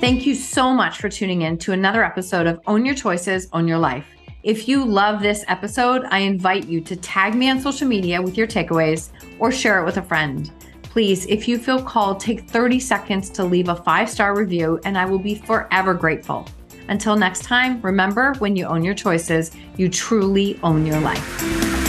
Thank 0.02 0.26
you 0.26 0.34
so 0.34 0.74
much 0.74 0.98
for 0.98 1.08
tuning 1.08 1.42
in 1.42 1.58
to 1.58 1.70
another 1.70 2.02
episode 2.02 2.48
of 2.48 2.58
Own 2.66 2.84
Your 2.84 2.96
Choices, 2.96 3.48
Own 3.52 3.68
Your 3.68 3.78
Life. 3.78 4.11
If 4.42 4.66
you 4.66 4.84
love 4.84 5.22
this 5.22 5.44
episode, 5.46 6.04
I 6.10 6.18
invite 6.18 6.66
you 6.66 6.80
to 6.80 6.96
tag 6.96 7.36
me 7.36 7.48
on 7.48 7.60
social 7.60 7.86
media 7.86 8.20
with 8.20 8.36
your 8.36 8.48
takeaways 8.48 9.10
or 9.38 9.52
share 9.52 9.80
it 9.80 9.84
with 9.84 9.98
a 9.98 10.02
friend. 10.02 10.50
Please, 10.82 11.26
if 11.26 11.46
you 11.46 11.58
feel 11.58 11.80
called, 11.80 12.18
take 12.18 12.50
30 12.50 12.80
seconds 12.80 13.30
to 13.30 13.44
leave 13.44 13.68
a 13.68 13.76
five 13.76 14.10
star 14.10 14.36
review, 14.36 14.80
and 14.84 14.98
I 14.98 15.04
will 15.04 15.20
be 15.20 15.36
forever 15.36 15.94
grateful. 15.94 16.48
Until 16.88 17.14
next 17.14 17.44
time, 17.44 17.80
remember 17.82 18.34
when 18.40 18.56
you 18.56 18.66
own 18.66 18.82
your 18.82 18.94
choices, 18.94 19.52
you 19.76 19.88
truly 19.88 20.58
own 20.64 20.84
your 20.86 20.98
life. 20.98 21.81